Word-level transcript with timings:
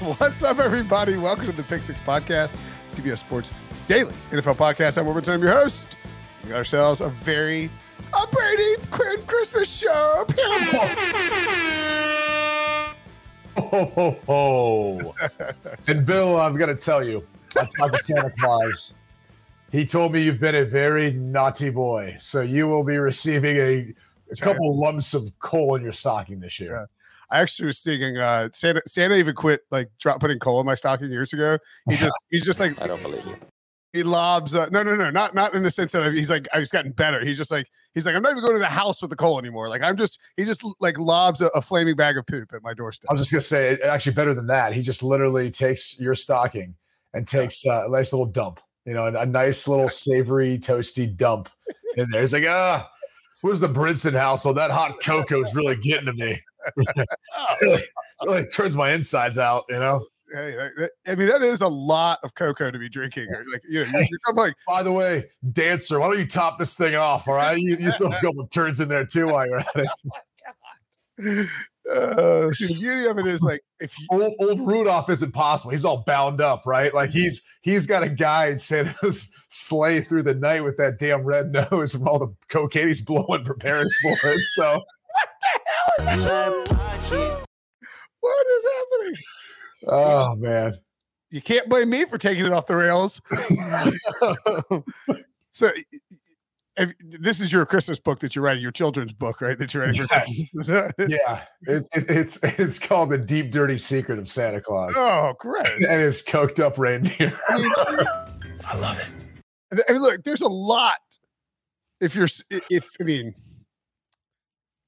What's 0.16 0.42
up, 0.42 0.58
everybody? 0.60 1.18
Welcome 1.18 1.44
to 1.44 1.52
the 1.52 1.62
Pick 1.62 1.82
Six 1.82 2.00
Podcast, 2.00 2.56
CBS 2.88 3.18
Sports 3.18 3.52
Daily 3.86 4.14
NFL 4.30 4.56
Podcast. 4.56 4.96
I'm 4.96 5.06
Robert 5.06 5.28
I'm 5.28 5.42
your 5.42 5.52
host. 5.52 5.98
We 6.42 6.48
got 6.48 6.56
ourselves 6.56 7.02
a 7.02 7.10
very 7.10 7.68
a 8.18 8.26
Brady 8.28 8.76
Quinn 8.90 9.22
Christmas 9.26 9.68
show. 9.70 10.24
Ho, 13.58 13.84
ho, 13.84 14.16
ho. 14.26 15.14
and 15.86 16.06
Bill, 16.06 16.40
I'm 16.40 16.56
going 16.56 16.74
to 16.74 16.82
tell 16.82 17.04
you, 17.04 17.22
I 17.58 17.66
talked 17.66 17.92
to 17.92 17.98
Santa 17.98 18.30
Claus. 18.40 18.94
He 19.70 19.84
told 19.84 20.14
me 20.14 20.22
you've 20.22 20.40
been 20.40 20.54
a 20.54 20.64
very 20.64 21.12
naughty 21.12 21.68
boy. 21.68 22.16
So 22.18 22.40
you 22.40 22.68
will 22.68 22.84
be 22.84 22.96
receiving 22.96 23.56
a, 23.58 23.94
a 24.32 24.36
couple 24.36 24.80
lumps 24.80 25.12
of 25.12 25.30
coal 25.40 25.74
in 25.74 25.82
your 25.82 25.92
stocking 25.92 26.40
this 26.40 26.58
year. 26.58 26.76
Yeah. 26.78 26.86
I 27.30 27.40
actually 27.40 27.66
was 27.66 27.82
thinking 27.82 28.16
uh 28.18 28.48
Santa 28.52 28.82
Santa 28.86 29.16
even 29.16 29.34
quit 29.34 29.62
like 29.70 29.90
drop 29.98 30.20
putting 30.20 30.38
coal 30.38 30.60
in 30.60 30.66
my 30.66 30.74
stocking 30.74 31.10
years 31.10 31.32
ago. 31.32 31.58
He 31.88 31.96
just 31.96 32.14
he's 32.30 32.44
just 32.44 32.60
like 32.60 32.80
I 32.82 32.86
don't 32.86 33.02
believe 33.02 33.24
you. 33.26 33.36
he 33.92 34.02
lobs 34.02 34.54
uh, 34.54 34.68
no 34.70 34.82
no 34.82 34.94
no 34.94 35.10
not 35.10 35.34
not 35.34 35.54
in 35.54 35.62
the 35.62 35.70
sense 35.70 35.92
that 35.92 36.12
he's 36.12 36.30
like 36.30 36.48
I've 36.52 36.68
gotten 36.70 36.92
better. 36.92 37.24
He's 37.24 37.36
just 37.36 37.50
like 37.50 37.68
he's 37.94 38.06
like 38.06 38.14
I'm 38.14 38.22
not 38.22 38.32
even 38.32 38.42
going 38.42 38.54
to 38.54 38.60
the 38.60 38.66
house 38.66 39.00
with 39.00 39.10
the 39.10 39.16
coal 39.16 39.38
anymore. 39.38 39.68
Like 39.68 39.82
I'm 39.82 39.96
just 39.96 40.18
he 40.36 40.44
just 40.44 40.62
like 40.80 40.98
lobs 40.98 41.40
a, 41.40 41.46
a 41.48 41.62
flaming 41.62 41.96
bag 41.96 42.16
of 42.18 42.26
poop 42.26 42.52
at 42.52 42.62
my 42.62 42.74
doorstep. 42.74 43.10
I 43.10 43.12
was 43.12 43.20
just 43.20 43.32
going 43.32 43.40
to 43.40 43.46
say, 43.46 43.88
actually, 43.88 44.12
better 44.14 44.34
than 44.34 44.46
that. 44.48 44.74
He 44.74 44.82
just 44.82 45.02
literally 45.02 45.50
takes 45.50 45.98
your 46.00 46.14
stocking 46.14 46.74
and 47.14 47.26
takes 47.26 47.66
uh, 47.66 47.84
a 47.86 47.90
nice 47.90 48.12
little 48.12 48.26
dump, 48.26 48.60
you 48.84 48.94
know, 48.94 49.06
a, 49.06 49.12
a 49.20 49.26
nice 49.26 49.66
little 49.66 49.88
savory, 49.88 50.58
toasty 50.58 51.14
dump 51.16 51.48
in 51.96 52.08
there. 52.10 52.20
He's 52.20 52.32
like, 52.32 52.44
ah, 52.46 52.88
where's 53.40 53.60
the 53.60 53.68
Brinson 53.68 54.16
household? 54.16 54.56
That 54.56 54.70
hot 54.70 55.02
cocoa 55.02 55.42
is 55.42 55.54
really 55.54 55.76
getting 55.76 56.06
to 56.06 56.12
me. 56.12 56.40
Really, 57.62 57.82
really 58.24 58.46
turns 58.46 58.76
my 58.76 58.92
insides 58.92 59.38
out, 59.38 59.64
you 59.68 59.78
know. 59.78 60.04
Hey, 60.32 60.54
that- 60.56 60.70
that- 60.76 60.90
I 61.12 61.14
mean 61.16 61.28
that 61.28 61.42
is 61.42 61.60
a 61.60 61.68
lot 61.68 62.20
of 62.22 62.34
cocoa 62.34 62.70
to 62.70 62.78
be 62.78 62.88
drinking. 62.88 63.26
Like 63.52 63.62
you 63.68 63.82
know, 63.82 63.88
you're, 63.92 64.06
you're 64.26 64.34
like 64.34 64.54
By 64.66 64.82
the 64.82 64.92
way, 64.92 65.24
dancer, 65.52 65.98
why 65.98 66.06
don't 66.08 66.18
you 66.18 66.26
top 66.26 66.58
this 66.58 66.74
thing 66.74 66.94
off? 66.94 67.26
All 67.26 67.34
right, 67.34 67.58
you, 67.58 67.76
you 67.76 67.90
throw 67.92 68.08
a 68.08 68.20
couple 68.20 68.40
of 68.40 68.50
turns 68.50 68.78
in 68.80 68.88
there 68.88 69.04
too 69.04 69.26
while 69.28 69.46
you're 69.46 69.58
at 69.60 69.66
it. 69.76 69.88
uh, 71.92 72.52
see 72.52 72.66
the 72.66 72.74
beauty 72.74 73.06
of 73.06 73.18
it 73.18 73.26
is 73.26 73.42
like 73.42 73.60
if 73.80 73.98
you 73.98 74.06
Old, 74.10 74.34
old 74.40 74.60
Rudolph 74.66 75.10
isn't 75.10 75.32
possible. 75.32 75.70
He's 75.72 75.84
all 75.84 76.02
bound 76.06 76.40
up, 76.40 76.62
right? 76.66 76.94
Like 76.94 77.10
he's 77.10 77.42
he's 77.62 77.86
got 77.86 78.02
a 78.02 78.08
guy 78.08 78.46
in 78.46 78.58
Santa's 78.58 79.34
sleigh 79.48 80.00
through 80.00 80.22
the 80.22 80.34
night 80.34 80.64
with 80.64 80.76
that 80.76 80.98
damn 80.98 81.24
red 81.24 81.50
nose 81.52 81.92
from 81.92 82.06
all 82.06 82.18
the 82.18 82.32
cocaine 82.48 82.86
he's 82.88 83.00
blowing, 83.00 83.44
preparing 83.44 83.88
for 84.02 84.16
it. 84.30 84.40
So 84.54 84.80
what 88.20 88.46
is 88.46 88.64
happening? 88.64 89.14
Oh 89.86 90.34
man. 90.36 90.74
You 91.30 91.40
can't 91.40 91.68
blame 91.68 91.90
me 91.90 92.04
for 92.06 92.18
taking 92.18 92.44
it 92.46 92.52
off 92.52 92.66
the 92.66 92.74
rails. 92.74 93.20
so 95.52 95.70
if, 96.76 96.92
this 97.00 97.40
is 97.40 97.52
your 97.52 97.64
Christmas 97.66 98.00
book 98.00 98.18
that 98.20 98.34
you're 98.34 98.44
writing, 98.44 98.62
your 98.62 98.72
children's 98.72 99.12
book, 99.12 99.40
right? 99.40 99.56
That 99.58 99.72
you're 99.72 99.84
writing 99.84 100.02
for 100.02 100.12
Yes. 100.14 100.50
Christmas. 100.52 100.92
Yeah. 101.08 101.44
It, 101.62 101.86
it, 101.94 102.10
it's 102.10 102.38
it's 102.58 102.78
called 102.78 103.10
the 103.10 103.18
deep 103.18 103.52
dirty 103.52 103.76
secret 103.76 104.18
of 104.18 104.28
Santa 104.28 104.60
Claus. 104.60 104.94
oh, 104.96 105.34
great. 105.38 105.66
And 105.88 106.00
it's 106.02 106.22
coked 106.22 106.58
up 106.58 106.78
reindeer. 106.78 107.38
I 107.48 108.76
love 108.76 108.98
it. 108.98 109.84
I 109.88 109.92
mean, 109.92 110.02
look, 110.02 110.24
there's 110.24 110.42
a 110.42 110.48
lot. 110.48 110.98
If 112.00 112.16
you're, 112.16 112.28
if 112.70 112.90
I 113.00 113.04
mean, 113.04 113.34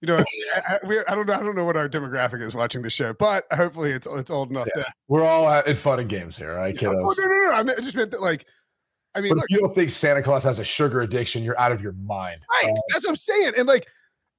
you 0.02 0.08
know, 0.08 0.16
I, 0.16 0.60
I, 0.74 0.78
we, 0.86 0.98
I 1.06 1.14
don't 1.14 1.26
know, 1.26 1.32
I 1.34 1.42
don't 1.42 1.54
know 1.54 1.64
what 1.64 1.76
our 1.76 1.88
demographic 1.88 2.42
is 2.42 2.54
watching 2.54 2.82
the 2.82 2.90
show, 2.90 3.12
but 3.14 3.44
hopefully 3.52 3.92
it's 3.92 4.06
it's 4.06 4.30
old 4.30 4.50
enough 4.50 4.66
Yeah. 4.76 4.82
that. 4.82 4.94
We're 5.08 5.22
all 5.24 5.48
at, 5.48 5.66
in 5.66 5.76
fun 5.76 6.00
and 6.00 6.08
games 6.08 6.36
here, 6.36 6.54
right, 6.56 6.74
Oh, 6.82 6.90
kiddos? 6.92 7.16
no, 7.18 7.24
no, 7.24 7.46
no! 7.46 7.52
I, 7.52 7.62
meant, 7.62 7.78
I 7.78 7.82
just 7.82 7.96
meant 7.96 8.10
that, 8.10 8.20
like, 8.20 8.44
I 9.14 9.20
mean, 9.20 9.32
look, 9.32 9.44
if 9.44 9.50
you 9.50 9.60
don't 9.60 9.74
think 9.74 9.90
Santa 9.90 10.22
Claus 10.22 10.42
has 10.44 10.58
a 10.58 10.64
sugar 10.64 11.00
addiction, 11.02 11.42
you're 11.42 11.58
out 11.58 11.70
of 11.72 11.80
your 11.82 11.92
mind. 11.92 12.40
right? 12.62 12.74
that's 12.90 13.04
what 13.04 13.10
I'm 13.10 13.16
saying, 13.16 13.52
and 13.56 13.66
like, 13.68 13.86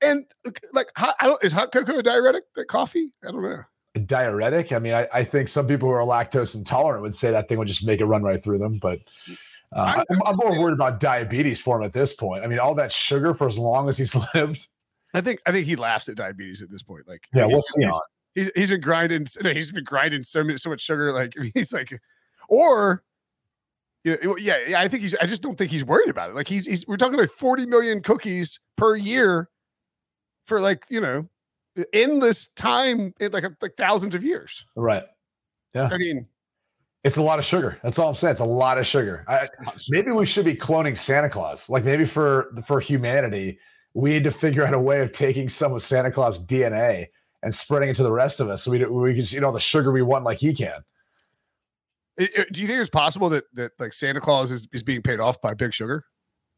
and 0.01 0.25
like, 0.73 0.91
hot, 0.97 1.15
I 1.19 1.27
don't 1.27 1.41
is 1.43 1.51
hot 1.53 1.71
cocoa 1.71 1.97
a 1.97 2.03
diuretic? 2.03 2.43
That 2.55 2.65
coffee? 2.67 3.13
I 3.27 3.31
don't 3.31 3.41
know. 3.41 3.61
A 3.95 3.99
diuretic. 3.99 4.73
I 4.73 4.79
mean, 4.79 4.93
I, 4.95 5.07
I 5.13 5.23
think 5.23 5.47
some 5.47 5.67
people 5.67 5.87
who 5.87 5.93
are 5.93 6.01
lactose 6.01 6.55
intolerant 6.55 7.03
would 7.03 7.15
say 7.15 7.31
that 7.31 7.47
thing 7.47 7.57
would 7.59 7.67
just 7.67 7.85
make 7.85 8.01
it 8.01 8.05
run 8.05 8.23
right 8.23 8.41
through 8.41 8.57
them. 8.57 8.79
But 8.81 8.97
uh, 9.71 10.03
I'm, 10.09 10.21
I'm 10.25 10.35
more 10.35 10.59
worried 10.59 10.73
about 10.73 10.99
diabetes 10.99 11.61
for 11.61 11.77
him 11.77 11.83
at 11.85 11.93
this 11.93 12.11
point. 12.11 12.43
I 12.43 12.47
mean, 12.47 12.57
all 12.59 12.73
that 12.75 12.91
sugar 12.91 13.33
for 13.35 13.45
as 13.45 13.57
long 13.59 13.87
as 13.87 13.97
he's 13.99 14.15
lived. 14.35 14.67
I 15.13 15.21
think 15.21 15.41
I 15.45 15.51
think 15.51 15.67
he 15.67 15.75
laughs 15.75 16.09
at 16.09 16.15
diabetes 16.15 16.61
at 16.61 16.69
this 16.71 16.83
point. 16.83 17.07
Like, 17.07 17.27
Yeah, 17.33 17.45
what's 17.45 17.73
he 17.75 17.81
he's- 17.83 17.93
on? 17.93 18.01
He's 18.35 18.51
he's 18.55 18.69
been 18.69 18.81
grinding. 18.81 19.27
He's 19.43 19.71
been 19.71 19.83
grinding 19.83 20.23
so 20.23 20.43
much 20.43 20.59
so 20.61 20.71
much 20.71 20.81
sugar. 20.81 21.11
Like 21.11 21.35
he's 21.53 21.71
like, 21.71 21.99
or 22.49 23.03
yeah, 24.03 24.15
yeah, 24.39 24.57
yeah. 24.67 24.81
I 24.81 24.87
think 24.87 25.03
he's. 25.03 25.13
I 25.15 25.27
just 25.27 25.41
don't 25.43 25.55
think 25.57 25.69
he's 25.71 25.85
worried 25.85 26.09
about 26.09 26.31
it. 26.31 26.35
Like 26.35 26.47
he's 26.47 26.65
he's. 26.65 26.87
We're 26.87 26.97
talking 26.97 27.17
like 27.19 27.29
forty 27.29 27.65
million 27.67 28.01
cookies 28.01 28.59
per 28.75 28.95
year 28.95 29.49
for 30.47 30.59
like 30.59 30.83
you 30.89 30.99
know 30.99 31.29
endless 31.93 32.47
time, 32.55 33.13
in 33.19 33.31
like 33.31 33.43
like 33.61 33.75
thousands 33.77 34.15
of 34.15 34.23
years. 34.23 34.65
Right. 34.75 35.03
Yeah. 35.75 35.89
I 35.91 35.97
mean, 35.99 36.27
It's 37.03 37.17
a 37.17 37.21
lot 37.21 37.37
of 37.39 37.45
sugar. 37.45 37.79
That's 37.83 37.99
all 37.99 38.09
I'm 38.09 38.15
saying. 38.15 38.31
It's 38.31 38.41
a 38.41 38.45
lot 38.45 38.77
of 38.79 38.85
sugar. 38.87 39.25
I, 39.27 39.47
maybe 39.89 40.11
we 40.11 40.25
should 40.25 40.45
be 40.45 40.55
cloning 40.55 40.97
Santa 40.97 41.29
Claus. 41.29 41.69
Like 41.69 41.83
maybe 41.85 42.05
for 42.05 42.51
for 42.65 42.79
humanity, 42.79 43.59
we 43.93 44.11
need 44.11 44.23
to 44.23 44.31
figure 44.31 44.63
out 44.65 44.73
a 44.73 44.79
way 44.79 45.01
of 45.01 45.11
taking 45.11 45.49
some 45.49 45.73
of 45.73 45.81
Santa 45.81 46.11
Claus 46.11 46.43
DNA 46.43 47.07
and 47.41 47.53
spreading 47.53 47.89
it 47.89 47.95
to 47.95 48.03
the 48.03 48.11
rest 48.11 48.39
of 48.39 48.49
us, 48.49 48.63
so 48.63 48.71
we 48.71 48.83
we 48.85 49.13
can 49.13 49.37
eat 49.37 49.43
all 49.43 49.51
the 49.51 49.59
sugar 49.59 49.91
we 49.91 50.01
want, 50.01 50.23
like 50.23 50.39
he 50.39 50.53
can. 50.53 50.83
do 52.17 52.25
you 52.61 52.67
think 52.67 52.79
it's 52.79 52.89
possible 52.89 53.29
that 53.29 53.43
that 53.53 53.71
like 53.79 53.93
Santa 53.93 54.21
Claus 54.21 54.51
is, 54.51 54.67
is 54.71 54.83
being 54.83 55.01
paid 55.01 55.19
off 55.19 55.41
by 55.41 55.53
Big 55.53 55.73
Sugar? 55.73 56.05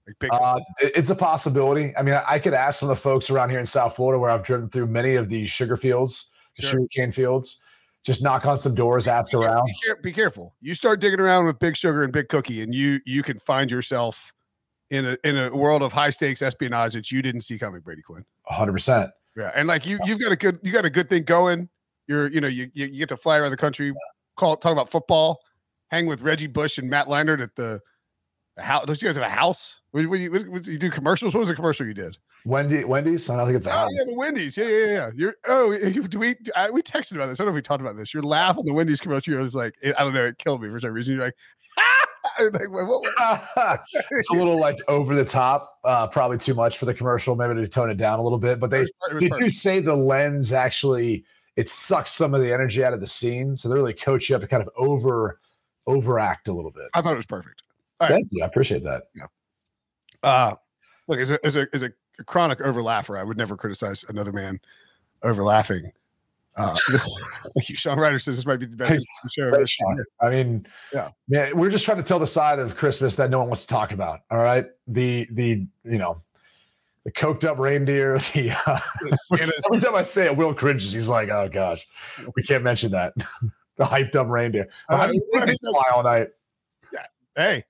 Like 0.07 0.19
big. 0.19 0.29
Uh, 0.31 0.59
it's 0.79 1.09
a 1.09 1.15
possibility. 1.15 1.91
I 1.97 2.03
mean, 2.03 2.13
I, 2.13 2.23
I 2.27 2.39
could 2.39 2.53
ask 2.53 2.79
some 2.79 2.89
of 2.89 2.95
the 2.95 3.01
folks 3.01 3.29
around 3.29 3.49
here 3.49 3.59
in 3.59 3.65
South 3.65 3.95
Florida, 3.95 4.19
where 4.19 4.29
I've 4.29 4.43
driven 4.43 4.69
through 4.69 4.87
many 4.87 5.15
of 5.15 5.29
these 5.29 5.49
sugar 5.49 5.77
fields, 5.77 6.29
the 6.55 6.61
Sure. 6.61 6.71
sugar 6.71 6.87
cane 6.91 7.11
fields, 7.11 7.59
just 8.05 8.21
knock 8.21 8.45
on 8.45 8.59
some 8.59 8.75
doors, 8.75 9.07
ask 9.07 9.33
around. 9.33 9.65
Be, 9.65 9.93
be 10.03 10.13
careful. 10.13 10.55
You 10.61 10.75
start 10.75 10.99
digging 10.99 11.19
around 11.19 11.47
with 11.47 11.57
Big 11.57 11.75
Sugar 11.75 12.03
and 12.03 12.13
Big 12.13 12.29
Cookie, 12.29 12.61
and 12.61 12.73
you 12.73 12.99
you 13.05 13.23
can 13.23 13.39
find 13.39 13.71
yourself 13.71 14.34
in 14.89 15.05
a 15.05 15.17
in 15.23 15.37
a 15.37 15.55
world 15.55 15.81
of 15.81 15.91
high 15.93 16.09
stakes 16.11 16.41
espionage 16.41 16.93
that 16.93 17.11
you 17.11 17.21
didn't 17.21 17.41
see 17.41 17.57
coming, 17.57 17.81
Brady 17.81 18.01
Quinn. 18.01 18.23
100. 18.45 18.71
percent 18.71 19.11
Yeah, 19.35 19.51
and 19.55 19.67
like 19.67 19.85
you 19.85 19.99
you've 20.05 20.19
got 20.19 20.31
a 20.31 20.35
good 20.35 20.59
you 20.63 20.71
got 20.71 20.85
a 20.85 20.89
good 20.89 21.09
thing 21.09 21.23
going. 21.23 21.69
You're 22.07 22.27
you 22.29 22.39
know 22.41 22.47
you 22.47 22.69
you, 22.73 22.85
you 22.87 22.99
get 22.99 23.09
to 23.09 23.17
fly 23.17 23.37
around 23.37 23.51
the 23.51 23.57
country, 23.57 23.93
call 24.35 24.57
talk 24.57 24.71
about 24.71 24.89
football, 24.91 25.39
hang 25.89 26.05
with 26.05 26.21
Reggie 26.21 26.47
Bush 26.47 26.77
and 26.77 26.89
Matt 26.89 27.07
Leinart 27.07 27.41
at 27.41 27.55
the, 27.55 27.81
the 28.55 28.61
house. 28.63 28.85
Don't 28.85 29.01
you 29.01 29.07
guys 29.07 29.15
have 29.15 29.25
a 29.25 29.29
house? 29.29 29.81
What, 29.91 30.05
what, 30.07 30.19
you, 30.19 30.31
what, 30.31 30.67
you 30.67 30.77
do 30.77 30.89
commercials? 30.91 31.33
What 31.33 31.39
was 31.39 31.49
the 31.49 31.55
commercial 31.55 31.85
you 31.87 31.93
did? 31.95 32.17
Wendy, 32.45 32.83
Wendy's. 32.83 33.27
I 33.27 33.37
don't 33.37 33.47
think 33.47 33.57
it's 33.57 33.65
a 33.65 33.71
Oh 33.71 33.77
house. 33.77 33.89
yeah, 33.91 34.03
the 34.13 34.15
Wendy's. 34.19 34.55
Yeah, 34.55 34.65
yeah, 34.67 34.85
yeah. 34.85 35.11
You're 35.15 35.33
oh, 35.47 35.71
you- 35.83 36.07
do 36.07 36.19
we 36.19 36.35
I, 36.55 36.69
we 36.69 36.83
texted 36.83 37.15
about 37.15 37.25
this? 37.25 37.39
I 37.39 37.43
don't 37.43 37.51
know 37.51 37.57
if 37.57 37.59
we 37.59 37.63
talked 37.63 37.81
about 37.81 37.95
this. 37.97 38.13
Your 38.13 38.21
laugh 38.21 38.55
on 38.59 38.65
the 38.65 38.73
Wendy's 38.73 39.01
commercial 39.01 39.35
was 39.37 39.55
like 39.55 39.73
it, 39.81 39.95
I 39.97 40.03
don't 40.03 40.13
know. 40.13 40.25
It 40.25 40.37
killed 40.37 40.61
me 40.61 40.69
for 40.69 40.79
some 40.79 40.91
reason. 40.91 41.15
You're 41.15 41.23
like, 41.25 41.35
like 42.39 43.79
it's 44.11 44.29
a 44.29 44.33
little 44.33 44.59
like 44.59 44.77
over 44.87 45.15
the 45.15 45.25
top, 45.25 45.79
uh, 45.83 46.07
probably 46.07 46.37
too 46.37 46.53
much 46.53 46.77
for 46.77 46.85
the 46.85 46.93
commercial. 46.93 47.35
Maybe 47.35 47.55
to 47.55 47.67
tone 47.67 47.89
it 47.89 47.97
down 47.97 48.19
a 48.19 48.23
little 48.23 48.39
bit. 48.39 48.59
But 48.59 48.69
they 48.69 48.85
did 49.19 49.33
you 49.39 49.49
say 49.49 49.79
the 49.79 49.95
lens 49.95 50.51
actually 50.51 51.25
it 51.55 51.69
sucks 51.69 52.11
some 52.11 52.33
of 52.33 52.41
the 52.41 52.51
energy 52.51 52.83
out 52.83 52.93
of 52.93 52.99
the 52.99 53.07
scene, 53.07 53.55
so 53.55 53.69
they 53.69 53.75
really 53.75 53.93
coach 53.93 54.29
you 54.29 54.35
up 54.35 54.41
to 54.41 54.47
kind 54.47 54.61
of 54.61 54.69
over 54.75 55.39
overact 55.87 56.47
a 56.47 56.53
little 56.53 56.71
bit. 56.71 56.89
I 56.93 57.01
thought 57.01 57.13
it 57.13 57.17
was 57.17 57.25
perfect. 57.25 57.61
All 57.99 58.07
right. 58.07 58.15
Thank 58.15 58.27
you, 58.31 58.43
I 58.43 58.47
appreciate 58.47 58.83
that. 58.83 59.03
Uh, 60.23 60.55
look, 61.07 61.19
as 61.19 61.31
a 61.31 61.45
as 61.45 61.55
a 61.55 61.67
as 61.73 61.83
a 61.83 61.91
chronic 62.25 62.61
overlaugher, 62.61 63.17
I 63.17 63.23
would 63.23 63.37
never 63.37 63.55
criticize 63.55 64.03
another 64.09 64.31
man 64.31 64.59
over 65.23 65.43
laughing. 65.43 65.91
Uh, 66.57 66.75
thank 66.89 67.69
you. 67.69 67.75
Sean 67.75 67.99
Ryder 67.99 68.19
says 68.19 68.35
this 68.37 68.45
might 68.45 68.57
be 68.59 68.65
the 68.65 68.75
best 68.75 69.05
show. 69.33 69.51
Sean. 69.65 70.03
I 70.21 70.29
mean, 70.29 70.65
Yeah. 70.93 71.09
yeah, 71.27 71.51
we're 71.53 71.69
just 71.69 71.83
trying 71.85 71.97
to 71.97 72.03
tell 72.03 72.19
the 72.19 72.27
side 72.27 72.59
of 72.59 72.75
Christmas 72.75 73.15
that 73.17 73.29
no 73.29 73.39
one 73.39 73.47
wants 73.49 73.65
to 73.65 73.73
talk 73.73 73.91
about. 73.91 74.21
All 74.31 74.37
right, 74.37 74.65
the 74.87 75.27
the 75.31 75.65
you 75.83 75.97
know 75.97 76.15
the 77.03 77.11
coked 77.11 77.43
up 77.43 77.59
reindeer. 77.59 78.17
The 78.33 78.51
uh, 78.67 78.79
every 79.37 79.81
time 79.81 79.95
I 79.95 80.03
say 80.03 80.25
it, 80.27 80.37
Will 80.37 80.53
cringes. 80.53 80.93
He's 80.93 81.09
like, 81.09 81.29
"Oh 81.29 81.49
gosh, 81.49 81.85
we 82.35 82.43
can't 82.43 82.63
mention 82.63 82.91
that." 82.91 83.13
the 83.77 83.83
hyped 83.83 84.15
up 84.15 84.27
reindeer. 84.29 84.67
Well, 84.89 84.97
how 84.99 85.07
do 85.07 85.13
you 85.13 85.29
think 85.33 85.45
they 85.47 85.55
fly 85.69 85.83
all 85.93 86.03
night? 86.03 86.29
hey, 87.35 87.63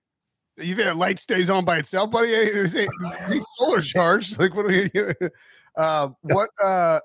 you 0.58 0.76
think 0.76 0.86
that 0.86 0.98
light 0.98 1.18
stays 1.18 1.50
on 1.50 1.66
by 1.66 1.80
itself, 1.80 2.12
buddy? 2.12 2.28
Hey, 2.28 2.44
It 2.50 2.76
ain't, 2.76 2.90
it 3.32 3.44
solar 3.58 3.82
charged. 3.82 4.40
Like 4.40 4.54
what? 4.56 4.66
Are 4.66 4.70
we, 4.70 4.92
uh, 5.76 6.10
what? 6.22 6.50
Uh, 6.64 7.00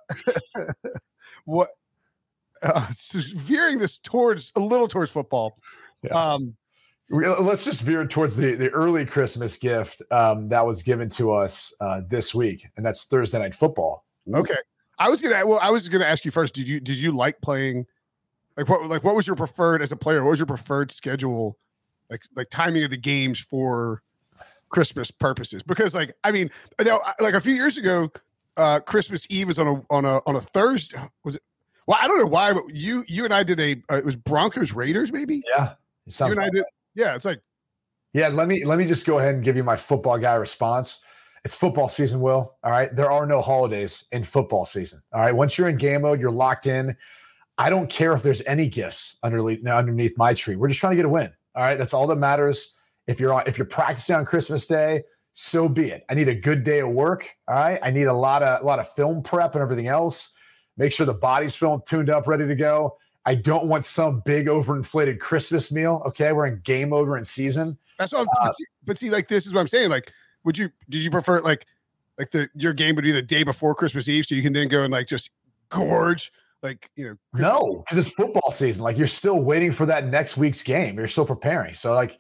what? 1.51 1.69
Uh, 2.63 2.87
veering 3.35 3.79
this 3.79 3.99
towards 3.99 4.53
a 4.57 4.61
little 4.61 4.89
towards 4.89 5.11
football. 5.11 5.59
Yeah. 6.03 6.11
Um, 6.13 6.57
Let's 7.13 7.65
just 7.65 7.83
veer 7.83 8.07
towards 8.07 8.37
the 8.37 8.55
the 8.55 8.69
early 8.69 9.05
Christmas 9.05 9.57
gift 9.57 10.01
um, 10.13 10.49
that 10.49 10.65
was 10.65 10.81
given 10.81 11.09
to 11.11 11.33
us 11.33 11.75
uh, 11.81 12.03
this 12.09 12.33
week, 12.33 12.69
and 12.77 12.87
that's 12.87 13.05
Thursday 13.05 13.41
night 13.41 13.53
football. 13.53 14.05
Okay. 14.33 14.55
I 14.97 15.09
was 15.09 15.21
gonna 15.21 15.45
well, 15.45 15.59
I 15.61 15.71
was 15.71 15.89
gonna 15.89 16.05
ask 16.05 16.25
you 16.25 16.31
first. 16.31 16.55
Did 16.55 16.69
you 16.69 16.79
did 16.79 16.99
you 17.01 17.11
like 17.11 17.41
playing 17.41 17.87
like 18.57 18.69
what 18.69 18.89
like 18.89 19.03
what 19.03 19.17
was 19.17 19.27
your 19.27 19.35
preferred 19.35 19.83
as 19.83 19.91
a 19.91 19.97
player? 19.97 20.23
What 20.23 20.31
was 20.31 20.39
your 20.39 20.47
preferred 20.47 20.93
schedule, 20.93 21.59
like 22.11 22.23
like 22.37 22.49
timing 22.51 22.85
of 22.85 22.91
the 22.91 22.97
games 22.97 23.41
for 23.41 24.03
Christmas 24.69 25.11
purposes? 25.11 25.65
Because 25.65 25.95
like 25.95 26.15
I 26.23 26.31
mean, 26.31 26.51
now 26.81 27.01
like 27.19 27.35
a 27.35 27.41
few 27.41 27.55
years 27.55 27.77
ago, 27.77 28.13
uh 28.61 28.81
Christmas 28.81 29.27
Eve 29.31 29.47
was 29.49 29.59
on 29.59 29.67
a 29.67 29.83
on 29.95 30.05
a 30.05 30.21
on 30.27 30.37
a 30.37 30.41
Thursday. 30.41 30.99
Was 31.25 31.37
it? 31.37 31.43
Well, 31.87 31.99
I 32.01 32.07
don't 32.07 32.19
know 32.19 32.27
why, 32.27 32.53
but 32.53 32.65
you 32.73 33.05
you 33.09 33.25
and 33.25 33.33
I 33.35 33.43
did 33.43 33.59
a 33.59 33.73
uh, 33.91 33.97
it 33.97 34.05
was 34.05 34.17
Broncos 34.17 34.73
Raiders 34.73 35.13
maybe. 35.13 35.43
Yeah, 35.57 35.71
it 35.73 35.77
You 36.07 36.13
sounds. 36.13 36.35
and 36.35 36.43
I 36.45 36.51
did. 36.51 36.65
Yeah, 36.95 37.15
it's 37.15 37.25
like 37.25 37.41
Yeah, 38.13 38.29
let 38.29 38.47
me 38.49 38.65
let 38.65 38.79
me 38.79 38.87
just 38.87 39.07
go 39.07 39.19
ahead 39.19 39.35
and 39.35 39.43
give 39.43 39.57
you 39.57 39.65
my 39.65 39.77
football 39.77 40.19
guy 40.19 40.35
response. 40.35 41.01
It's 41.45 41.55
football 41.55 41.89
season, 41.89 42.21
Will. 42.21 42.55
All 42.63 42.71
right. 42.71 42.95
There 42.95 43.11
are 43.11 43.25
no 43.25 43.41
holidays 43.41 44.05
in 44.13 44.23
football 44.23 44.67
season. 44.67 45.01
All 45.15 45.23
right. 45.23 45.35
Once 45.35 45.57
you're 45.57 45.69
in 45.71 45.77
game 45.79 46.03
mode, 46.03 46.21
you're 46.21 46.31
locked 46.31 46.67
in. 46.67 46.95
I 47.57 47.71
don't 47.71 47.89
care 47.89 48.13
if 48.13 48.23
there's 48.23 48.43
any 48.43 48.69
gifts 48.69 49.17
underneath 49.23 49.67
underneath 49.67 50.13
my 50.19 50.35
tree. 50.35 50.57
We're 50.57 50.69
just 50.69 50.81
trying 50.81 50.93
to 50.93 50.97
get 50.97 51.07
a 51.07 51.09
win. 51.09 51.33
All 51.55 51.63
right. 51.63 51.79
That's 51.79 51.95
all 51.95 52.07
that 52.09 52.17
matters. 52.17 52.75
If 53.07 53.19
you're 53.21 53.33
on 53.33 53.45
if 53.47 53.57
you're 53.57 53.67
practicing 53.67 54.17
on 54.17 54.27
Christmas 54.27 54.67
Day, 54.67 55.03
so 55.33 55.69
be 55.69 55.91
it. 55.91 56.05
I 56.09 56.15
need 56.15 56.29
a 56.29 56.35
good 56.35 56.65
day 56.65 56.81
of 56.81 56.91
work. 56.91 57.29
All 57.49 57.55
right. 57.55 57.79
I 57.83 57.91
need 57.91 58.05
a 58.05 58.13
lot 58.13 58.43
of 58.43 58.63
a 58.63 58.65
lot 58.65 58.79
of 58.79 58.89
film 58.89 59.23
prep 59.23 59.55
and 59.55 59.63
everything 59.63 59.87
else. 59.87 60.33
Make 60.77 60.93
sure 60.93 61.07
the 61.07 61.15
body's 61.15 61.55
feeling 61.55 61.83
tuned 61.87 62.11
up, 62.11 62.27
ready 62.27 62.47
to 62.47 62.55
go. 62.55 62.97
I 63.27 63.35
don't 63.35 63.67
want 63.67 63.85
some 63.85 64.23
big 64.25 64.47
overinflated 64.47 65.21
Christmas 65.21 65.71
meal. 65.71 66.03
Okay. 66.07 66.33
We're 66.33 66.47
in 66.47 66.61
game 66.65 66.93
over 66.93 67.17
in 67.17 67.25
season. 67.25 67.79
That's 67.99 68.13
what. 68.13 68.27
Uh, 68.41 68.47
but, 68.47 68.57
see, 68.57 68.65
but 68.87 68.99
see, 68.99 69.11
like 69.11 69.29
this 69.29 69.47
is 69.47 69.53
what 69.53 69.61
I'm 69.61 69.69
saying. 69.69 69.91
Like, 69.91 70.13
would 70.45 70.57
you 70.57 70.71
did 70.89 71.05
you 71.05 71.11
prefer 71.11 71.41
like 71.41 71.67
like 72.19 72.31
the 72.31 72.49
your 72.55 72.73
game 72.73 72.97
would 72.97 73.05
be 73.05 73.13
the 73.13 73.23
day 73.23 73.43
before 73.43 73.75
Christmas 73.75 74.09
Eve, 74.09 74.27
so 74.27 74.35
you 74.35 74.43
can 74.43 74.53
then 74.53 74.69
go 74.69 74.83
and 74.83 74.93
like 74.93 75.07
just 75.07 75.31
gorge 75.69 76.33
like 76.63 76.91
you 76.97 77.09
know. 77.09 77.17
Christmas 77.33 77.53
No, 77.53 77.77
because 77.79 77.99
it's 77.99 78.15
football 78.15 78.51
season. 78.51 78.83
Like 78.83 78.99
you're 78.99 79.07
still 79.07 79.41
waiting 79.41 79.73
for 79.73 79.87
that 79.87 80.07
next 80.07 80.37
week's 80.37 80.63
game. 80.63 80.97
You're 80.97 81.07
still 81.07 81.27
preparing. 81.27 81.75
So, 81.75 81.95
like, 81.95 82.19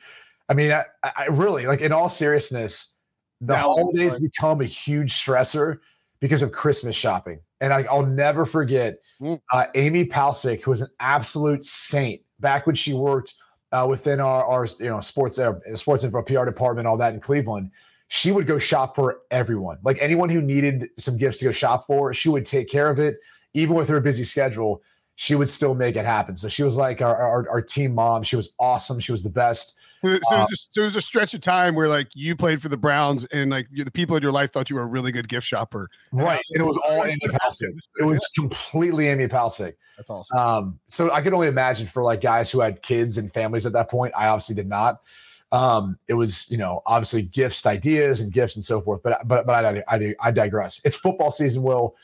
I 0.48 0.54
mean, 0.54 0.72
I, 0.72 0.84
I 1.02 1.26
really 1.26 1.66
like 1.66 1.80
in 1.80 1.92
all 1.92 2.08
seriousness, 2.08 2.94
the 3.40 3.56
holidays 3.56 4.18
become 4.20 4.60
a 4.60 4.64
huge 4.66 5.12
stressor 5.12 5.78
because 6.20 6.42
of 6.42 6.52
Christmas 6.52 6.94
shopping. 6.96 7.40
And 7.60 7.72
I, 7.72 7.82
I'll 7.84 8.06
never 8.06 8.46
forget 8.46 8.98
Mm. 9.20 9.38
uh, 9.52 9.66
Amy 9.74 10.06
Palcic, 10.06 10.62
who 10.62 10.70
was 10.70 10.80
an 10.80 10.88
absolute 10.98 11.62
saint 11.62 12.22
back 12.38 12.66
when 12.66 12.74
she 12.74 12.94
worked 12.94 13.34
uh, 13.70 13.86
within 13.88 14.18
our, 14.18 14.42
our 14.46 14.66
you 14.78 14.86
know 14.88 15.00
sports 15.00 15.38
uh, 15.38 15.52
sports 15.74 16.04
info 16.04 16.22
PR 16.22 16.46
department, 16.46 16.88
all 16.88 16.96
that 16.96 17.12
in 17.12 17.20
Cleveland. 17.20 17.70
She 18.08 18.32
would 18.32 18.46
go 18.46 18.58
shop 18.58 18.96
for 18.96 19.20
everyone, 19.30 19.76
like 19.84 19.98
anyone 20.00 20.30
who 20.30 20.40
needed 20.40 20.88
some 20.96 21.18
gifts 21.18 21.36
to 21.40 21.44
go 21.44 21.52
shop 21.52 21.86
for. 21.86 22.14
She 22.14 22.30
would 22.30 22.46
take 22.46 22.68
care 22.70 22.88
of 22.88 22.98
it, 22.98 23.18
even 23.52 23.76
with 23.76 23.88
her 23.90 24.00
busy 24.00 24.24
schedule. 24.24 24.80
She 25.16 25.34
would 25.34 25.50
still 25.50 25.74
make 25.74 25.96
it 25.96 26.06
happen. 26.06 26.34
So 26.34 26.48
she 26.48 26.62
was 26.62 26.78
like 26.78 27.02
our, 27.02 27.14
our, 27.14 27.48
our 27.50 27.60
team 27.60 27.94
mom. 27.94 28.22
She 28.22 28.36
was 28.36 28.54
awesome. 28.58 28.98
She 29.00 29.12
was 29.12 29.22
the 29.22 29.28
best. 29.28 29.76
So, 30.02 30.08
so, 30.08 30.14
Uh, 30.14 30.16
it 30.16 30.40
was 30.40 30.48
just, 30.48 30.74
so 30.74 30.80
it 30.80 30.84
was 30.84 30.96
a 30.96 31.02
stretch 31.02 31.34
of 31.34 31.42
time 31.42 31.74
where 31.74 31.88
like 31.88 32.08
you 32.14 32.34
played 32.34 32.62
for 32.62 32.70
the 32.70 32.78
Browns 32.78 33.26
and 33.26 33.50
like 33.50 33.68
the 33.70 33.90
people 33.90 34.16
in 34.16 34.22
your 34.22 34.32
life 34.32 34.50
thought 34.50 34.70
you 34.70 34.76
were 34.76 34.82
a 34.82 34.86
really 34.86 35.12
good 35.12 35.28
gift 35.28 35.46
shopper. 35.46 35.88
Right. 36.10 36.40
And 36.52 36.62
it 36.62 36.66
was 36.66 36.78
all 36.88 37.04
Amy 37.04 37.18
Palcic. 37.18 37.76
It 37.98 38.04
was 38.04 38.26
completely 38.34 39.08
Amy 39.08 39.26
Palcic. 39.26 39.74
That's 39.98 40.08
awesome. 40.08 40.38
Um, 40.38 40.80
so 40.86 41.12
I 41.12 41.20
could 41.20 41.34
only 41.34 41.48
imagine 41.48 41.86
for 41.86 42.02
like 42.02 42.22
guys 42.22 42.50
who 42.50 42.60
had 42.60 42.80
kids 42.80 43.18
and 43.18 43.30
families 43.30 43.66
at 43.66 43.74
that 43.74 43.90
point. 43.90 44.14
I 44.16 44.28
obviously 44.28 44.54
did 44.54 44.68
not. 44.68 45.02
Um, 45.52 45.98
it 46.08 46.14
was, 46.14 46.50
you 46.50 46.56
know, 46.56 46.80
obviously 46.86 47.22
gifts, 47.22 47.66
ideas, 47.66 48.20
and 48.22 48.32
gifts 48.32 48.54
and 48.54 48.64
so 48.64 48.80
forth. 48.80 49.02
But 49.02 49.26
but 49.26 49.46
but 49.46 49.66
I, 49.66 49.82
I, 49.86 50.14
I 50.20 50.30
digress. 50.30 50.80
It's 50.84 50.96
football 50.96 51.30
season. 51.30 51.62
Will 51.62 51.96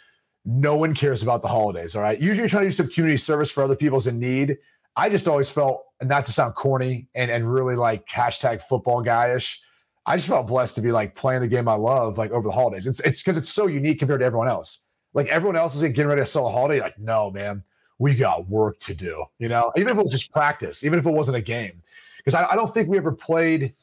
no 0.47 0.77
one 0.77 0.95
cares 0.95 1.23
about 1.23 1.43
the 1.43 1.49
holidays? 1.49 1.95
All 1.97 2.03
right. 2.03 2.19
Usually, 2.19 2.39
you're 2.39 2.49
trying 2.49 2.63
to 2.63 2.69
do 2.69 2.75
some 2.75 2.89
community 2.89 3.17
service 3.17 3.51
for 3.51 3.65
other 3.65 3.77
people's 3.77 4.07
in 4.07 4.19
need. 4.19 4.57
I 4.97 5.11
just 5.11 5.29
always 5.29 5.51
felt, 5.51 5.85
and 6.01 6.09
not 6.09 6.25
to 6.25 6.33
sound 6.33 6.55
corny 6.55 7.09
and 7.15 7.31
and 7.31 7.53
really 7.53 7.77
like 7.77 8.07
hashtag 8.07 8.63
football 8.63 9.05
guyish. 9.05 9.59
I 10.07 10.17
just 10.17 10.29
felt 10.29 10.47
blessed 10.47 10.77
to 10.77 10.81
be 10.83 10.93
like 10.93 11.17
playing 11.17 11.41
the 11.41 11.49
game 11.49 11.69
I 11.69 11.75
love 11.75 12.17
like 12.17 12.31
over 12.31 12.47
the 12.47 12.55
holidays. 12.55 12.87
It's 12.87 13.01
it's 13.01 13.23
because 13.23 13.37
it's 13.37 13.49
so 13.49 13.67
unique 13.67 13.99
compared 13.99 14.21
to 14.21 14.27
everyone 14.27 14.49
else. 14.49 14.81
Like 15.15 15.27
everyone 15.27 15.57
else 15.57 15.75
is 15.75 15.83
like, 15.83 15.95
getting 15.95 16.09
ready 16.09 16.23
to 16.23 16.27
sell 16.27 16.47
a 16.47 16.51
holiday. 16.51 16.81
Like, 16.81 16.99
no, 16.99 17.31
man, 17.31 17.65
we 17.99 18.15
got 18.15 18.49
work 18.49 18.79
to 18.81 18.95
do. 18.95 19.25
You 19.39 19.49
know, 19.49 19.73
even 19.77 19.89
if 19.89 19.99
it 19.99 20.03
was 20.03 20.13
just 20.13 20.33
practice, 20.33 20.85
even 20.85 20.99
if 20.99 21.07
it 21.07 21.11
wasn't 21.11 21.39
a 21.39 21.43
game, 21.43 21.83
because 22.19 22.35
I, 22.35 22.53
I 22.53 22.55
don't 22.55 22.73
think 22.73 22.89
we 22.89 22.97
ever 22.97 23.13
played. 23.13 23.75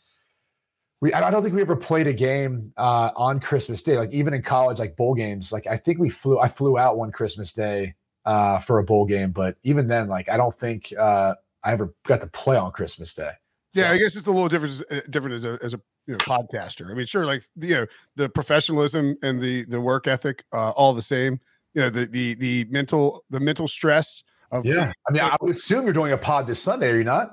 We 1.04 1.14
I 1.14 1.30
don't 1.32 1.44
think 1.44 1.54
we 1.54 1.60
ever 1.60 1.76
played 1.76 2.08
a 2.08 2.14
game 2.14 2.72
uh, 2.78 3.12
on 3.18 3.42
Christmas 3.42 3.82
Day. 3.82 3.98
Like 3.98 4.14
even 4.14 4.34
in 4.34 4.42
college, 4.42 4.80
like 4.80 4.96
bowl 4.96 5.14
games. 5.14 5.52
Like 5.52 5.68
I 5.68 5.76
think 5.76 6.00
we 6.00 6.10
flew. 6.10 6.40
I 6.40 6.48
flew 6.48 6.78
out 6.78 6.98
one 6.98 7.12
Christmas 7.12 7.52
Day 7.52 7.96
uh, 8.24 8.60
for 8.60 8.80
a 8.80 8.86
bowl 8.86 9.04
game, 9.06 9.32
but 9.32 9.58
even 9.64 9.90
then, 9.90 10.08
like 10.08 10.30
I 10.30 10.38
don't 10.38 10.54
think 10.54 10.94
uh, 10.98 11.36
I 11.62 11.74
ever 11.74 11.94
got 12.08 12.22
to 12.22 12.28
play 12.28 12.56
on 12.56 12.72
Christmas 12.72 13.14
Day. 13.14 13.32
yeah, 13.74 13.92
I 13.92 13.98
guess 13.98 14.16
it's 14.16 14.28
a 14.28 14.32
little 14.32 14.48
different 14.48 14.82
uh, 14.90 15.02
different 15.10 15.36
as 15.36 15.44
a 15.44 15.60
as 15.62 15.74
a 15.74 15.82
you 16.08 16.14
know 16.14 16.20
podcaster. 16.20 16.90
I 16.90 16.94
mean, 16.94 17.06
sure, 17.06 17.26
like 17.26 17.44
you 17.60 17.74
know 17.74 17.86
the 18.16 18.30
professionalism 18.30 19.18
and 19.22 19.42
the 19.42 19.66
the 19.66 19.82
work 19.82 20.08
ethic, 20.08 20.46
uh, 20.54 20.70
all 20.70 20.94
the 20.94 21.02
same. 21.02 21.42
You 21.74 21.82
know 21.82 21.90
the 21.90 22.06
the 22.06 22.36
the 22.36 22.66
mental 22.70 23.26
the 23.30 23.42
mental 23.42 23.68
stress 23.68 24.24
of 24.54 24.66
yeah. 24.66 24.94
I 25.10 25.12
mean, 25.12 25.22
I 25.22 25.36
would 25.42 25.52
assume 25.52 25.84
you're 25.84 25.92
doing 25.92 26.14
a 26.14 26.18
pod 26.18 26.48
this 26.48 26.64
Sunday, 26.64 26.92
are 26.92 26.98
you 26.98 27.04
not? 27.04 27.32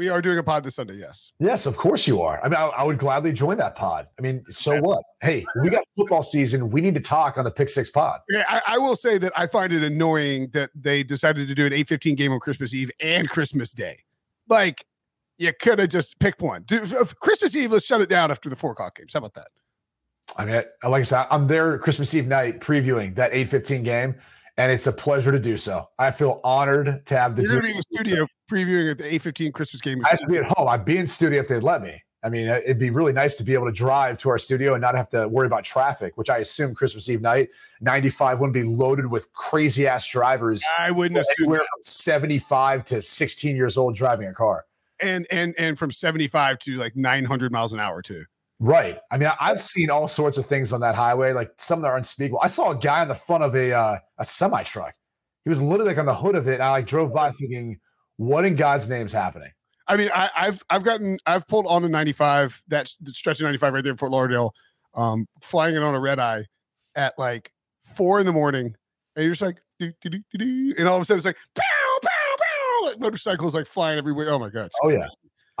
We 0.00 0.08
are 0.08 0.22
doing 0.22 0.38
a 0.38 0.42
pod 0.42 0.64
this 0.64 0.76
Sunday. 0.76 0.94
Yes. 0.94 1.30
Yes, 1.40 1.66
of 1.66 1.76
course 1.76 2.06
you 2.06 2.22
are. 2.22 2.42
I 2.42 2.48
mean, 2.48 2.56
I, 2.56 2.68
I 2.68 2.84
would 2.84 2.96
gladly 2.96 3.34
join 3.34 3.58
that 3.58 3.76
pod. 3.76 4.08
I 4.18 4.22
mean, 4.22 4.42
so 4.48 4.80
what? 4.80 5.04
Hey, 5.20 5.44
we 5.62 5.68
got 5.68 5.84
football 5.94 6.22
season. 6.22 6.70
We 6.70 6.80
need 6.80 6.94
to 6.94 7.02
talk 7.02 7.36
on 7.36 7.44
the 7.44 7.50
Pick 7.50 7.68
Six 7.68 7.90
pod. 7.90 8.20
Okay, 8.32 8.42
I, 8.48 8.62
I 8.66 8.78
will 8.78 8.96
say 8.96 9.18
that 9.18 9.30
I 9.36 9.46
find 9.46 9.74
it 9.74 9.82
annoying 9.82 10.48
that 10.54 10.70
they 10.74 11.02
decided 11.02 11.48
to 11.48 11.54
do 11.54 11.66
an 11.66 11.72
8:15 11.72 12.16
game 12.16 12.32
on 12.32 12.40
Christmas 12.40 12.72
Eve 12.72 12.90
and 12.98 13.28
Christmas 13.28 13.74
Day. 13.74 14.04
Like, 14.48 14.86
you 15.36 15.52
could 15.52 15.78
have 15.78 15.90
just 15.90 16.18
picked 16.18 16.40
one. 16.40 16.62
Do, 16.62 16.80
Christmas 17.20 17.54
Eve, 17.54 17.72
let's 17.72 17.84
shut 17.84 18.00
it 18.00 18.08
down 18.08 18.30
after 18.30 18.48
the 18.48 18.56
four 18.56 18.72
o'clock 18.72 18.96
games. 18.96 19.12
How 19.12 19.18
about 19.18 19.34
that? 19.34 19.48
I 20.38 20.46
mean, 20.46 20.62
like 20.82 21.00
I 21.00 21.02
said, 21.02 21.26
I'm 21.30 21.44
there 21.44 21.76
Christmas 21.76 22.14
Eve 22.14 22.26
night 22.26 22.60
previewing 22.60 23.16
that 23.16 23.32
8:15 23.32 23.84
game, 23.84 24.14
and 24.60 24.70
it's 24.70 24.86
a 24.86 24.92
pleasure 24.92 25.32
to 25.32 25.38
do 25.38 25.56
so. 25.56 25.88
I 25.98 26.10
feel 26.10 26.38
honored 26.44 27.06
to 27.06 27.16
have 27.16 27.34
the. 27.34 27.42
You're 27.42 27.62
be 27.62 27.70
in 27.70 27.76
the 27.78 27.82
studio 27.82 28.26
previewing 28.50 28.90
at 28.90 28.98
the 28.98 29.04
A15 29.04 29.54
Christmas 29.54 29.80
game. 29.80 30.04
I 30.04 30.14
to 30.16 30.26
be 30.26 30.36
at 30.36 30.44
home. 30.44 30.68
I'd 30.68 30.84
be 30.84 30.98
in 30.98 31.06
studio 31.06 31.40
if 31.40 31.48
they'd 31.48 31.62
let 31.62 31.80
me. 31.80 31.98
I 32.22 32.28
mean, 32.28 32.46
uh, 32.46 32.60
it'd 32.62 32.78
be 32.78 32.90
really 32.90 33.14
nice 33.14 33.38
to 33.38 33.44
be 33.44 33.54
able 33.54 33.64
to 33.64 33.72
drive 33.72 34.18
to 34.18 34.28
our 34.28 34.36
studio 34.36 34.74
and 34.74 34.82
not 34.82 34.94
have 34.94 35.08
to 35.10 35.26
worry 35.28 35.46
about 35.46 35.64
traffic, 35.64 36.18
which 36.18 36.28
I 36.28 36.36
assume 36.38 36.74
Christmas 36.74 37.08
Eve 37.08 37.22
night, 37.22 37.48
95 37.80 38.40
wouldn't 38.40 38.52
be 38.52 38.62
loaded 38.62 39.06
with 39.06 39.32
crazy 39.32 39.86
ass 39.86 40.06
drivers. 40.06 40.62
I 40.78 40.90
wouldn't 40.90 41.18
assume 41.18 41.44
anywhere 41.44 41.60
from 41.60 41.82
75 41.82 42.84
to 42.84 43.00
16 43.00 43.56
years 43.56 43.78
old 43.78 43.94
driving 43.94 44.28
a 44.28 44.34
car. 44.34 44.66
And 45.00 45.26
and 45.30 45.54
and 45.56 45.78
from 45.78 45.90
75 45.90 46.58
to 46.58 46.74
like 46.74 46.94
900 46.94 47.50
miles 47.50 47.72
an 47.72 47.80
hour 47.80 48.02
too. 48.02 48.24
Right. 48.62 48.98
I 49.10 49.16
mean, 49.16 49.30
I've 49.40 49.60
seen 49.60 49.88
all 49.88 50.06
sorts 50.06 50.36
of 50.36 50.44
things 50.44 50.74
on 50.74 50.82
that 50.82 50.94
highway, 50.94 51.32
like 51.32 51.50
some 51.56 51.80
that 51.80 51.88
are 51.88 51.96
unspeakable. 51.96 52.40
I 52.42 52.46
saw 52.46 52.72
a 52.72 52.76
guy 52.76 53.00
on 53.00 53.08
the 53.08 53.14
front 53.14 53.42
of 53.42 53.56
a 53.56 53.72
uh, 53.72 53.98
a 54.18 54.24
semi 54.24 54.62
truck. 54.62 54.94
He 55.44 55.48
was 55.48 55.62
literally 55.62 55.92
like 55.92 55.98
on 55.98 56.04
the 56.04 56.14
hood 56.14 56.34
of 56.34 56.46
it. 56.46 56.54
And 56.54 56.62
I 56.62 56.70
like 56.72 56.86
drove 56.86 57.12
by 57.12 57.30
thinking, 57.30 57.80
what 58.18 58.44
in 58.44 58.56
God's 58.56 58.86
name 58.86 59.06
is 59.06 59.14
happening? 59.14 59.50
I 59.88 59.96
mean, 59.96 60.10
I, 60.14 60.28
have 60.34 60.62
I've 60.68 60.84
gotten 60.84 61.18
I've 61.24 61.48
pulled 61.48 61.66
on 61.66 61.84
a 61.84 61.88
95 61.88 62.62
that 62.68 62.86
stretch 63.06 63.40
of 63.40 63.44
95 63.44 63.72
right 63.72 63.82
there 63.82 63.92
in 63.92 63.96
Fort 63.96 64.12
Lauderdale, 64.12 64.52
um, 64.94 65.26
flying 65.42 65.74
it 65.74 65.82
on 65.82 65.94
a 65.94 66.00
red 66.00 66.20
eye 66.20 66.44
at 66.94 67.14
like 67.18 67.50
four 67.96 68.20
in 68.20 68.26
the 68.26 68.32
morning, 68.32 68.74
and 69.16 69.24
you're 69.24 69.32
just 69.32 69.42
like, 69.42 69.56
doo, 69.78 69.90
doo, 70.02 70.20
doo, 70.38 70.74
and 70.78 70.86
all 70.86 70.96
of 70.96 71.02
a 71.02 71.04
sudden 71.06 71.16
it's 71.16 71.26
like, 71.26 71.38
pow, 71.56 71.62
pow, 72.02 72.36
pow, 72.38 72.86
like 72.88 73.00
motorcycles 73.00 73.54
like 73.54 73.66
flying 73.66 73.98
everywhere. 73.98 74.28
Oh 74.30 74.38
my 74.38 74.50
god! 74.50 74.68
Oh 74.82 74.90
yeah. 74.90 75.08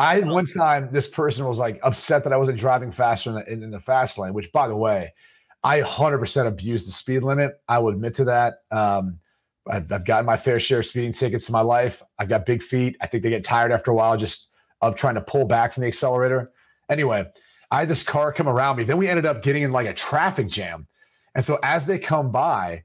I 0.00 0.14
had 0.14 0.26
one 0.26 0.46
time 0.46 0.88
this 0.90 1.06
person 1.06 1.44
was 1.44 1.58
like 1.58 1.78
upset 1.82 2.24
that 2.24 2.32
I 2.32 2.38
wasn't 2.38 2.58
driving 2.58 2.90
faster 2.90 3.30
in 3.30 3.36
the, 3.36 3.52
in, 3.52 3.62
in 3.62 3.70
the 3.70 3.78
fast 3.78 4.18
lane, 4.18 4.32
which 4.32 4.50
by 4.50 4.66
the 4.66 4.76
way, 4.76 5.12
I 5.62 5.82
100% 5.82 6.46
abused 6.46 6.88
the 6.88 6.92
speed 6.92 7.22
limit. 7.22 7.60
I 7.68 7.80
will 7.80 7.90
admit 7.90 8.14
to 8.14 8.24
that. 8.24 8.62
Um, 8.70 9.18
I've, 9.70 9.92
I've 9.92 10.06
gotten 10.06 10.24
my 10.24 10.38
fair 10.38 10.58
share 10.58 10.78
of 10.78 10.86
speeding 10.86 11.12
tickets 11.12 11.50
in 11.50 11.52
my 11.52 11.60
life. 11.60 12.02
I've 12.18 12.30
got 12.30 12.46
big 12.46 12.62
feet. 12.62 12.96
I 13.02 13.06
think 13.08 13.22
they 13.22 13.28
get 13.28 13.44
tired 13.44 13.72
after 13.72 13.90
a 13.90 13.94
while 13.94 14.16
just 14.16 14.48
of 14.80 14.94
trying 14.94 15.16
to 15.16 15.20
pull 15.20 15.46
back 15.46 15.74
from 15.74 15.82
the 15.82 15.88
accelerator. 15.88 16.50
Anyway, 16.88 17.30
I 17.70 17.80
had 17.80 17.88
this 17.88 18.02
car 18.02 18.32
come 18.32 18.48
around 18.48 18.76
me. 18.76 18.84
Then 18.84 18.96
we 18.96 19.06
ended 19.06 19.26
up 19.26 19.42
getting 19.42 19.64
in 19.64 19.70
like 19.70 19.86
a 19.86 19.92
traffic 19.92 20.48
jam. 20.48 20.86
And 21.34 21.44
so 21.44 21.58
as 21.62 21.84
they 21.84 21.98
come 21.98 22.32
by, 22.32 22.84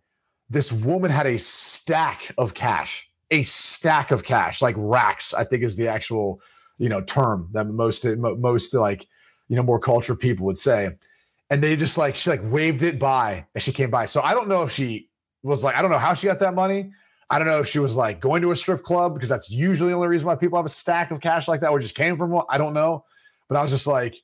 this 0.49 0.71
woman 0.71 1.11
had 1.11 1.27
a 1.27 1.39
stack 1.39 2.31
of 2.37 2.53
cash, 2.53 3.09
a 3.31 3.41
stack 3.41 4.11
of 4.11 4.25
cash, 4.25 4.61
like 4.61 4.75
racks, 4.77 5.33
I 5.33 5.45
think 5.45 5.63
is 5.63 5.77
the 5.77 5.87
actual, 5.87 6.41
you 6.77 6.89
know, 6.89 7.01
term 7.01 7.49
that 7.53 7.67
most, 7.67 8.05
most 8.05 8.73
like, 8.73 9.07
you 9.47 9.55
know, 9.55 9.63
more 9.63 9.79
cultured 9.79 10.19
people 10.19 10.45
would 10.45 10.57
say. 10.57 10.89
And 11.49 11.61
they 11.61 11.75
just 11.75 11.97
like, 11.97 12.15
she 12.15 12.29
like 12.29 12.41
waved 12.43 12.83
it 12.83 12.99
by 12.99 13.45
as 13.55 13.63
she 13.63 13.71
came 13.71 13.89
by. 13.89 14.05
So 14.05 14.21
I 14.21 14.33
don't 14.33 14.47
know 14.47 14.63
if 14.63 14.71
she 14.71 15.09
was 15.43 15.63
like, 15.63 15.75
I 15.75 15.81
don't 15.81 15.91
know 15.91 15.97
how 15.97 16.13
she 16.13 16.27
got 16.27 16.39
that 16.39 16.55
money. 16.55 16.91
I 17.29 17.39
don't 17.39 17.47
know 17.47 17.59
if 17.59 17.67
she 17.67 17.79
was 17.79 17.95
like 17.95 18.19
going 18.19 18.41
to 18.41 18.51
a 18.51 18.55
strip 18.55 18.83
club 18.83 19.13
because 19.13 19.29
that's 19.29 19.49
usually 19.49 19.89
the 19.89 19.95
only 19.95 20.07
reason 20.07 20.27
why 20.27 20.35
people 20.35 20.57
have 20.57 20.65
a 20.65 20.69
stack 20.69 21.11
of 21.11 21.21
cash 21.21 21.47
like 21.47 21.61
that 21.61 21.69
or 21.69 21.79
just 21.79 21.95
came 21.95 22.17
from 22.17 22.31
one. 22.31 22.45
I 22.49 22.57
don't 22.57 22.73
know. 22.73 23.05
But 23.47 23.57
I 23.57 23.61
was 23.61 23.71
just 23.71 23.87
like, 23.87 24.15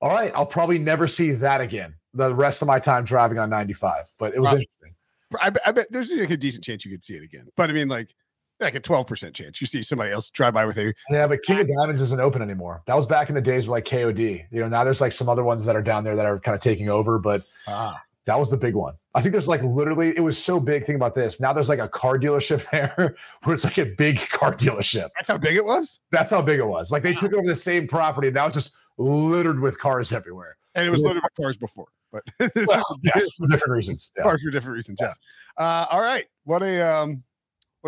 all 0.00 0.10
right, 0.10 0.32
I'll 0.34 0.46
probably 0.46 0.78
never 0.78 1.06
see 1.06 1.32
that 1.32 1.60
again 1.60 1.94
the 2.14 2.34
rest 2.34 2.62
of 2.62 2.68
my 2.68 2.78
time 2.78 3.04
driving 3.04 3.38
on 3.38 3.50
95. 3.50 4.06
But 4.18 4.34
it 4.34 4.40
was 4.40 4.52
interesting. 4.52 4.94
I, 5.40 5.52
I 5.66 5.72
bet 5.72 5.86
there's 5.90 6.12
like 6.12 6.30
a 6.30 6.36
decent 6.36 6.64
chance 6.64 6.84
you 6.84 6.90
could 6.90 7.04
see 7.04 7.14
it 7.14 7.22
again. 7.22 7.48
But 7.56 7.70
I 7.70 7.72
mean, 7.72 7.88
like, 7.88 8.14
like 8.60 8.74
a 8.74 8.80
12% 8.80 9.34
chance 9.34 9.60
you 9.60 9.66
see 9.66 9.82
somebody 9.82 10.10
else 10.10 10.30
drive 10.30 10.54
by 10.54 10.64
with 10.64 10.78
a 10.78 10.92
yeah 11.10 11.26
but 11.26 11.42
king 11.42 11.60
of 11.60 11.68
diamonds 11.68 12.00
isn't 12.00 12.20
open 12.20 12.42
anymore 12.42 12.82
that 12.86 12.96
was 12.96 13.06
back 13.06 13.28
in 13.28 13.34
the 13.34 13.40
days 13.40 13.66
with 13.66 13.72
like 13.72 13.84
kod 13.84 14.18
you 14.18 14.44
know 14.52 14.68
now 14.68 14.84
there's 14.84 15.00
like 15.00 15.12
some 15.12 15.28
other 15.28 15.44
ones 15.44 15.64
that 15.64 15.76
are 15.76 15.82
down 15.82 16.04
there 16.04 16.16
that 16.16 16.26
are 16.26 16.38
kind 16.40 16.54
of 16.54 16.60
taking 16.60 16.88
over 16.88 17.18
but 17.18 17.42
ah. 17.66 18.02
That 18.28 18.38
was 18.38 18.50
the 18.50 18.58
big 18.58 18.74
one. 18.74 18.92
I 19.14 19.22
think 19.22 19.32
there's 19.32 19.48
like 19.48 19.62
literally, 19.62 20.14
it 20.14 20.20
was 20.20 20.36
so 20.36 20.60
big. 20.60 20.84
Think 20.84 20.96
about 20.96 21.14
this. 21.14 21.40
Now 21.40 21.54
there's 21.54 21.70
like 21.70 21.78
a 21.78 21.88
car 21.88 22.18
dealership 22.18 22.70
there 22.70 23.16
where 23.44 23.54
it's 23.54 23.64
like 23.64 23.78
a 23.78 23.86
big 23.86 24.18
car 24.28 24.52
dealership. 24.52 25.08
That's 25.16 25.28
how 25.28 25.38
big 25.38 25.56
it 25.56 25.64
was? 25.64 25.98
That's 26.12 26.30
how 26.30 26.42
big 26.42 26.58
it 26.58 26.66
was. 26.66 26.92
Like 26.92 27.02
they 27.02 27.12
wow. 27.12 27.20
took 27.20 27.32
over 27.32 27.46
the 27.46 27.54
same 27.54 27.88
property. 27.88 28.28
And 28.28 28.34
now 28.34 28.44
it's 28.44 28.54
just 28.54 28.72
littered 28.98 29.60
with 29.60 29.78
cars 29.78 30.12
everywhere. 30.12 30.58
And 30.74 30.86
it 30.86 30.90
was 30.90 31.00
littered 31.00 31.22
with 31.22 31.34
cars 31.40 31.56
before, 31.56 31.86
but 32.12 32.22
well, 32.66 32.84
yes, 33.02 33.32
for 33.32 33.46
different 33.46 33.72
reasons. 33.72 34.12
Yeah. 34.18 34.24
Cars 34.24 34.42
for 34.42 34.50
different 34.50 34.76
reasons. 34.76 34.98
Yes. 35.00 35.18
Yeah. 35.58 35.64
Uh, 35.64 35.86
all 35.90 36.02
right. 36.02 36.26
What 36.44 36.62
a, 36.62 36.82
um, 36.82 37.24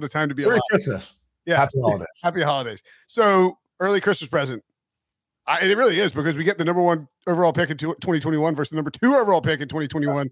what 0.00 0.06
a 0.06 0.12
time 0.12 0.28
to 0.30 0.34
be 0.34 0.42
Merry 0.42 0.54
alive. 0.54 0.62
Christmas. 0.70 1.16
Yeah. 1.44 1.56
Happy 1.56 1.72
holidays. 1.82 2.06
Happy 2.22 2.42
holidays. 2.42 2.82
So 3.06 3.58
early 3.78 4.00
Christmas 4.00 4.28
present. 4.28 4.62
I, 5.46 5.60
it 5.60 5.76
really 5.76 5.98
is 5.98 6.12
because 6.12 6.36
we 6.36 6.44
get 6.44 6.58
the 6.58 6.64
number 6.64 6.82
one 6.82 7.08
overall 7.26 7.52
pick 7.52 7.70
in 7.70 7.76
2021 7.76 8.54
versus 8.54 8.70
the 8.70 8.76
number 8.76 8.90
two 8.90 9.14
overall 9.14 9.40
pick 9.40 9.60
in 9.60 9.68
2021. 9.68 10.30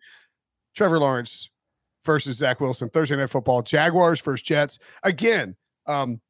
Trevor 0.75 0.99
Lawrence 0.99 1.51
versus 2.05 2.37
Zach 2.37 2.61
Wilson, 2.61 2.89
Thursday 2.89 3.17
Night 3.17 3.31
Football, 3.31 3.63
Jaguars 3.63 4.21
versus 4.21 4.43
Jets. 4.43 4.79
Again, 5.03 5.57
um, 5.87 6.21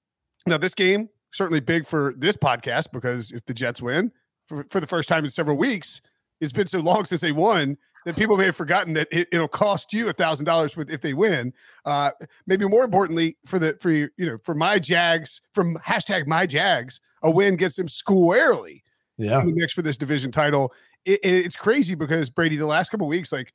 now 0.47 0.59
this 0.59 0.75
game 0.75 1.09
certainly 1.33 1.61
big 1.61 1.87
for 1.87 2.15
this 2.17 2.37
podcast 2.37 2.91
because 2.93 3.31
if 3.31 3.45
the 3.45 3.55
Jets 3.55 3.83
win 3.83 4.11
for, 4.47 4.65
for 4.65 4.81
the 4.81 4.87
first 4.87 5.09
time 5.09 5.25
in 5.25 5.31
several 5.31 5.59
weeks, 5.59 6.01
it's 6.41 6.53
been 6.53 6.67
so 6.67 6.81
long 6.81 7.05
since 7.05 7.21
they 7.21 7.33
won 7.33 7.77
that 8.09 8.17
people 8.17 8.37
may 8.37 8.47
have 8.47 8.57
forgotten 8.57 8.95
that 8.95 9.09
it, 9.11 9.29
will 9.33 9.49
cost 9.49 9.93
you 9.93 10.09
a 10.09 10.13
thousand 10.13 10.47
dollars 10.47 10.77
with 10.77 10.91
if 10.91 11.01
they 11.01 11.13
win. 11.13 11.53
Uh, 11.85 12.11
maybe 12.47 12.67
more 12.67 12.85
importantly, 12.85 13.37
for 13.45 13.59
the 13.59 13.77
for 13.81 13.91
you 13.91 14.11
know 14.19 14.39
for 14.43 14.55
my 14.55 14.79
Jags 14.79 15.43
from 15.53 15.77
hashtag 15.77 16.27
my 16.27 16.47
Jags, 16.47 17.01
a 17.23 17.31
win 17.31 17.57
gets 17.57 17.77
them 17.77 17.89
squarely 17.89 18.83
yeah. 19.19 19.41
in 19.41 19.47
the 19.47 19.53
mix 19.53 19.73
for 19.73 19.83
this 19.83 19.99
division 19.99 20.31
title. 20.31 20.73
It, 21.05 21.21
it's 21.23 21.57
crazy 21.57 21.95
because 21.95 22.31
Brady, 22.31 22.57
the 22.57 22.67
last 22.67 22.91
couple 22.91 23.07
weeks, 23.07 23.31
like 23.31 23.53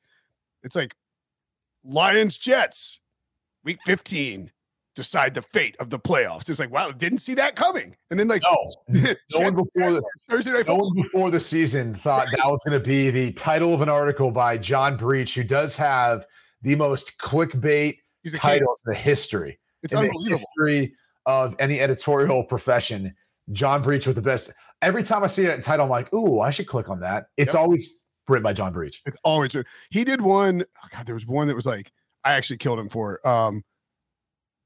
it's 0.64 0.76
like 0.76 0.94
Lions 1.84 2.38
Jets 2.38 3.00
week 3.64 3.82
15 3.84 4.52
decide 4.96 5.34
the 5.34 5.42
fate 5.42 5.76
of 5.80 5.90
the 5.90 6.00
playoffs. 6.00 6.50
It's 6.50 6.60
like, 6.60 6.72
wow, 6.72 6.92
didn't 6.92 7.20
see 7.20 7.34
that 7.36 7.56
coming. 7.56 7.96
And 8.12 8.20
then 8.20 8.28
like 8.28 8.44
no, 8.44 9.14
no 9.34 9.40
one 9.40 9.56
before 9.56 9.92
the 9.94 10.04
Thursday 10.30 10.52
night 10.52 10.68
no 10.68 10.76
one 10.76 10.96
before 10.96 11.32
the 11.32 11.40
season 11.40 11.94
thought 11.94 12.28
that 12.36 12.46
was 12.46 12.62
going 12.66 12.80
to 12.80 12.86
be 12.86 13.10
the 13.10 13.32
title 13.34 13.74
of 13.74 13.82
an 13.82 13.90
article 13.90 14.32
by 14.32 14.58
John 14.58 14.98
Breech, 14.98 15.36
who 15.36 15.44
does 15.44 15.76
have 15.76 16.26
the 16.62 16.76
most 16.76 17.18
clickbait 17.18 17.98
titles 18.36 18.84
in 18.86 18.94
the 18.94 19.00
history. 19.00 19.60
It's 19.82 19.94
in 19.94 20.00
unbelievable. 20.00 20.24
the 20.24 20.30
history 20.30 20.94
of 21.26 21.56
any 21.60 21.80
editorial 21.80 22.44
profession. 22.44 23.14
John 23.52 23.82
Breech 23.82 24.08
with 24.08 24.16
the 24.16 24.22
best. 24.22 24.52
Every 24.82 25.04
time 25.04 25.24
I 25.24 25.28
see 25.28 25.44
that 25.44 25.64
title, 25.64 25.86
I'm 25.86 25.90
like, 25.90 26.14
ooh, 26.14 26.40
I 26.40 26.50
should 26.50 26.68
click 26.68 26.90
on 26.90 27.02
that. 27.02 27.26
It's 27.36 27.54
yep. 27.54 27.62
always 27.62 28.02
written 28.28 28.44
by 28.44 28.54
John 28.54 28.72
Breech. 28.72 29.02
It's 29.06 29.18
always 29.24 29.52
true. 29.52 29.64
He 29.90 30.04
did 30.04 30.22
one. 30.22 30.64
Oh 30.84 30.88
God, 30.92 31.06
there 31.06 31.16
was 31.16 31.28
one 31.28 31.48
that 31.48 31.56
was 31.56 31.66
like 31.66 31.92
I 32.24 32.34
actually 32.34 32.58
killed 32.58 32.80
him 32.80 32.90
for. 32.90 33.26
Um, 33.28 33.64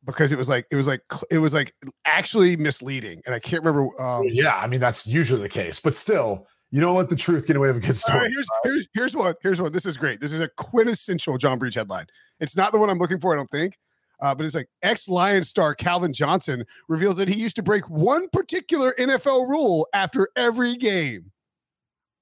because 0.07 0.31
it 0.31 0.37
was 0.37 0.49
like 0.49 0.65
it 0.71 0.75
was 0.75 0.87
like 0.87 1.03
it 1.29 1.37
was 1.37 1.53
like 1.53 1.75
actually 2.05 2.57
misleading, 2.57 3.21
and 3.25 3.35
I 3.35 3.39
can't 3.39 3.63
remember. 3.63 3.89
Um, 4.01 4.23
yeah, 4.25 4.55
I 4.55 4.65
mean 4.65 4.79
that's 4.79 5.05
usually 5.05 5.41
the 5.41 5.49
case, 5.49 5.79
but 5.79 5.93
still, 5.93 6.47
you 6.71 6.81
don't 6.81 6.95
let 6.95 7.09
the 7.09 7.15
truth 7.15 7.45
get 7.45 7.55
away 7.55 7.67
with 7.67 7.77
a 7.77 7.81
good 7.81 7.95
story. 7.95 8.19
Right, 8.19 8.31
here's, 8.31 8.47
here's 8.63 8.87
here's 8.93 9.15
one. 9.15 9.35
Here's 9.43 9.61
one. 9.61 9.71
This 9.71 9.85
is 9.85 9.97
great. 9.97 10.21
This 10.21 10.33
is 10.33 10.39
a 10.39 10.47
quintessential 10.57 11.37
John 11.37 11.59
Breech 11.59 11.75
headline. 11.75 12.07
It's 12.39 12.55
not 12.55 12.71
the 12.71 12.79
one 12.79 12.89
I'm 12.89 12.97
looking 12.97 13.19
for, 13.19 13.33
I 13.33 13.35
don't 13.35 13.49
think. 13.49 13.77
Uh, 14.19 14.33
but 14.33 14.45
it's 14.45 14.55
like 14.55 14.67
ex 14.81 15.07
Lion 15.07 15.43
star 15.43 15.75
Calvin 15.75 16.11
Johnson 16.11 16.65
reveals 16.87 17.17
that 17.17 17.27
he 17.27 17.39
used 17.39 17.55
to 17.57 17.63
break 17.63 17.87
one 17.87 18.29
particular 18.29 18.95
NFL 18.97 19.47
rule 19.47 19.87
after 19.93 20.27
every 20.35 20.75
game. 20.75 21.31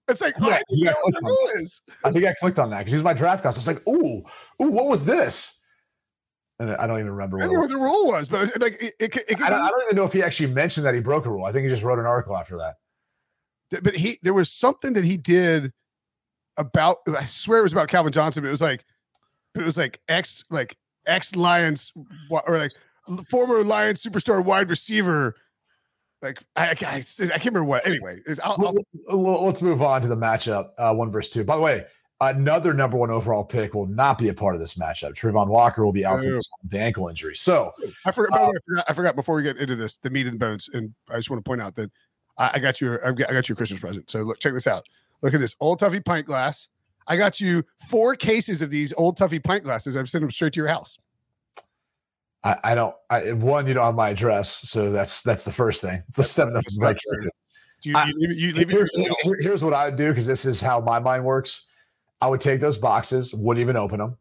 It's 0.08 0.22
like, 0.22 0.36
yeah, 0.40 0.60
I, 2.04 2.10
I 2.10 2.12
think 2.12 2.26
I 2.26 2.34
clicked 2.40 2.60
on 2.60 2.70
that 2.70 2.80
because 2.80 2.94
he's 2.94 3.02
my 3.02 3.14
draft 3.14 3.44
guy. 3.44 3.50
So 3.52 3.58
I 3.58 3.60
was 3.60 3.68
like, 3.68 3.90
ooh, 3.90 4.22
ooh, 4.62 4.72
what 4.72 4.88
was 4.88 5.06
this? 5.06 5.55
And 6.60 6.72
I 6.72 6.88
don't 6.88 7.00
even 7.00 7.12
remember 7.12 7.38
what, 7.38 7.50
what 7.50 7.70
the 7.70 7.76
rule 7.76 8.08
was, 8.08 8.30
but 8.30 8.60
like, 8.62 8.82
it, 8.82 8.94
it, 9.00 9.16
it, 9.16 9.42
I, 9.42 9.50
don't, 9.50 9.62
I, 9.62 9.70
don't, 9.70 9.84
even 9.84 9.98
know 9.98 10.06
if 10.06 10.14
he 10.14 10.24
actually 10.24 10.54
mentioned 10.54 10.86
that 10.86 10.94
he 10.94 11.02
broke 11.02 11.26
a 11.26 11.30
rule. 11.30 11.44
I 11.44 11.52
think 11.52 11.64
he 11.64 11.70
just 11.70 11.84
wrote 11.84 12.00
an 12.00 12.06
article 12.06 12.38
after 12.38 12.58
that. 12.58 12.76
But 13.84 13.96
he, 13.96 14.20
there 14.22 14.34
was 14.34 14.50
something 14.50 14.94
that 14.94 15.04
he 15.04 15.18
did 15.18 15.74
about. 16.56 16.98
I 17.08 17.26
swear 17.26 17.60
it 17.60 17.64
was 17.64 17.74
about 17.74 17.90
Calvin 17.90 18.14
Johnson. 18.14 18.44
But 18.44 18.48
it 18.48 18.52
was 18.52 18.62
like, 18.62 18.86
it 19.54 19.64
was 19.64 19.78
like 19.78 20.00
ex, 20.08 20.46
like 20.50 20.78
ex 21.06 21.36
Lions 21.36 21.92
or 22.30 22.58
like 22.58 22.72
former 23.30 23.62
Lions 23.64 24.02
superstar 24.02 24.44
wide 24.44 24.70
receiver 24.70 25.36
like 26.22 26.42
I, 26.56 26.70
I, 26.70 26.72
I, 26.72 27.02
can't 27.02 27.46
remember 27.46 27.66
what. 27.66 27.86
Anyway, 27.86 28.20
I'll, 28.44 28.76
I'll, 29.10 29.46
let's 29.46 29.62
move 29.62 29.82
on 29.82 30.02
to 30.02 30.08
the 30.08 30.18
matchup. 30.18 30.70
Uh, 30.78 30.94
one 30.94 31.12
versus 31.12 31.32
two. 31.32 31.44
By 31.44 31.56
the 31.56 31.62
way, 31.62 31.86
another 32.22 32.74
number 32.74 32.98
one 32.98 33.12
overall 33.12 33.44
pick 33.44 33.74
will 33.74 33.88
not 33.88 34.18
be 34.18 34.30
a 34.30 34.34
part 34.34 34.56
of 34.56 34.62
this 34.62 34.76
matchup. 34.76 35.14
Travon 35.14 35.48
Walker 35.48 35.86
will 35.86 35.92
be 35.92 36.06
out 36.06 36.20
with 36.20 36.44
the 36.64 36.80
ankle 36.80 37.08
injury. 37.10 37.36
So 37.36 37.72
I 38.06 38.12
forgot, 38.12 38.40
uh, 38.40 38.46
way, 38.46 38.52
I 38.56 38.60
forgot, 38.66 38.86
I 38.90 38.94
forgot. 38.94 39.16
Before 39.16 39.36
we 39.36 39.44
get 39.44 39.58
into 39.58 39.76
this, 39.76 39.98
the 39.98 40.10
meat 40.10 40.28
and 40.28 40.40
bones, 40.40 40.70
and 40.74 40.94
I 41.10 41.18
just 41.18 41.30
want 41.30 41.44
to 41.44 41.48
point 41.48 41.62
out 41.62 41.76
that 41.76 41.92
I, 42.38 42.52
I 42.56 42.60
got 42.60 42.82
you. 42.82 42.98
I 43.04 43.12
got, 43.12 43.50
you 43.50 43.54
a 43.54 43.56
Christmas 43.56 43.80
present. 43.80 44.10
So 44.10 44.22
look, 44.22 44.40
check 44.40 44.54
this 44.54 44.68
out. 44.68 44.84
Look 45.22 45.34
at 45.34 45.40
this 45.40 45.56
old 45.60 45.80
Tuffy 45.80 46.04
pint 46.04 46.26
glass. 46.26 46.70
I 47.08 47.18
got 47.18 47.40
you 47.40 47.64
four 47.90 48.16
cases 48.16 48.62
of 48.62 48.70
these 48.70 48.94
old 48.98 49.18
Tuffy 49.18 49.44
pint 49.44 49.64
glasses. 49.64 49.96
I've 49.96 50.10
sent 50.10 50.22
them 50.22 50.32
straight 50.32 50.54
to 50.54 50.60
your 50.60 50.68
house. 50.68 50.98
I, 52.44 52.58
I 52.64 52.76
don't. 52.76 52.96
I, 53.10 53.34
one, 53.34 53.68
you 53.68 53.74
don't 53.74 53.86
have 53.86 53.96
my 53.96 54.10
address, 54.10 54.70
so 54.70 54.92
that's 54.92 55.22
that's 55.22 55.44
the 55.44 55.52
first 55.52 55.82
thing. 55.82 56.02
It's 56.08 56.18
the 56.18 56.24
step 56.24 56.48
number. 56.48 56.62
Right. 56.80 57.00
So 57.80 57.90
you, 57.90 57.98
you, 57.98 58.14
leave, 58.16 58.38
you 58.38 58.54
leave 58.54 58.70
here's, 58.70 58.90
here's 59.42 59.64
what 59.64 59.74
I 59.74 59.90
would 59.90 59.98
do 59.98 60.10
because 60.10 60.26
this 60.26 60.46
is 60.46 60.62
how 60.62 60.80
my 60.80 61.00
mind 61.00 61.26
works. 61.26 61.64
I 62.26 62.28
would 62.28 62.42
take 62.42 62.60
those 62.60 62.76
boxes, 62.76 63.36
wouldn't 63.36 63.62
even 63.62 63.78
open 63.78 64.00
them. 64.00 64.18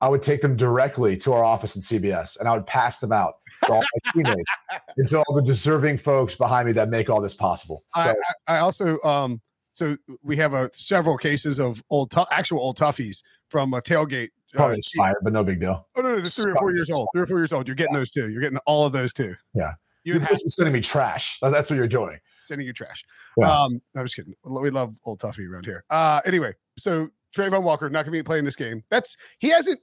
I 0.00 0.08
would 0.08 0.22
take 0.22 0.42
them 0.42 0.54
directly 0.54 1.16
to 1.16 1.32
our 1.32 1.42
office 1.42 1.74
in 1.74 1.82
CBS 1.82 2.38
and 2.38 2.48
I 2.48 2.52
would 2.52 2.68
pass 2.68 3.00
them 3.00 3.10
out 3.10 3.34
to 3.64 3.72
all 3.72 3.80
my 3.80 4.12
teammates 4.12 4.56
and 4.96 5.08
to 5.08 5.18
all 5.18 5.34
the 5.34 5.42
deserving 5.42 5.96
folks 5.96 6.36
behind 6.36 6.66
me 6.66 6.72
that 6.74 6.88
make 6.88 7.10
all 7.10 7.20
this 7.20 7.34
possible. 7.34 7.82
So 7.96 8.14
I, 8.46 8.58
I 8.58 8.58
also 8.60 9.00
um 9.00 9.40
so 9.72 9.96
we 10.22 10.36
have 10.36 10.52
a 10.52 10.70
several 10.72 11.16
cases 11.16 11.58
of 11.58 11.82
old 11.90 12.12
tu- 12.12 12.24
actual 12.30 12.60
old 12.60 12.78
toughies 12.78 13.24
from 13.48 13.74
a 13.74 13.82
tailgate. 13.82 14.28
uh, 14.54 14.58
probably 14.58 14.76
expired, 14.76 15.16
but 15.24 15.32
no 15.32 15.42
big 15.42 15.58
deal. 15.58 15.88
oh 15.96 16.00
no, 16.00 16.10
no, 16.10 16.16
they're 16.18 16.26
three 16.26 16.52
or 16.52 16.58
four 16.58 16.72
years 16.72 16.90
old. 16.90 17.08
Three 17.12 17.22
or 17.22 17.26
four 17.26 17.38
years 17.38 17.52
old. 17.52 17.66
You're 17.66 17.74
getting 17.74 17.94
those 17.94 18.12
too. 18.12 18.30
You're 18.30 18.40
getting 18.40 18.58
all 18.66 18.86
of 18.86 18.92
those 18.92 19.12
too. 19.12 19.34
Yeah. 19.52 19.72
You 20.04 20.12
You're 20.12 20.16
and 20.18 20.22
Hack 20.22 20.30
basically 20.30 20.50
sending 20.50 20.74
me 20.74 20.80
trash. 20.80 21.38
That's 21.42 21.70
what 21.70 21.74
you're 21.76 21.88
doing. 21.88 22.20
sending 22.44 22.68
you 22.68 22.72
trash. 22.72 23.04
Yeah. 23.36 23.50
Um, 23.50 23.82
I 23.96 24.02
was 24.02 24.14
kidding. 24.14 24.34
We 24.44 24.70
love 24.70 24.94
old 25.04 25.18
toughy 25.18 25.44
around 25.44 25.64
here. 25.64 25.84
Uh, 25.90 26.20
anyway, 26.24 26.52
so 26.78 27.10
Travon 27.36 27.62
Walker 27.62 27.88
not 27.90 28.04
gonna 28.04 28.12
be 28.12 28.22
playing 28.22 28.44
this 28.44 28.56
game. 28.56 28.82
That's 28.90 29.16
he 29.38 29.48
hasn't. 29.48 29.80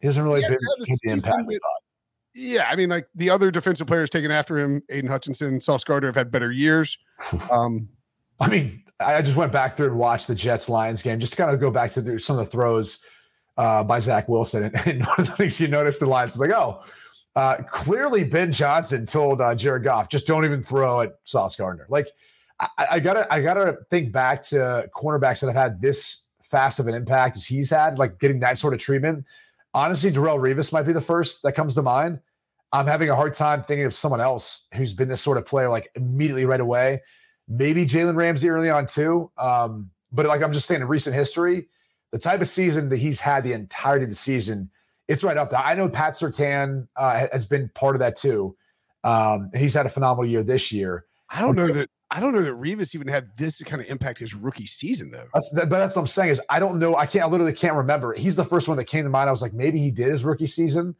He 0.00 0.06
hasn't 0.06 0.24
really 0.24 0.40
He 0.42 0.48
been 0.48 0.58
the 0.60 0.76
had 0.76 0.80
the 0.80 0.86
season 0.86 1.10
impact. 1.10 1.48
that- 1.48 1.60
Yeah, 2.34 2.66
I 2.68 2.76
mean, 2.76 2.88
like 2.88 3.06
the 3.14 3.30
other 3.30 3.50
defensive 3.50 3.86
players 3.86 4.10
taken 4.10 4.30
after 4.30 4.58
him, 4.58 4.82
Aidan 4.90 5.10
Hutchinson, 5.10 5.60
Sauce 5.60 5.84
Gardner 5.84 6.08
have 6.08 6.16
had 6.16 6.30
better 6.30 6.50
years. 6.50 6.98
Um, 7.50 7.88
I 8.40 8.48
mean, 8.48 8.82
I 8.98 9.22
just 9.22 9.36
went 9.36 9.52
back 9.52 9.74
through 9.76 9.88
and 9.88 9.98
watched 9.98 10.26
the 10.26 10.34
Jets 10.34 10.68
Lions 10.68 11.02
game 11.02 11.20
just 11.20 11.34
to 11.34 11.36
kind 11.42 11.54
of 11.54 11.60
go 11.60 11.70
back 11.70 11.90
to 11.92 12.18
some 12.18 12.38
of 12.38 12.44
the 12.44 12.50
throws 12.50 12.98
uh, 13.56 13.84
by 13.84 13.98
Zach 14.00 14.28
Wilson. 14.28 14.64
And, 14.64 14.74
and 14.86 15.06
one 15.06 15.20
of 15.20 15.26
the 15.26 15.32
things 15.36 15.60
you 15.60 15.68
noticed 15.68 16.00
the 16.00 16.06
Lions 16.06 16.34
is 16.34 16.40
like, 16.40 16.50
oh, 16.50 16.82
uh, 17.36 17.58
clearly 17.70 18.24
Ben 18.24 18.50
Johnson 18.50 19.06
told 19.06 19.40
uh, 19.40 19.54
Jared 19.54 19.84
Goff, 19.84 20.08
just 20.08 20.26
don't 20.26 20.44
even 20.44 20.60
throw 20.62 21.02
at 21.02 21.12
Sauce 21.24 21.54
Gardner. 21.54 21.86
Like, 21.88 22.08
I, 22.58 22.68
I 22.92 23.00
gotta, 23.00 23.32
I 23.32 23.40
gotta 23.40 23.78
think 23.90 24.10
back 24.12 24.42
to 24.44 24.88
cornerbacks 24.94 25.40
that 25.40 25.46
have 25.46 25.54
had 25.56 25.80
this 25.80 26.24
fast 26.52 26.78
of 26.78 26.86
an 26.86 26.94
impact 26.94 27.36
as 27.36 27.44
he's 27.44 27.70
had, 27.70 27.98
like 27.98 28.20
getting 28.20 28.38
that 28.40 28.58
sort 28.58 28.74
of 28.74 28.78
treatment. 28.78 29.24
Honestly, 29.74 30.12
Darrelle 30.12 30.38
Revis 30.38 30.72
might 30.72 30.82
be 30.82 30.92
the 30.92 31.00
first 31.00 31.42
that 31.42 31.52
comes 31.52 31.74
to 31.74 31.82
mind. 31.82 32.20
I'm 32.72 32.86
having 32.86 33.10
a 33.10 33.16
hard 33.16 33.34
time 33.34 33.64
thinking 33.64 33.86
of 33.86 33.94
someone 33.94 34.20
else 34.20 34.68
who's 34.74 34.94
been 34.94 35.08
this 35.08 35.20
sort 35.20 35.38
of 35.38 35.44
player, 35.44 35.68
like 35.68 35.90
immediately 35.96 36.44
right 36.44 36.60
away. 36.60 37.02
Maybe 37.48 37.84
Jalen 37.84 38.14
Ramsey 38.14 38.48
early 38.48 38.70
on 38.70 38.86
too. 38.86 39.30
Um, 39.36 39.90
but 40.12 40.26
like 40.26 40.42
I'm 40.42 40.52
just 40.52 40.66
saying, 40.66 40.80
in 40.82 40.88
recent 40.88 41.16
history, 41.16 41.68
the 42.12 42.18
type 42.18 42.40
of 42.40 42.48
season 42.48 42.88
that 42.90 42.98
he's 42.98 43.18
had 43.18 43.44
the 43.44 43.52
entirety 43.52 44.04
of 44.04 44.10
the 44.10 44.14
season, 44.14 44.70
it's 45.08 45.24
right 45.24 45.36
up 45.36 45.50
there. 45.50 45.60
I 45.60 45.74
know 45.74 45.88
Pat 45.88 46.12
Sertan 46.12 46.86
uh, 46.96 47.26
has 47.32 47.46
been 47.46 47.70
part 47.74 47.96
of 47.96 48.00
that 48.00 48.16
too. 48.16 48.56
Um, 49.04 49.50
he's 49.54 49.74
had 49.74 49.86
a 49.86 49.90
phenomenal 49.90 50.30
year 50.30 50.42
this 50.42 50.70
year. 50.70 51.06
I 51.28 51.40
don't 51.40 51.56
know 51.56 51.72
that 51.72 51.88
I 52.14 52.20
don't 52.20 52.34
know 52.34 52.42
that 52.42 52.52
Revis 52.52 52.94
even 52.94 53.08
had 53.08 53.30
this 53.38 53.62
kind 53.62 53.80
of 53.80 53.88
impact 53.88 54.18
his 54.18 54.34
rookie 54.34 54.66
season 54.66 55.10
though. 55.10 55.26
That's, 55.32 55.50
that, 55.52 55.70
but 55.70 55.78
that's 55.78 55.96
what 55.96 56.02
I'm 56.02 56.06
saying 56.06 56.28
is 56.30 56.40
I 56.50 56.60
don't 56.60 56.78
know. 56.78 56.94
I 56.96 57.06
can't. 57.06 57.24
I 57.24 57.28
literally 57.28 57.54
can't 57.54 57.74
remember. 57.74 58.12
He's 58.12 58.36
the 58.36 58.44
first 58.44 58.68
one 58.68 58.76
that 58.76 58.84
came 58.84 59.04
to 59.04 59.10
mind. 59.10 59.28
I 59.28 59.32
was 59.32 59.40
like, 59.40 59.54
maybe 59.54 59.78
he 59.78 59.90
did 59.90 60.08
his 60.08 60.22
rookie 60.22 60.46
season, 60.46 60.94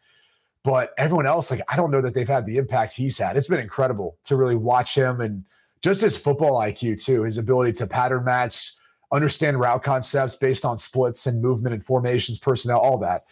but 0.64 0.95
everyone 0.97 1.26
else, 1.26 1.50
like, 1.50 1.61
I 1.69 1.76
don't 1.76 1.90
know 1.90 2.00
that 2.00 2.14
they've 2.14 2.26
had 2.26 2.47
the 2.47 2.57
impact 2.57 2.95
he's 2.95 3.19
had. 3.19 3.37
It's 3.37 3.49
been 3.49 3.61
incredible 3.61 4.16
to 4.25 4.37
really 4.37 4.57
watch 4.57 4.95
him 4.95 5.21
and 5.21 5.45
just 5.83 6.00
his 6.00 6.16
football 6.16 6.59
IQ 6.61 7.04
too. 7.04 7.23
His 7.25 7.37
ability 7.37 7.73
to 7.73 7.87
pattern 7.87 8.25
match, 8.25 8.73
understand 9.12 9.61
route 9.61 9.83
concepts 9.83 10.35
based 10.37 10.64
on 10.64 10.78
splits 10.78 11.26
and 11.26 11.42
movement 11.42 11.75
and 11.75 11.85
formations, 11.85 12.38
personnel, 12.38 12.81
all 12.81 12.97
that. 12.99 13.26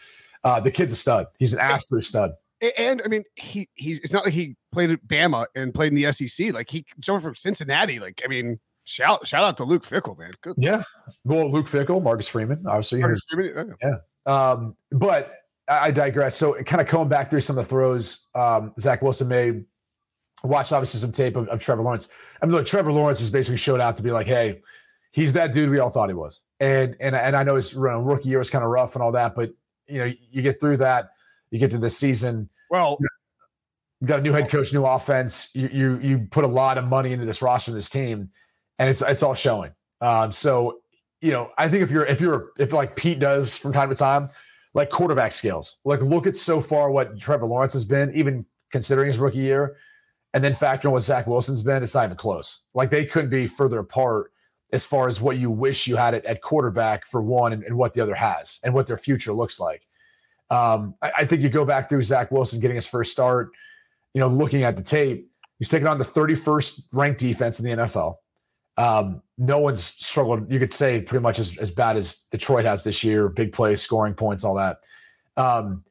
Uh, 0.45 0.61
the 0.61 0.71
kid's 0.71 0.93
a 0.93 0.97
stud. 0.97 1.27
He's 1.39 1.55
an 1.55 1.61
absolute 1.61 2.03
stud. 2.03 2.33
And 2.77 3.01
I 3.05 3.09
mean, 3.09 3.25
he 3.37 3.69
he's 3.75 4.01
it's 4.01 4.13
not 4.13 4.25
like 4.25 4.35
he 4.35 4.57
played 4.73 4.91
at 4.91 5.07
Bama 5.07 5.47
and 5.55 5.73
played 5.73 5.93
in 5.93 6.03
the 6.03 6.13
SEC. 6.13 6.53
Like 6.53 6.69
he 6.71 6.85
someone 7.03 7.23
from 7.23 7.35
Cincinnati. 7.35 7.99
Like 7.99 8.21
I 8.25 8.29
mean, 8.29 8.59
shout 8.85 9.27
shout 9.27 9.45
out 9.45 9.57
to 9.59 9.65
Luke 9.65 9.85
Fickell, 9.87 10.19
man. 10.19 10.33
Good. 10.43 10.57
Yeah. 10.59 10.83
Well, 11.25 11.51
Luke 11.51 11.67
Fickell, 11.67 12.03
Marcus 12.03 12.29
Freeman, 12.29 12.65
obviously. 12.67 13.01
Marcus 13.01 13.25
Freeman, 13.31 13.75
uh, 13.83 14.31
Um, 14.31 14.77
but 14.93 15.35
I, 15.69 15.91
digress. 15.91 16.37
So, 16.37 16.61
kind 16.65 16.81
of 16.81 16.89
going 16.89 17.09
back 17.09 17.31
through 17.31 17.41
some 17.41 17.57
of 17.57 17.65
the 17.65 17.69
throws 17.69 18.29
um, 18.35 18.73
Zach 18.79 19.03
Wilson 19.03 19.29
made. 19.29 19.65
Watched 20.43 20.73
obviously 20.73 21.01
some 21.01 21.13
tape 21.13 21.37
of, 21.37 21.49
of 21.49 21.61
Trevor 21.61 21.83
Lawrence. 21.83 22.09
I 22.41 22.47
mean, 22.47 22.55
look, 22.55 22.67
Trevor 22.67 22.93
Lawrence 22.93 23.19
has 23.19 23.31
basically 23.31 23.59
showed 23.59 23.79
out 23.79 23.95
to 23.97 24.03
be 24.03 24.11
like, 24.11 24.27
hey, 24.27 24.63
he's 25.13 25.35
that 25.35 25.53
dude 25.53 25.69
we 25.69 25.79
all 25.79 25.91
thought 25.91 26.09
he 26.09 26.15
was. 26.15 26.43
And 26.61 26.97
and 26.99 27.15
and 27.15 27.37
I 27.37 27.43
know 27.43 27.57
his 27.57 27.75
rookie 27.75 28.31
year 28.31 28.39
was 28.39 28.49
kind 28.49 28.65
of 28.65 28.71
rough 28.71 28.95
and 28.95 29.03
all 29.03 29.13
that, 29.13 29.35
but 29.35 29.53
you 29.87 29.99
know, 29.99 30.13
you 30.31 30.43
get 30.43 30.59
through 30.61 30.79
that, 30.79 31.11
you 31.51 31.59
get 31.59 31.71
to 31.73 31.79
this 31.79 31.97
season, 31.97 32.49
Well, 32.71 32.99
you 34.01 34.07
got 34.07 34.21
a 34.21 34.23
new 34.23 34.33
head 34.33 34.49
coach, 34.49 34.73
new 34.73 34.85
offense. 34.85 35.51
You 35.55 35.69
you 35.73 35.99
you 35.99 36.19
put 36.31 36.45
a 36.45 36.49
lot 36.49 36.79
of 36.79 36.85
money 36.85 37.13
into 37.13 37.27
this 37.27 37.43
roster, 37.43 37.73
this 37.73 37.91
team, 37.91 38.31
and 38.79 38.89
it's 38.89 39.03
it's 39.03 39.23
all 39.23 39.35
showing. 39.35 39.73
Um, 40.01 40.33
so 40.33 40.81
you 41.21 41.33
know, 41.33 41.51
I 41.59 41.69
think 41.69 41.83
if 41.83 41.91
you're 41.91 42.07
if 42.07 42.21
you're 42.21 42.51
if 42.59 42.73
like 42.73 42.97
Pete 42.97 43.19
does 43.19 43.57
from 43.57 43.73
time 43.73 43.91
to 43.91 43.95
time, 43.95 44.31
like 44.75 44.91
quarterback 44.91 45.33
skills, 45.33 45.79
like 45.85 46.01
look 46.01 46.27
at 46.27 46.37
so 46.37 46.61
far 46.61 46.91
what 46.91 47.19
Trevor 47.19 47.47
Lawrence 47.47 47.75
has 47.75 47.85
been, 47.85 48.11
even 48.15 48.47
considering 48.71 49.09
his 49.09 49.19
rookie 49.19 49.39
year, 49.39 49.77
and 50.33 50.43
then 50.43 50.55
factor 50.55 50.89
in 50.89 50.93
what 50.93 51.03
Zach 51.03 51.27
Wilson's 51.27 51.63
been, 51.63 51.83
it's 51.83 51.95
not 51.95 52.05
even 52.05 52.17
close. 52.17 52.63
Like 52.73 52.91
they 52.91 53.05
couldn't 53.05 53.31
be 53.31 53.47
further 53.47 53.81
apart 53.81 54.33
as 54.73 54.85
far 54.85 55.09
as 55.09 55.21
what 55.21 55.37
you 55.37 55.51
wish 55.51 55.87
you 55.87 55.97
had 55.97 56.15
it 56.15 56.25
at 56.25 56.41
quarterback 56.41 57.07
for 57.07 57.21
one 57.21 57.53
and, 57.53 57.65
and 57.65 57.77
what 57.77 57.93
the 57.93 58.01
other 58.01 58.15
has 58.15 58.61
and 58.63 58.73
what 58.73 58.87
their 58.87 58.97
future 58.97 59.33
looks 59.33 59.59
like. 59.59 59.87
Um, 60.51 60.95
I, 61.03 61.13
I 61.19 61.25
think 61.25 61.43
you 61.43 61.49
go 61.49 61.65
back 61.65 61.89
through 61.89 62.03
Zach 62.03 62.31
Wilson 62.31 62.61
getting 62.61 62.75
his 62.75 62.87
first 62.87 63.13
start, 63.13 63.51
you 64.15 64.21
know, 64.21 64.27
looking 64.27 64.63
at 64.63 64.77
the 64.77 64.83
tape, 64.83 65.31
he's 65.59 65.69
taking 65.69 65.87
on 65.87 65.99
the 65.99 66.05
31st 66.05 66.87
ranked 66.93 67.21
defense 67.21 67.61
in 67.61 67.67
the 67.67 67.85
NFL. 67.85 68.15
Um, 68.77 69.23
no 69.37 69.59
one's 69.59 69.83
struggled, 69.83 70.51
you 70.51 70.59
could 70.59 70.73
say, 70.73 71.03
pretty 71.03 71.23
much 71.23 71.39
as, 71.39 71.57
as 71.59 71.71
bad 71.71 71.97
as 71.97 72.25
Detroit 72.31 72.65
has 72.65 72.83
this 72.83 73.05
year 73.05 73.29
big 73.29 73.53
plays, 73.53 73.83
scoring 73.83 74.15
points, 74.15 74.45
all 74.45 74.55
that. 74.55 74.79
Um, 75.37 75.85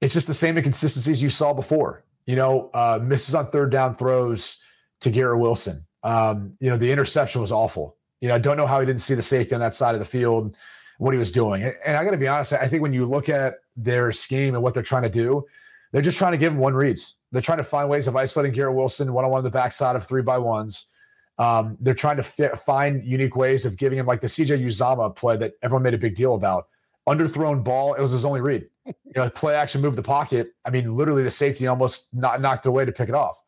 it's 0.00 0.14
just 0.14 0.26
the 0.26 0.34
same 0.34 0.56
inconsistencies 0.56 1.22
you 1.22 1.28
saw 1.28 1.52
before. 1.52 2.04
You 2.26 2.36
know, 2.36 2.70
uh, 2.74 2.98
misses 3.02 3.34
on 3.34 3.46
third 3.46 3.70
down 3.70 3.94
throws 3.94 4.58
to 5.00 5.10
Garrett 5.10 5.40
Wilson. 5.40 5.80
Um, 6.02 6.56
you 6.60 6.70
know, 6.70 6.76
the 6.76 6.90
interception 6.90 7.40
was 7.40 7.52
awful. 7.52 7.96
You 8.20 8.28
know, 8.28 8.34
I 8.34 8.38
don't 8.38 8.56
know 8.56 8.66
how 8.66 8.80
he 8.80 8.86
didn't 8.86 9.00
see 9.00 9.14
the 9.14 9.22
safety 9.22 9.54
on 9.54 9.60
that 9.60 9.74
side 9.74 9.94
of 9.94 9.98
the 9.98 10.04
field, 10.06 10.56
what 11.00 11.14
he 11.14 11.18
was 11.18 11.32
doing. 11.32 11.62
And, 11.62 11.96
I 11.96 12.04
got 12.04 12.10
to 12.10 12.18
be 12.18 12.28
honest, 12.28 12.52
I 12.52 12.66
think 12.68 12.82
when 12.82 12.92
you 12.92 13.06
look 13.06 13.30
at 13.30 13.60
their 13.74 14.12
scheme 14.12 14.54
and 14.54 14.62
what 14.62 14.74
they're 14.74 14.82
trying 14.82 15.04
to 15.04 15.08
do, 15.08 15.46
they're 15.92 16.02
just 16.02 16.18
trying 16.18 16.32
to 16.32 16.38
give 16.38 16.52
him 16.52 16.58
one 16.58 16.74
reads. 16.74 17.16
They're 17.32 17.40
trying 17.40 17.58
to 17.58 17.64
find 17.64 17.88
ways 17.88 18.06
of 18.06 18.16
isolating 18.16 18.52
Garrett 18.52 18.76
Wilson 18.76 19.10
one 19.14 19.24
on 19.24 19.30
one 19.30 19.38
on 19.38 19.44
the 19.44 19.50
backside 19.50 19.96
of 19.96 20.06
three 20.06 20.20
by 20.20 20.36
ones. 20.36 20.86
Um, 21.38 21.78
they're 21.80 21.94
trying 21.94 22.18
to 22.18 22.22
fit, 22.22 22.58
find 22.58 23.02
unique 23.02 23.34
ways 23.34 23.64
of 23.64 23.78
giving 23.78 23.98
him 23.98 24.04
like 24.04 24.20
the 24.20 24.26
CJ 24.26 24.62
Uzomah 24.62 25.16
play 25.16 25.38
that 25.38 25.54
everyone 25.62 25.82
made 25.82 25.94
a 25.94 25.98
big 25.98 26.16
deal 26.16 26.34
about. 26.34 26.68
Underthrown 27.08 27.64
ball, 27.64 27.94
it 27.94 28.02
was 28.02 28.10
his 28.10 28.26
only 28.26 28.42
read. 28.42 28.68
You 28.84 28.94
know, 29.16 29.30
play 29.30 29.54
action, 29.54 29.80
move 29.80 29.96
the 29.96 30.02
pocket. 30.02 30.48
I 30.66 30.70
mean, 30.70 30.92
literally 30.92 31.22
the 31.22 31.30
safety 31.30 31.66
almost 31.66 32.12
not, 32.12 32.40
knocked 32.40 32.66
away 32.66 32.84
to 32.84 32.92
pick 32.92 33.08
it 33.08 33.14
off. 33.14 33.42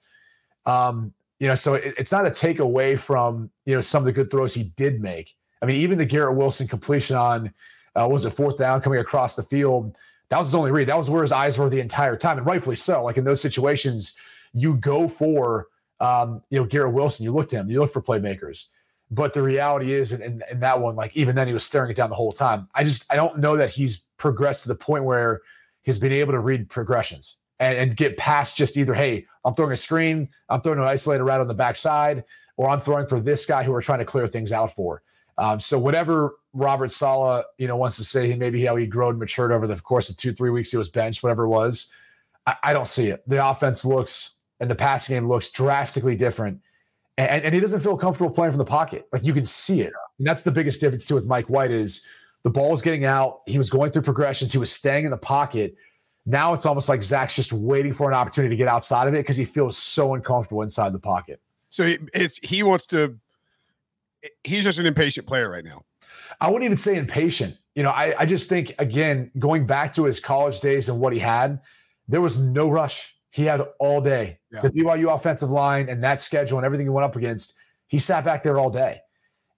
Um, 0.64 1.12
you 1.38 1.48
know, 1.48 1.54
so 1.54 1.74
it, 1.74 1.94
it's 1.98 2.12
not 2.12 2.26
a 2.26 2.30
take 2.30 2.60
away 2.60 2.96
from 2.96 3.50
you 3.66 3.74
know 3.74 3.80
some 3.80 4.00
of 4.00 4.06
the 4.06 4.12
good 4.12 4.30
throws 4.30 4.54
he 4.54 4.64
did 4.76 5.02
make. 5.02 5.34
I 5.62 5.66
mean, 5.66 5.76
even 5.76 5.96
the 5.96 6.04
Garrett 6.04 6.36
Wilson 6.36 6.66
completion 6.66 7.16
on 7.16 7.52
uh, 7.94 8.08
was 8.10 8.24
it 8.24 8.30
fourth 8.30 8.58
down 8.58 8.80
coming 8.80 8.98
across 8.98 9.36
the 9.36 9.42
field. 9.42 9.96
That 10.28 10.38
was 10.38 10.48
his 10.48 10.54
only 10.54 10.72
read. 10.72 10.88
That 10.88 10.96
was 10.96 11.08
where 11.08 11.22
his 11.22 11.32
eyes 11.32 11.56
were 11.56 11.70
the 11.70 11.80
entire 11.80 12.16
time, 12.16 12.38
and 12.38 12.46
rightfully 12.46 12.76
so. 12.76 13.04
Like 13.04 13.16
in 13.16 13.24
those 13.24 13.40
situations, 13.40 14.14
you 14.52 14.74
go 14.76 15.06
for 15.06 15.68
um, 16.00 16.42
you 16.50 16.58
know 16.58 16.66
Garrett 16.66 16.94
Wilson. 16.94 17.24
You 17.24 17.32
look 17.32 17.48
to 17.50 17.56
him. 17.56 17.70
You 17.70 17.80
look 17.80 17.92
for 17.92 18.02
playmakers. 18.02 18.66
But 19.10 19.34
the 19.34 19.42
reality 19.42 19.92
is, 19.92 20.14
in, 20.14 20.22
in, 20.22 20.42
in 20.50 20.60
that 20.60 20.80
one, 20.80 20.96
like 20.96 21.14
even 21.14 21.36
then, 21.36 21.46
he 21.46 21.52
was 21.52 21.64
staring 21.64 21.90
it 21.90 21.96
down 21.96 22.08
the 22.08 22.16
whole 22.16 22.32
time. 22.32 22.68
I 22.74 22.82
just 22.82 23.10
I 23.12 23.16
don't 23.16 23.38
know 23.38 23.56
that 23.56 23.70
he's 23.70 23.98
progressed 24.16 24.62
to 24.62 24.68
the 24.68 24.74
point 24.74 25.04
where 25.04 25.42
he's 25.82 25.98
been 25.98 26.12
able 26.12 26.32
to 26.32 26.40
read 26.40 26.70
progressions 26.70 27.36
and, 27.60 27.76
and 27.76 27.96
get 27.96 28.16
past 28.16 28.56
just 28.56 28.76
either, 28.76 28.94
hey, 28.94 29.26
I'm 29.44 29.54
throwing 29.54 29.72
a 29.72 29.76
screen, 29.76 30.28
I'm 30.48 30.60
throwing 30.62 30.78
an 30.78 30.84
isolated 30.84 31.24
route 31.24 31.40
on 31.40 31.48
the 31.48 31.54
backside, 31.54 32.24
or 32.56 32.68
I'm 32.68 32.80
throwing 32.80 33.06
for 33.06 33.20
this 33.20 33.44
guy 33.44 33.62
who 33.62 33.72
we're 33.72 33.82
trying 33.82 33.98
to 33.98 34.04
clear 34.04 34.26
things 34.26 34.50
out 34.50 34.74
for. 34.74 35.02
Um, 35.38 35.60
so 35.60 35.78
whatever 35.78 36.36
Robert 36.52 36.92
Saleh, 36.92 37.44
you 37.58 37.66
know, 37.66 37.76
wants 37.76 37.96
to 37.96 38.04
say, 38.04 38.28
he 38.28 38.36
maybe 38.36 38.64
how 38.64 38.76
he 38.76 38.86
grew 38.86 39.08
and 39.08 39.18
matured 39.18 39.52
over 39.52 39.66
the 39.66 39.76
course 39.80 40.10
of 40.10 40.16
two, 40.16 40.32
three 40.32 40.50
weeks 40.50 40.70
he 40.70 40.76
was 40.76 40.88
benched, 40.88 41.22
whatever 41.22 41.44
it 41.44 41.48
was. 41.48 41.88
I, 42.46 42.56
I 42.62 42.72
don't 42.72 42.88
see 42.88 43.08
it. 43.08 43.22
The 43.26 43.46
offense 43.46 43.84
looks 43.84 44.34
and 44.60 44.70
the 44.70 44.74
passing 44.74 45.16
game 45.16 45.28
looks 45.28 45.50
drastically 45.50 46.16
different. 46.16 46.60
And, 47.18 47.44
and 47.44 47.54
he 47.54 47.60
doesn't 47.60 47.80
feel 47.80 47.96
comfortable 47.96 48.30
playing 48.30 48.52
from 48.52 48.58
the 48.58 48.64
pocket. 48.64 49.06
Like 49.12 49.24
you 49.24 49.34
can 49.34 49.44
see 49.44 49.80
it. 49.82 49.92
And 50.18 50.26
that's 50.26 50.42
the 50.42 50.50
biggest 50.50 50.80
difference 50.80 51.04
too 51.04 51.14
with 51.14 51.26
Mike 51.26 51.46
White 51.46 51.70
is 51.70 52.06
the 52.42 52.50
ball 52.50 52.70
was 52.70 52.82
getting 52.82 53.04
out. 53.04 53.40
He 53.46 53.58
was 53.58 53.70
going 53.70 53.90
through 53.90 54.02
progressions. 54.02 54.52
He 54.52 54.58
was 54.58 54.72
staying 54.72 55.04
in 55.04 55.10
the 55.10 55.16
pocket. 55.16 55.76
Now 56.26 56.52
it's 56.54 56.66
almost 56.66 56.88
like 56.88 57.02
Zach's 57.02 57.34
just 57.34 57.52
waiting 57.52 57.92
for 57.92 58.08
an 58.08 58.14
opportunity 58.14 58.54
to 58.54 58.56
get 58.56 58.68
outside 58.68 59.08
of 59.08 59.14
it 59.14 59.18
because 59.18 59.36
he 59.36 59.44
feels 59.44 59.76
so 59.76 60.14
uncomfortable 60.14 60.62
inside 60.62 60.92
the 60.92 60.98
pocket. 60.98 61.40
so 61.70 61.86
he, 61.86 61.98
it's 62.14 62.38
he 62.38 62.62
wants 62.62 62.86
to. 62.88 63.18
He's 64.44 64.64
just 64.64 64.78
an 64.78 64.86
impatient 64.86 65.26
player 65.26 65.50
right 65.50 65.64
now. 65.64 65.84
I 66.40 66.46
wouldn't 66.48 66.64
even 66.64 66.76
say 66.76 66.96
impatient. 66.96 67.56
You 67.74 67.82
know, 67.82 67.90
I, 67.90 68.14
I 68.18 68.26
just 68.26 68.48
think, 68.48 68.74
again, 68.78 69.30
going 69.38 69.66
back 69.66 69.94
to 69.94 70.04
his 70.04 70.20
college 70.20 70.60
days 70.60 70.88
and 70.88 71.00
what 71.00 71.12
he 71.12 71.18
had, 71.18 71.60
there 72.08 72.20
was 72.20 72.38
no 72.38 72.70
rush. 72.70 73.14
He 73.30 73.44
had 73.44 73.62
all 73.78 74.00
day. 74.00 74.38
Yeah. 74.50 74.60
The 74.60 74.70
BYU 74.70 75.14
offensive 75.14 75.50
line 75.50 75.88
and 75.88 76.02
that 76.04 76.20
schedule 76.20 76.58
and 76.58 76.66
everything 76.66 76.86
he 76.86 76.90
went 76.90 77.04
up 77.04 77.16
against, 77.16 77.54
he 77.86 77.98
sat 77.98 78.24
back 78.24 78.42
there 78.42 78.58
all 78.58 78.70
day. 78.70 79.00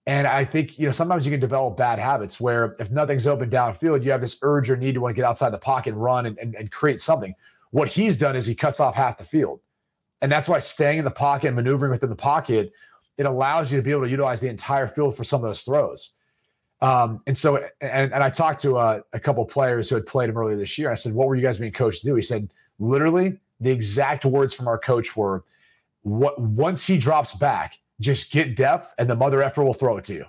And 0.07 0.27
I 0.27 0.45
think, 0.45 0.79
you 0.79 0.87
know, 0.87 0.93
sometimes 0.93 1.25
you 1.25 1.33
can 1.33 1.41
develop 1.41 1.77
bad 1.77 1.99
habits 1.99 2.39
where 2.39 2.77
if 2.79 2.91
nothing's 2.91 3.27
open 3.27 3.49
downfield, 3.49 4.05
you 4.05 4.11
have 4.11 4.21
this 4.21 4.37
urge 4.43 4.71
or 4.71 4.77
need 4.77 4.95
to 4.95 5.01
want 5.01 5.17
to 5.17 5.21
get 5.21 5.27
outside 5.27 5.51
the 5.51 5.59
pocket 5.59 5.95
and 5.95 6.03
run 6.03 6.27
and, 6.27 6.39
and, 6.39 6.55
and 6.55 6.71
create 6.71 7.01
something. 7.01 7.35
What 7.71 7.89
he's 7.89 8.19
done 8.19 8.37
is 8.37 8.47
he 8.47 8.55
cuts 8.55 8.81
off 8.81 8.95
half 8.95 9.19
the 9.19 9.25
field. 9.25 9.61
And 10.21 10.31
that's 10.31 10.49
why 10.49 10.59
staying 10.59 10.99
in 10.99 11.05
the 11.05 11.11
pocket 11.11 11.49
and 11.49 11.57
maneuvering 11.57 11.91
within 11.91 12.11
the 12.11 12.17
pocket, 12.17 12.73
it 13.19 13.27
allows 13.27 13.73
you 13.73 13.79
to 13.79 13.83
be 13.83 13.91
able 13.91 14.03
to 14.03 14.11
utilize 14.11 14.41
the 14.41 14.49
entire 14.49 14.87
field 14.87 15.17
for 15.17 15.25
some 15.25 15.41
of 15.41 15.49
those 15.49 15.63
throws. 15.63 16.13
Um, 16.81 17.23
and 17.27 17.37
so, 17.37 17.57
and, 17.81 18.13
and 18.13 18.23
I 18.23 18.31
talked 18.31 18.61
to 18.63 18.77
a, 18.77 19.03
a 19.13 19.21
couple 19.21 19.45
players 19.45 19.89
who 19.89 19.95
had 19.95 20.07
played 20.07 20.29
him 20.29 20.37
earlier 20.37 20.57
this 20.57 20.77
year. 20.77 20.91
I 20.91 20.95
said, 20.95 21.15
What 21.15 21.29
were 21.29 21.37
you 21.37 21.43
guys 21.43 21.59
being 21.59 21.73
coached 21.73 22.01
to 22.01 22.07
do? 22.07 22.15
He 22.15 22.23
said, 22.23 22.53
Literally, 22.79 23.39
the 23.61 23.71
exact 23.71 24.25
words 24.25 24.53
from 24.53 24.69
our 24.69 24.79
coach 24.79 25.17
were, 25.17 25.45
"What 26.03 26.41
once 26.41 26.87
he 26.87 26.99
drops 26.99 27.35
back, 27.35 27.79
just 28.01 28.33
get 28.33 28.57
depth, 28.57 28.95
and 28.99 29.09
the 29.09 29.17
mother 29.17 29.43
effer 29.43 29.65
will 29.65 29.75
throw 29.75 29.97
it 29.97 30.05
to 30.05 30.15
you." 30.15 30.27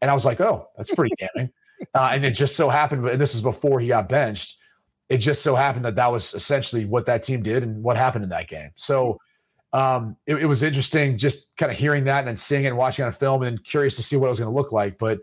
And 0.00 0.10
I 0.10 0.14
was 0.14 0.24
like, 0.24 0.40
"Oh, 0.40 0.68
that's 0.76 0.94
pretty 0.94 1.14
damning." 1.18 1.50
Uh, 1.94 2.10
and 2.12 2.24
it 2.24 2.32
just 2.32 2.56
so 2.56 2.68
happened, 2.68 3.02
but 3.02 3.18
this 3.18 3.34
is 3.34 3.42
before 3.42 3.80
he 3.80 3.88
got 3.88 4.08
benched. 4.08 4.56
It 5.08 5.18
just 5.18 5.42
so 5.42 5.54
happened 5.54 5.84
that 5.86 5.96
that 5.96 6.12
was 6.12 6.34
essentially 6.34 6.84
what 6.84 7.06
that 7.06 7.22
team 7.22 7.42
did 7.42 7.62
and 7.62 7.82
what 7.82 7.96
happened 7.96 8.24
in 8.24 8.30
that 8.30 8.46
game. 8.46 8.70
So 8.76 9.18
um, 9.72 10.16
it, 10.26 10.36
it 10.36 10.46
was 10.46 10.62
interesting 10.62 11.18
just 11.18 11.56
kind 11.56 11.70
of 11.70 11.78
hearing 11.78 12.04
that 12.04 12.20
and 12.20 12.28
then 12.28 12.36
seeing 12.36 12.64
it 12.64 12.68
and 12.68 12.76
watching 12.76 13.04
on 13.04 13.12
film 13.12 13.42
and 13.42 13.62
curious 13.64 13.96
to 13.96 14.02
see 14.02 14.16
what 14.16 14.26
it 14.26 14.30
was 14.30 14.38
going 14.38 14.50
to 14.50 14.56
look 14.56 14.72
like. 14.72 14.98
But 14.98 15.20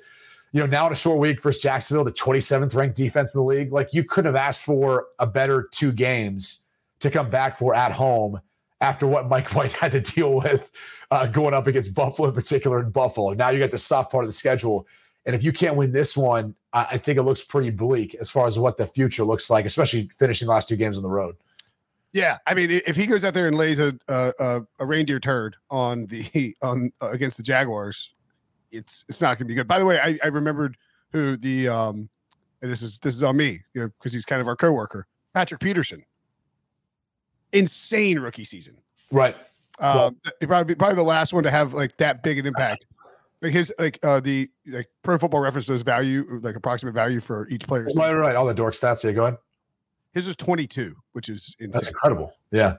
you 0.52 0.62
know, 0.62 0.68
now 0.68 0.88
in 0.88 0.94
a 0.94 0.96
short 0.96 1.20
week 1.20 1.42
versus 1.42 1.62
Jacksonville, 1.62 2.06
the 2.06 2.14
27th 2.14 2.74
ranked 2.76 2.96
defense 2.96 3.36
in 3.36 3.40
the 3.40 3.46
league, 3.46 3.74
like 3.74 3.94
you 3.94 4.04
couldn't 4.04 4.34
have 4.34 4.42
asked 4.42 4.64
for 4.64 5.08
a 5.20 5.28
better 5.28 5.68
two 5.72 5.92
games 5.92 6.62
to 7.00 7.10
come 7.10 7.30
back 7.30 7.58
for 7.58 7.76
at 7.76 7.92
home 7.92 8.40
after 8.82 9.08
what 9.08 9.28
Mike 9.28 9.50
White 9.56 9.74
had 9.74 9.92
to 9.92 10.02
deal 10.02 10.36
with 10.36 10.72
uh, 11.12 11.28
going 11.28 11.54
up 11.54 11.68
against 11.68 11.94
Buffalo 11.94 12.30
in 12.30 12.34
particular 12.34 12.80
in 12.80 12.92
Buffalo. 12.92 13.34
Now 13.34 13.50
you 13.50 13.60
got 13.60 13.72
the 13.72 13.78
soft 13.78 14.12
part 14.12 14.24
of 14.24 14.30
the 14.30 14.34
schedule. 14.34 14.88
And 15.26 15.36
if 15.36 15.44
you 15.44 15.52
can't 15.52 15.76
win 15.76 15.92
this 15.92 16.16
one, 16.16 16.56
I, 16.72 16.88
I 16.92 16.98
think 17.00 17.18
it 17.18 17.24
looks 17.24 17.44
pretty 17.44 17.72
bleak 17.72 18.16
as 18.16 18.30
far 18.30 18.48
as 18.48 18.60
what 18.60 18.78
the 18.78 18.86
future 18.86 19.24
looks 19.24 19.50
like, 19.50 19.66
especially 19.66 20.10
finishing 20.18 20.46
the 20.46 20.54
last 20.54 20.68
two 20.68 20.76
games 20.76 20.98
on 20.98 21.04
the 21.04 21.10
road. 21.10 21.36
Yeah, 22.16 22.38
I 22.48 22.54
mean, 22.54 22.72
if 22.72 22.96
he 22.96 23.08
goes 23.08 23.26
out 23.26 23.34
there 23.34 23.46
and 23.46 23.58
lays 23.58 23.78
a 23.78 23.94
a, 24.08 24.62
a 24.80 24.86
reindeer 24.86 25.20
turd 25.20 25.58
on 25.70 26.06
the 26.06 26.56
on 26.62 26.94
uh, 27.02 27.10
against 27.10 27.36
the 27.36 27.44
Jaguars, 27.44 28.12
it's 28.72 29.04
it's 29.10 29.22
not 29.22 29.38
going 29.38 29.40
to 29.40 29.46
be 29.46 29.54
good. 29.54 29.68
By 29.68 29.80
the 29.80 29.86
way, 29.86 30.00
I, 30.00 30.18
I 30.24 30.28
remembered 30.28 30.78
who 31.12 31.36
the 31.36 31.68
um, 31.68 32.08
and 32.62 32.72
this 32.72 32.82
is 32.82 33.00
this 33.00 33.16
is 33.16 33.22
on 33.22 33.36
me, 33.36 33.60
you 33.74 33.82
know, 33.82 33.90
because 34.00 34.14
he's 34.14 34.24
kind 34.24 34.40
of 34.40 34.48
our 34.48 34.56
coworker, 34.56 35.08
Patrick 35.34 35.60
Peterson. 35.60 36.04
Insane 37.52 38.20
rookie 38.20 38.46
season, 38.46 38.78
right? 39.12 39.36
Um, 39.80 39.98
well, 39.98 40.16
probably 40.48 40.76
probably 40.76 40.96
the 40.96 41.04
last 41.04 41.34
one 41.34 41.44
to 41.44 41.52
have 41.52 41.74
like 41.74 41.98
that 41.98 42.24
big 42.24 42.40
an 42.40 42.46
impact. 42.46 42.86
Like 43.42 43.52
his 43.52 43.72
like 43.78 44.00
uh 44.02 44.22
the 44.22 44.50
like 44.66 44.88
Pro 45.04 45.18
Football 45.18 45.42
Reference 45.42 45.68
does 45.68 45.82
value 45.82 46.40
like 46.42 46.56
approximate 46.56 46.96
value 46.96 47.20
for 47.20 47.48
each 47.50 47.68
player. 47.68 47.86
Right, 47.96 48.14
right. 48.14 48.34
All 48.34 48.46
the 48.46 48.54
dork 48.54 48.74
stats. 48.74 49.04
Yeah, 49.04 49.12
go 49.12 49.26
ahead. 49.26 49.38
His 50.16 50.26
was 50.26 50.36
twenty 50.36 50.66
two, 50.66 50.96
which 51.12 51.30
is 51.30 51.56
insane. 51.60 51.72
That's 51.72 51.90
incredible. 51.90 52.34
Yeah. 52.50 52.78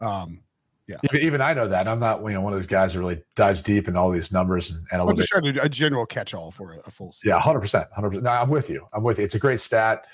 Um, 0.00 0.42
yeah. 0.88 0.96
Even, 1.04 1.20
even, 1.20 1.40
I 1.40 1.54
know 1.54 1.68
that. 1.68 1.86
I'm 1.86 2.00
not, 2.00 2.22
you 2.22 2.32
know, 2.32 2.40
one 2.40 2.52
of 2.52 2.58
those 2.58 2.66
guys 2.66 2.94
that 2.94 3.00
really 3.00 3.22
dives 3.36 3.62
deep 3.62 3.86
in 3.88 3.96
all 3.96 4.10
these 4.10 4.32
numbers 4.32 4.70
and 4.70 4.88
analytics. 4.88 5.10
I'm 5.10 5.16
just 5.16 5.28
trying 5.28 5.54
to 5.54 5.62
a 5.62 5.68
general 5.68 6.06
catch 6.06 6.34
all 6.34 6.50
for 6.50 6.72
a, 6.72 6.78
a, 6.78 6.90
full 6.90 7.12
season. 7.12 7.38
Yeah, 7.38 7.40
100%. 7.40 7.86
100%. 7.96 8.22
No, 8.22 8.30
I'm 8.30 8.48
with 8.48 8.68
you. 8.68 8.84
I'm 8.92 9.04
with 9.04 9.18
you. 9.18 9.24
It's 9.24 9.36
a 9.36 9.38
great 9.38 9.60
stat. 9.60 10.06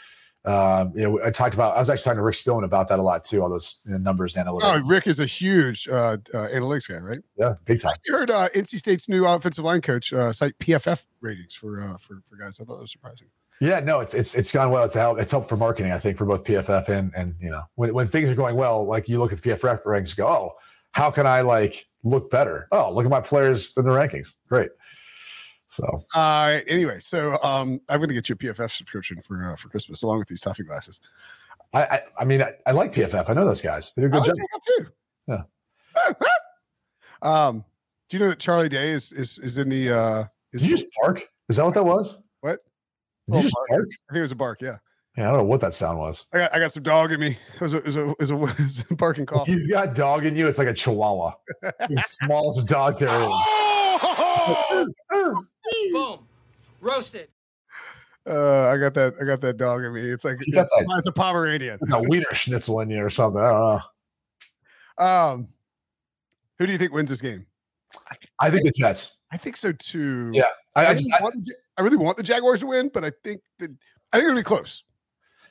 Um, 0.45 0.93
you 0.95 1.03
know, 1.03 1.21
I 1.23 1.31
talked 1.31 1.55
about, 1.55 1.77
I 1.77 1.81
was 1.81 1.91
actually 1.91 2.05
talking 2.05 2.19
to 2.19 2.23
Rick 2.23 2.37
Spielman 2.37 2.65
about 2.65 2.89
that 2.89 2.99
a 2.99 3.03
lot 3.03 3.25
too, 3.25 3.43
all 3.43 3.51
those 3.51 3.81
you 3.85 3.93
know, 3.93 3.99
numbers 3.99 4.37
and 4.37 4.49
analytics. 4.49 4.61
Oh, 4.63 4.87
Rick 4.89 5.07
is 5.07 5.21
a 5.21 5.27
huge 5.27 5.89
uh, 5.89 6.17
uh, 6.33 6.49
analytics 6.49 6.89
guy, 6.89 6.99
right? 6.99 7.19
Yeah, 7.37 7.55
big 7.65 7.81
time. 7.81 7.97
You 8.07 8.15
heard 8.15 8.31
uh, 8.31 8.49
NC 8.55 8.79
State's 8.79 9.09
new 9.09 9.27
offensive 9.27 9.65
line 9.65 9.81
coach 9.81 10.13
uh, 10.13 10.33
cite 10.33 10.59
PFF 10.59 11.05
ratings 11.21 11.55
for, 11.55 11.81
uh, 11.81 11.99
for, 11.99 12.23
for 12.29 12.37
guys. 12.37 12.59
I 12.61 12.65
thought 12.65 12.77
that 12.77 12.83
was 12.83 12.93
surprising. 12.93 13.27
Yeah, 13.61 13.81
no, 13.81 13.99
it's 13.99 14.15
it's 14.15 14.37
it's 14.37 14.53
gone 14.53 14.71
well. 14.71 14.85
It's 14.85 14.95
help. 14.95 15.19
It's 15.19 15.33
helped 15.33 15.49
for 15.49 15.57
marketing, 15.57 15.91
I 15.91 15.99
think, 15.99 16.17
for 16.17 16.25
both 16.25 16.45
PFF 16.45 16.89
and 16.91 17.13
and 17.17 17.35
you 17.41 17.51
know 17.51 17.63
when 17.75 17.93
when 17.93 18.07
things 18.07 18.31
are 18.31 18.37
going 18.37 18.55
well, 18.55 18.87
like 18.87 19.09
you 19.09 19.19
look 19.19 19.33
at 19.33 19.43
the 19.43 19.51
PFF 19.51 19.83
rankings, 19.83 20.17
go, 20.17 20.29
oh, 20.29 20.53
how 20.93 21.11
can 21.11 21.27
I 21.27 21.41
like 21.41 21.87
look 22.05 22.31
better? 22.31 22.69
Oh, 22.71 22.93
look 22.93 23.05
at 23.05 23.11
my 23.11 23.21
players 23.21 23.73
in 23.77 23.85
the 23.85 23.91
rankings. 23.91 24.35
Great. 24.49 24.71
So, 25.69 25.99
uh, 26.15 26.61
anyway, 26.67 26.99
so 26.99 27.39
um, 27.43 27.81
I'm 27.89 27.99
going 27.99 28.09
to 28.09 28.15
get 28.15 28.29
you 28.29 28.35
a 28.35 28.39
PFF 28.39 28.71
subscription 28.71 29.21
for 29.21 29.53
uh, 29.53 29.57
for 29.57 29.69
Christmas 29.69 30.03
along 30.03 30.19
with 30.19 30.29
these 30.29 30.41
toffee 30.41 30.65
glasses. 30.65 31.01
I 31.73 31.85
I, 31.85 32.01
I 32.21 32.25
mean 32.25 32.43
I, 32.43 32.53
I, 32.67 32.73
like 32.73 32.93
PFF. 32.93 33.29
I 33.29 33.35
know 33.35 33.45
those 33.45 33.61
guys. 33.61 33.93
They 33.95 34.03
do 34.03 34.09
a 34.09 34.11
good 34.11 34.25
job 34.25 34.37
too. 34.67 34.87
Yeah. 35.29 35.43
um, 37.23 37.65
do 38.09 38.17
you 38.17 38.23
know 38.25 38.31
that 38.31 38.39
Charlie 38.39 38.71
Day 38.71 38.91
is 38.91 39.13
is 39.13 39.39
is 39.39 39.59
in 39.59 39.69
the? 39.69 39.91
uh 39.91 40.25
is 40.53 40.63
Did 40.63 40.71
you 40.71 40.77
just 40.77 40.91
bark? 41.03 41.29
Is 41.51 41.57
that 41.57 41.65
what 41.65 41.75
that 41.75 41.85
was? 41.85 42.19
What? 42.41 42.61
Did 43.29 43.37
you 43.37 43.43
just 43.43 43.55
bark? 43.55 43.69
bark? 43.69 43.89
I 44.09 44.13
think 44.13 44.19
it 44.19 44.23
was 44.23 44.33
a 44.33 44.37
bark. 44.37 44.63
Yeah. 44.63 44.79
Yeah, 45.19 45.25
I 45.25 45.27
don't 45.31 45.39
know 45.39 45.45
what 45.45 45.61
that 45.63 45.75
sound 45.75 45.99
was. 45.99 46.27
I 46.33 46.39
got, 46.39 46.55
I 46.55 46.61
got 46.61 46.73
some 46.73 46.85
dog 46.85 47.11
in 47.11 47.19
me. 47.19 47.37
It 47.57 47.61
was 47.61 47.75
a, 47.75 47.79
it 47.79 47.87
was 47.87 47.97
a, 47.97 48.09
it 48.11 48.19
was 48.21 48.31
a, 48.31 48.35
it 48.45 48.59
was 48.61 48.85
a 48.89 48.95
barking 48.95 49.27
cough. 49.27 49.49
You 49.49 49.69
got 49.69 49.95
dog 49.97 50.25
in 50.25 50.37
you. 50.37 50.47
It's 50.47 50.59
like 50.59 50.69
a 50.69 50.73
chihuahua. 50.73 51.33
the 51.63 52.03
smallest 52.07 52.69
dog 52.69 53.01
there 53.01 53.09
is. 53.09 53.29
Boom, 55.93 56.27
roasted. 56.81 57.29
Uh, 58.29 58.69
I 58.69 58.77
got 58.77 58.95
that. 58.95 59.15
I 59.21 59.25
got 59.25 59.41
that 59.41 59.57
dog 59.57 59.85
in 59.85 59.93
me. 59.93 60.03
It's 60.03 60.25
like 60.25 60.37
it's, 60.41 60.55
that, 60.55 60.69
it's, 60.73 61.07
a 61.07 61.13
Pomeranian. 61.13 61.79
a 61.93 62.03
wiener 62.03 62.27
schnitzel 62.35 62.81
in 62.81 62.91
you 62.91 63.03
or 63.03 63.11
something. 63.11 63.41
I 63.41 63.51
don't 63.51 63.83
know. 64.99 65.05
Um, 65.05 65.49
who 66.59 66.67
do 66.67 66.73
you 66.73 66.79
think 66.79 66.93
wins 66.93 67.09
this 67.09 67.21
game? 67.21 67.47
I 68.41 68.51
think 68.51 68.65
the 68.65 68.73
Jets. 68.73 69.17
I 69.33 69.37
think 69.37 69.57
so 69.57 69.73
too. 69.73 70.31
Yeah, 70.33 70.45
I, 70.75 70.89
I, 70.89 70.95
just, 70.95 71.11
I, 71.13 71.21
the, 71.21 71.55
I 71.77 71.83
really 71.83 71.97
want 71.97 72.17
the 72.17 72.23
Jaguars 72.23 72.61
to 72.61 72.67
win, 72.67 72.91
but 72.93 73.05
I 73.05 73.13
think 73.25 73.43
that 73.59 73.71
I 74.13 74.19
think 74.19 74.29
it'll 74.29 74.41
be 74.41 74.43
close. 74.43 74.85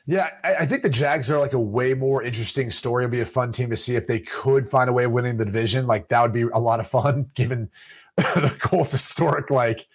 Yeah, 0.05 0.29
I, 0.43 0.55
I, 0.55 0.65
think 0.65 0.83
the 0.83 0.89
Jags 0.89 1.29
are 1.29 1.37
like 1.37 1.51
a 1.51 1.59
way 1.59 1.93
more 1.93 2.23
interesting 2.23 2.71
story. 2.71 3.03
It'll 3.03 3.11
be 3.11 3.19
a 3.19 3.25
fun 3.25 3.51
team 3.51 3.69
to 3.69 3.77
see 3.77 3.95
if 3.97 4.07
they 4.07 4.21
could 4.21 4.67
find 4.67 4.89
a 4.89 4.93
way 4.93 5.03
of 5.03 5.11
winning 5.11 5.35
the 5.35 5.43
division. 5.43 5.85
Like 5.85 6.07
that 6.07 6.21
would 6.21 6.31
be 6.31 6.43
a 6.43 6.59
lot 6.59 6.79
of 6.79 6.87
fun, 6.87 7.25
given 7.35 7.69
the 8.35 8.55
Colts' 8.59 8.91
historic 8.91 9.49
like 9.51 9.87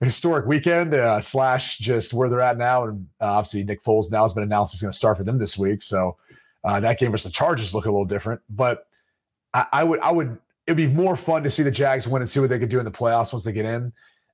historic 0.00 0.46
weekend 0.46 0.94
uh, 0.94 1.20
slash 1.20 1.78
just 1.78 2.12
where 2.14 2.28
they're 2.28 2.40
at 2.40 2.58
now. 2.58 2.84
And 2.84 3.06
uh, 3.20 3.32
obviously, 3.32 3.64
Nick 3.64 3.82
Foles 3.82 4.10
now 4.10 4.22
has 4.22 4.32
been 4.32 4.42
announced 4.42 4.72
he's 4.72 4.82
going 4.82 4.92
to 4.92 4.96
start 4.96 5.16
for 5.16 5.24
them 5.24 5.38
this 5.38 5.58
week, 5.58 5.82
so 5.82 6.16
uh, 6.64 6.80
that 6.80 6.98
game 6.98 7.10
versus 7.10 7.30
the 7.30 7.36
Chargers 7.36 7.74
look 7.74 7.86
a 7.86 7.90
little 7.90 8.04
different. 8.04 8.40
But 8.50 8.86
I, 9.54 9.66
I 9.72 9.84
would, 9.84 10.00
I 10.00 10.12
would, 10.12 10.38
it'd 10.66 10.76
be 10.76 10.86
more 10.86 11.16
fun 11.16 11.42
to 11.42 11.50
see 11.50 11.62
the 11.62 11.70
Jags 11.70 12.06
win 12.06 12.22
and 12.22 12.28
see 12.28 12.40
what 12.40 12.50
they 12.50 12.58
could 12.58 12.68
do 12.68 12.78
in 12.78 12.84
the 12.84 12.90
playoffs 12.90 13.32
once 13.32 13.44
they 13.44 13.52
get 13.52 13.64
in. 13.64 13.92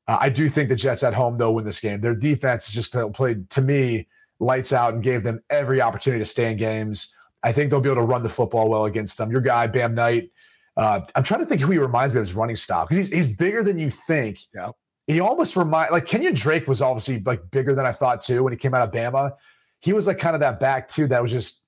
Uh, 0.09 0.19
I 0.21 0.29
do 0.29 0.49
think 0.49 0.69
the 0.69 0.77
Jets 0.77 1.03
at 1.03 1.15
home 1.15 1.39
though 1.39 1.53
win 1.53 1.65
this 1.65 1.81
game. 1.81 2.01
Their 2.01 2.15
defense 2.15 2.67
has 2.67 2.75
just 2.75 3.15
played 3.15 3.49
to 3.51 3.61
me 3.61 4.07
lights 4.39 4.73
out 4.73 4.95
and 4.95 5.03
gave 5.03 5.23
them 5.23 5.43
every 5.51 5.81
opportunity 5.81 6.21
to 6.21 6.29
stay 6.29 6.51
in 6.51 6.57
games. 6.57 7.15
I 7.43 7.53
think 7.53 7.71
they'll 7.71 7.81
be 7.81 7.89
able 7.89 8.03
to 8.03 8.07
run 8.07 8.23
the 8.23 8.29
football 8.29 8.69
well 8.69 8.85
against 8.85 9.19
them. 9.19 9.31
Your 9.31 9.41
guy 9.41 9.67
Bam 9.67 9.95
Knight. 9.95 10.31
Uh, 10.77 11.01
I'm 11.15 11.23
trying 11.23 11.41
to 11.41 11.47
think 11.47 11.61
who 11.61 11.73
he 11.73 11.79
reminds 11.79 12.13
me 12.13 12.21
of 12.21 12.27
his 12.27 12.35
running 12.35 12.57
style 12.57 12.85
because 12.85 12.97
he's 12.97 13.09
he's 13.09 13.37
bigger 13.37 13.63
than 13.63 13.79
you 13.79 13.91
think. 13.91 14.39
Yeah. 14.55 14.71
He 15.07 15.21
almost 15.21 15.57
remind 15.57 15.93
like 15.93 16.07
Kenyan 16.07 16.35
Drake 16.35 16.67
was 16.67 16.83
obviously 16.83 17.21
like 17.21 17.51
bigger 17.51 17.75
than 17.75 17.87
I 17.87 17.93
thought 17.93 18.21
too 18.21 18.43
when 18.43 18.53
he 18.53 18.57
came 18.57 18.75
out 18.75 18.83
of 18.83 18.93
Bama. 18.93 19.33
He 19.81 19.93
was 19.93 20.07
like 20.07 20.19
kind 20.19 20.35
of 20.35 20.41
that 20.41 20.59
back 20.59 20.89
too 20.89 21.07
that 21.09 21.23
was 21.23 21.31
just 21.31 21.65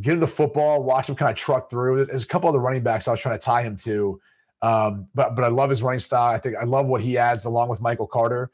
get 0.00 0.14
him 0.14 0.20
the 0.20 0.26
football, 0.26 0.82
watch 0.82 1.08
him 1.08 1.14
kind 1.14 1.30
of 1.30 1.36
truck 1.36 1.68
through. 1.68 2.04
There's 2.04 2.24
a 2.24 2.26
couple 2.26 2.48
other 2.48 2.60
running 2.60 2.82
backs 2.82 3.06
I 3.06 3.10
was 3.10 3.20
trying 3.20 3.38
to 3.38 3.44
tie 3.44 3.62
him 3.62 3.76
to 3.84 4.20
um, 4.62 5.08
but 5.14 5.36
but 5.36 5.44
I 5.44 5.48
love 5.48 5.70
his 5.70 5.82
running 5.82 6.00
style. 6.00 6.34
I 6.34 6.38
think 6.38 6.56
I 6.56 6.64
love 6.64 6.86
what 6.86 7.00
he 7.00 7.16
adds 7.16 7.44
along 7.44 7.68
with 7.68 7.80
Michael 7.80 8.06
Carter. 8.06 8.50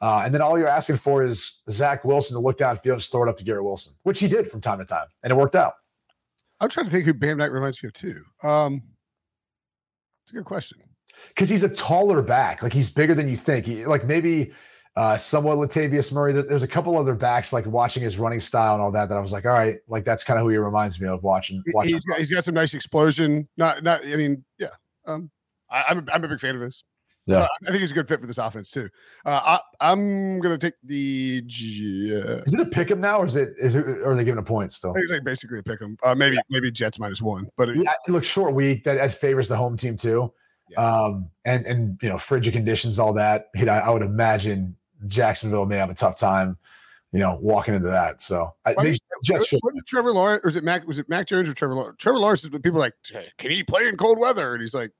Uh, 0.00 0.22
and 0.24 0.34
then 0.34 0.42
all 0.42 0.58
you're 0.58 0.68
asking 0.68 0.96
for 0.96 1.22
is 1.22 1.62
Zach 1.70 2.04
Wilson 2.04 2.34
to 2.34 2.40
look 2.40 2.58
downfield 2.58 2.94
and 2.94 3.02
throw 3.02 3.22
it 3.22 3.28
up 3.28 3.36
to 3.36 3.44
Garrett 3.44 3.64
Wilson, 3.64 3.94
which 4.02 4.18
he 4.18 4.26
did 4.26 4.50
from 4.50 4.60
time 4.60 4.78
to 4.78 4.84
time, 4.84 5.06
and 5.22 5.30
it 5.30 5.36
worked 5.36 5.54
out. 5.54 5.74
I'm 6.60 6.68
trying 6.68 6.86
to 6.86 6.92
think 6.92 7.04
who 7.04 7.14
Bam 7.14 7.38
Knight 7.38 7.52
reminds 7.52 7.82
me 7.82 7.88
of 7.88 7.92
too. 7.92 8.24
Um, 8.42 8.82
it's 10.24 10.32
a 10.32 10.34
good 10.34 10.44
question 10.44 10.78
because 11.28 11.48
he's 11.48 11.62
a 11.62 11.68
taller 11.68 12.22
back, 12.22 12.62
like 12.62 12.72
he's 12.72 12.90
bigger 12.90 13.14
than 13.14 13.28
you 13.28 13.36
think. 13.36 13.66
He, 13.66 13.86
like 13.86 14.04
maybe 14.04 14.52
uh, 14.96 15.16
somewhat 15.16 15.58
Latavius 15.58 16.12
Murray. 16.12 16.32
There's 16.32 16.62
a 16.62 16.68
couple 16.68 16.98
other 16.98 17.14
backs, 17.14 17.52
like 17.52 17.66
watching 17.66 18.02
his 18.02 18.18
running 18.18 18.40
style 18.40 18.74
and 18.74 18.82
all 18.82 18.92
that, 18.92 19.08
that 19.08 19.16
I 19.16 19.20
was 19.20 19.32
like, 19.32 19.46
all 19.46 19.52
right, 19.52 19.78
like 19.88 20.04
that's 20.04 20.24
kind 20.24 20.38
of 20.38 20.44
who 20.44 20.50
he 20.50 20.56
reminds 20.56 21.00
me 21.00 21.08
of 21.08 21.22
watching. 21.22 21.62
watching 21.74 21.94
he's 21.94 22.04
got, 22.04 22.18
he's 22.18 22.30
got 22.30 22.44
some 22.44 22.54
nice 22.54 22.74
explosion. 22.74 23.48
Not, 23.56 23.82
not. 23.82 24.06
I 24.06 24.16
mean, 24.16 24.44
yeah. 24.58 24.68
Um, 25.06 25.30
I, 25.70 25.84
am 25.88 25.98
a, 25.98 26.12
I'm 26.12 26.24
a 26.24 26.28
big 26.28 26.40
fan 26.40 26.56
of 26.56 26.60
his. 26.60 26.84
Yeah, 27.26 27.38
uh, 27.38 27.48
I 27.66 27.70
think 27.70 27.82
he's 27.82 27.92
a 27.92 27.94
good 27.94 28.08
fit 28.08 28.20
for 28.20 28.26
this 28.26 28.38
offense 28.38 28.70
too. 28.70 28.88
Uh, 29.24 29.58
I, 29.80 29.92
am 29.92 30.40
gonna 30.40 30.58
take 30.58 30.74
the. 30.82 31.40
Uh, 31.40 32.42
is 32.44 32.54
it 32.54 32.60
a 32.60 32.66
pick 32.66 32.90
him 32.90 33.00
now, 33.00 33.18
or 33.18 33.26
is 33.26 33.36
it? 33.36 33.54
Is 33.58 33.76
it? 33.76 33.86
Or 33.86 34.12
are 34.12 34.16
they 34.16 34.24
giving 34.24 34.40
a 34.40 34.42
point 34.42 34.72
still? 34.72 34.92
It's 34.96 35.12
like 35.12 35.22
basically 35.22 35.60
a 35.60 35.62
pick 35.62 35.80
him. 35.80 35.96
Uh, 36.04 36.16
maybe 36.16 36.36
yeah. 36.36 36.42
maybe 36.50 36.72
Jets 36.72 36.98
minus 36.98 37.22
one, 37.22 37.48
but 37.56 37.68
it, 37.68 37.76
yeah, 37.76 37.92
it 38.08 38.10
looks 38.10 38.26
short 38.26 38.54
week. 38.54 38.82
That, 38.84 38.96
that 38.96 39.12
favors 39.12 39.46
the 39.46 39.56
home 39.56 39.76
team 39.76 39.96
too. 39.96 40.32
Yeah. 40.68 40.84
Um, 40.84 41.30
and 41.44 41.64
and 41.64 41.98
you 42.02 42.08
know 42.08 42.18
frigid 42.18 42.54
conditions, 42.54 42.98
all 42.98 43.12
that. 43.12 43.50
You 43.54 43.66
know, 43.66 43.72
I 43.72 43.90
would 43.90 44.02
imagine 44.02 44.76
Jacksonville 45.06 45.66
may 45.66 45.76
have 45.76 45.90
a 45.90 45.94
tough 45.94 46.18
time 46.18 46.58
you 47.12 47.18
know, 47.18 47.38
walking 47.42 47.74
into 47.74 47.88
that. 47.88 48.20
So 48.20 48.54
I, 48.64 48.74
they 48.82 48.96
just. 49.22 49.54
Trevor 49.86 50.12
Lawrence, 50.12 50.40
or 50.44 50.48
is 50.48 50.56
it 50.56 50.64
Mac? 50.64 50.86
Was 50.86 50.98
it 50.98 51.08
Mac 51.08 51.26
Jones 51.28 51.48
or 51.48 51.52
Trevor 51.52 51.74
Lawrence? 51.74 51.96
Trevor 51.98 52.18
Lawrence 52.18 52.42
is 52.42 52.48
people 52.48 52.76
are 52.76 52.80
like, 52.80 52.94
can 53.36 53.50
he 53.50 53.62
play 53.62 53.86
in 53.86 53.96
cold 53.96 54.18
weather? 54.18 54.54
And 54.54 54.62
he's 54.62 54.74
like, 54.74 54.92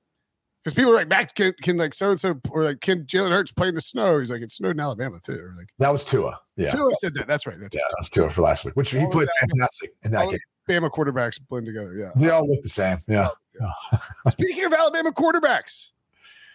Because 0.63 0.75
people 0.75 0.91
are 0.91 0.95
like, 0.95 1.09
Mac 1.09 1.35
can, 1.35 1.53
can 1.61 1.75
like 1.77 1.93
so 1.93 2.11
and 2.11 2.19
so, 2.19 2.39
or 2.49 2.63
like, 2.63 2.79
can 2.79 3.03
Jalen 3.03 3.31
Hurts 3.31 3.51
play 3.51 3.67
in 3.67 3.75
the 3.75 3.81
snow? 3.81 4.19
He's 4.19 4.31
like, 4.31 4.41
it 4.41 4.51
snowed 4.51 4.71
in 4.77 4.79
Alabama 4.79 5.19
too. 5.21 5.33
Or 5.33 5.53
like, 5.57 5.67
That 5.79 5.91
was 5.91 6.05
Tua. 6.05 6.39
Yeah. 6.55 6.71
Tua 6.73 6.95
said 6.95 7.13
that. 7.15 7.27
That's 7.27 7.45
right. 7.45 7.59
That's 7.59 7.75
Yeah, 7.75 7.81
that 7.89 7.95
was 7.99 8.09
Tua 8.09 8.29
for 8.29 8.43
last 8.43 8.63
week, 8.63 8.75
which 8.75 8.91
he 8.91 8.99
All 8.99 9.05
of 9.07 9.11
played 9.11 9.27
that- 9.27 9.49
fantastic 9.49 9.91
in 10.03 10.11
that 10.11 10.25
all 10.25 10.31
game. 10.31 10.39
Bama 10.69 10.89
quarterbacks 10.89 11.37
blend 11.49 11.65
together. 11.65 11.93
Yeah. 11.93 12.11
They 12.15 12.29
all 12.29 12.47
look 12.47 12.61
the 12.61 12.69
same. 12.69 12.97
Yeah. 13.09 13.27
Speaking 14.29 14.63
of 14.63 14.71
Alabama 14.73 15.11
quarterbacks, 15.11 15.91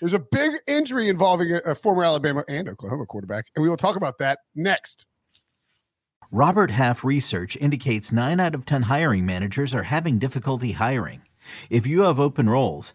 there's 0.00 0.14
a 0.14 0.18
big 0.18 0.52
injury 0.66 1.08
involving 1.08 1.52
a, 1.52 1.58
a 1.58 1.74
former 1.74 2.04
Alabama 2.04 2.42
and 2.48 2.68
Oklahoma 2.70 3.04
quarterback, 3.04 3.46
and 3.54 3.62
we 3.62 3.68
will 3.68 3.76
talk 3.76 3.96
about 3.96 4.16
that 4.18 4.38
next. 4.54 5.04
Robert 6.30 6.70
Half 6.70 7.04
research 7.04 7.56
indicates 7.56 8.12
9 8.12 8.38
out 8.40 8.54
of 8.54 8.64
10 8.64 8.82
hiring 8.82 9.24
managers 9.26 9.74
are 9.74 9.84
having 9.84 10.18
difficulty 10.18 10.72
hiring. 10.72 11.22
If 11.70 11.86
you 11.86 12.02
have 12.02 12.20
open 12.20 12.48
roles, 12.50 12.94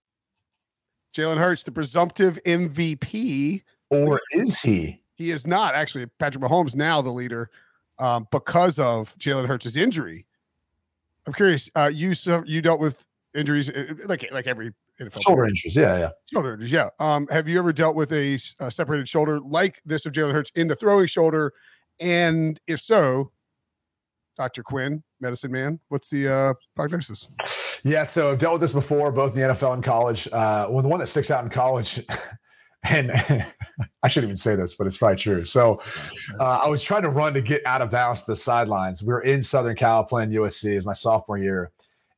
Jalen 1.13 1.37
Hurts, 1.37 1.63
the 1.63 1.71
presumptive 1.71 2.39
MVP. 2.45 3.63
Or 3.89 4.21
is 4.33 4.61
he? 4.61 5.01
He 5.15 5.31
is 5.31 5.45
not 5.45 5.75
actually 5.75 6.05
Patrick 6.19 6.43
Mahomes 6.43 6.75
now 6.75 7.01
the 7.01 7.11
leader 7.11 7.49
um, 7.99 8.27
because 8.31 8.79
of 8.79 9.17
Jalen 9.17 9.47
Hurts' 9.47 9.75
injury. 9.75 10.25
I'm 11.27 11.33
curious. 11.33 11.69
Uh, 11.75 11.91
you 11.93 12.15
so 12.15 12.43
you 12.45 12.61
dealt 12.61 12.79
with 12.79 13.05
injuries 13.35 13.69
uh, 13.69 13.93
like 14.05 14.27
like 14.31 14.47
every 14.47 14.73
NFL 14.99 15.21
Shoulder 15.21 15.45
injuries. 15.45 15.75
Yeah, 15.75 15.97
yeah. 15.97 16.09
shoulder 16.33 16.53
injuries. 16.53 16.71
Yeah. 16.71 16.89
Um, 16.99 17.27
have 17.27 17.47
you 17.47 17.59
ever 17.59 17.73
dealt 17.73 17.95
with 17.95 18.11
a 18.11 18.37
separated 18.37 19.07
shoulder 19.07 19.39
like 19.39 19.81
this 19.85 20.05
of 20.05 20.13
Jalen 20.13 20.33
Hurts 20.33 20.51
in 20.55 20.67
the 20.67 20.75
throwing 20.75 21.07
shoulder? 21.07 21.53
And 21.99 22.59
if 22.67 22.81
so, 22.81 23.31
Dr. 24.41 24.63
Quinn, 24.63 25.03
medicine 25.19 25.51
man, 25.51 25.79
what's 25.89 26.09
the 26.09 26.27
uh, 26.27 26.53
prognosis? 26.75 27.29
Yeah, 27.83 28.01
so 28.01 28.31
I've 28.31 28.39
dealt 28.39 28.53
with 28.53 28.61
this 28.61 28.73
before, 28.73 29.11
both 29.11 29.35
in 29.35 29.41
the 29.41 29.53
NFL 29.53 29.75
and 29.75 29.83
college. 29.83 30.27
Uh, 30.29 30.65
well, 30.67 30.81
the 30.81 30.87
one 30.87 30.99
that 30.99 31.05
sticks 31.05 31.29
out 31.29 31.43
in 31.43 31.51
college, 31.51 32.03
and 32.83 33.11
I 34.01 34.07
shouldn't 34.07 34.29
even 34.29 34.35
say 34.35 34.55
this, 34.55 34.73
but 34.73 34.87
it's 34.87 34.97
probably 34.97 35.17
true. 35.17 35.45
So 35.45 35.79
uh, 36.39 36.57
I 36.63 36.69
was 36.69 36.81
trying 36.81 37.03
to 37.03 37.09
run 37.09 37.35
to 37.35 37.41
get 37.41 37.63
out 37.67 37.83
of 37.83 37.91
bounds 37.91 38.21
to 38.21 38.31
the 38.31 38.35
sidelines. 38.35 39.03
We 39.03 39.13
were 39.13 39.21
in 39.21 39.43
Southern 39.43 39.75
Cal 39.75 40.03
playing 40.03 40.31
USC 40.31 40.75
as 40.75 40.87
my 40.87 40.93
sophomore 40.93 41.37
year, 41.37 41.69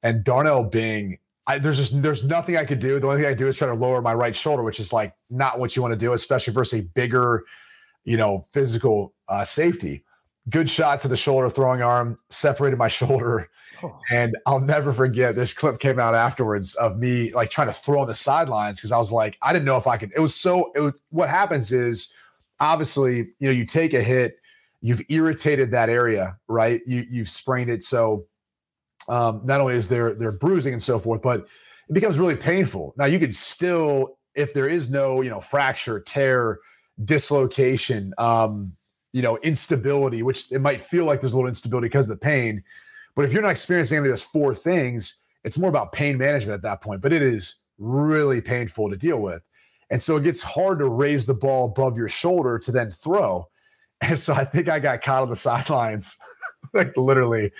and 0.01 0.23
Darnell 0.23 0.63
Bing. 0.63 1.17
I, 1.45 1.59
there's 1.59 1.75
just 1.75 2.01
there's 2.01 2.23
nothing 2.23 2.55
I 2.55 2.63
could 2.63 2.79
do. 2.79 3.01
The 3.01 3.07
only 3.07 3.21
thing 3.21 3.29
I 3.29 3.33
do 3.33 3.49
is 3.49 3.57
try 3.57 3.67
to 3.67 3.73
lower 3.73 4.01
my 4.01 4.13
right 4.13 4.33
shoulder, 4.33 4.63
which 4.63 4.79
is 4.79 4.93
like 4.93 5.13
not 5.29 5.59
what 5.59 5.75
you 5.75 5.81
want 5.81 5.91
to 5.91 5.99
do, 5.99 6.13
especially 6.13 6.53
versus 6.53 6.79
a 6.79 6.83
bigger, 6.83 7.43
you 8.05 8.15
know, 8.15 8.45
physical 8.49 9.13
uh, 9.27 9.43
safety. 9.43 10.05
Good 10.49 10.69
shot 10.69 10.99
to 11.01 11.07
the 11.07 11.15
shoulder, 11.15 11.49
throwing 11.49 11.81
arm, 11.81 12.17
separated 12.29 12.77
my 12.77 12.87
shoulder. 12.89 13.49
And 14.11 14.37
I'll 14.45 14.61
never 14.61 14.93
forget 14.93 15.35
this 15.35 15.53
clip 15.53 15.79
came 15.79 15.99
out 15.99 16.15
afterwards 16.15 16.75
of 16.75 16.97
me 16.97 17.33
like 17.33 17.49
trying 17.49 17.67
to 17.67 17.73
throw 17.73 18.01
on 18.01 18.07
the 18.07 18.15
sidelines 18.15 18.79
because 18.79 18.91
I 18.91 18.97
was 18.97 19.11
like, 19.11 19.37
I 19.41 19.51
didn't 19.51 19.65
know 19.65 19.77
if 19.77 19.87
I 19.87 19.97
could. 19.97 20.11
It 20.15 20.19
was 20.19 20.35
so, 20.35 20.71
it 20.73 20.79
was, 20.79 21.01
what 21.09 21.29
happens 21.29 21.71
is 21.71 22.13
obviously, 22.59 23.17
you 23.39 23.47
know, 23.47 23.51
you 23.51 23.65
take 23.65 23.93
a 23.93 24.01
hit, 24.01 24.37
you've 24.81 25.01
irritated 25.09 25.71
that 25.71 25.89
area, 25.89 26.37
right? 26.47 26.81
You, 26.85 27.05
you've 27.09 27.29
sprained 27.29 27.69
it. 27.69 27.83
So 27.83 28.23
um, 29.09 29.41
not 29.43 29.59
only 29.59 29.75
is 29.75 29.89
there, 29.89 30.13
there 30.13 30.31
bruising 30.31 30.73
and 30.73 30.81
so 30.81 30.99
forth, 30.99 31.21
but 31.21 31.47
it 31.89 31.93
becomes 31.93 32.17
really 32.17 32.35
painful. 32.35 32.93
Now 32.97 33.05
you 33.05 33.19
could 33.19 33.35
still, 33.35 34.17
if 34.35 34.53
there 34.53 34.67
is 34.67 34.89
no, 34.89 35.21
you 35.21 35.29
know, 35.29 35.41
fracture, 35.41 35.99
tear, 35.99 36.59
dislocation, 37.03 38.13
um, 38.17 38.73
you 39.13 39.21
know, 39.21 39.37
instability, 39.37 40.23
which 40.23 40.51
it 40.51 40.59
might 40.59 40.81
feel 40.81 41.05
like 41.05 41.21
there's 41.21 41.33
a 41.33 41.35
little 41.35 41.47
instability 41.47 41.85
because 41.85 42.09
of 42.09 42.19
the 42.19 42.25
pain. 42.25 42.63
But 43.15 43.25
if 43.25 43.31
you're 43.31 43.43
not 43.43 43.51
experiencing 43.51 43.99
any 43.99 44.07
of 44.07 44.11
those 44.11 44.23
four 44.23 44.53
things, 44.53 45.19
it's 45.43 45.57
more 45.57 45.69
about 45.69 45.91
pain 45.91 46.17
management 46.17 46.55
at 46.55 46.63
that 46.63 46.81
point. 46.81 47.01
But 47.01 47.13
it 47.13 47.21
is 47.21 47.57
really 47.77 48.41
painful 48.41 48.89
to 48.89 48.97
deal 48.97 49.21
with. 49.21 49.41
And 49.89 50.01
so 50.01 50.17
it 50.17 50.23
gets 50.23 50.41
hard 50.41 50.79
to 50.79 50.89
raise 50.89 51.25
the 51.25 51.33
ball 51.33 51.65
above 51.65 51.97
your 51.97 52.09
shoulder 52.09 52.57
to 52.59 52.71
then 52.71 52.91
throw. 52.91 53.47
And 54.01 54.19
so 54.19 54.33
I 54.33 54.43
think 54.43 54.67
I 54.67 54.79
got 54.79 55.01
caught 55.01 55.23
on 55.23 55.29
the 55.29 55.35
sidelines, 55.37 56.17
like 56.73 56.97
literally 56.97 57.53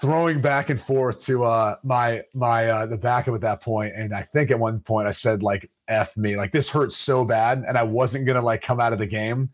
throwing 0.00 0.40
back 0.40 0.70
and 0.70 0.80
forth 0.80 1.18
to 1.18 1.44
uh 1.44 1.76
my 1.84 2.24
my 2.34 2.68
uh 2.68 2.86
the 2.86 2.96
backup 2.96 3.36
at 3.36 3.42
that 3.42 3.60
point. 3.60 3.92
And 3.94 4.12
I 4.12 4.22
think 4.22 4.50
at 4.50 4.58
one 4.58 4.80
point 4.80 5.06
I 5.06 5.12
said 5.12 5.40
like 5.40 5.70
F 5.86 6.16
me, 6.16 6.36
like 6.36 6.50
this 6.50 6.68
hurts 6.68 6.96
so 6.96 7.24
bad. 7.24 7.62
And 7.68 7.78
I 7.78 7.84
wasn't 7.84 8.26
gonna 8.26 8.42
like 8.42 8.60
come 8.60 8.80
out 8.80 8.92
of 8.92 8.98
the 8.98 9.06
game. 9.06 9.50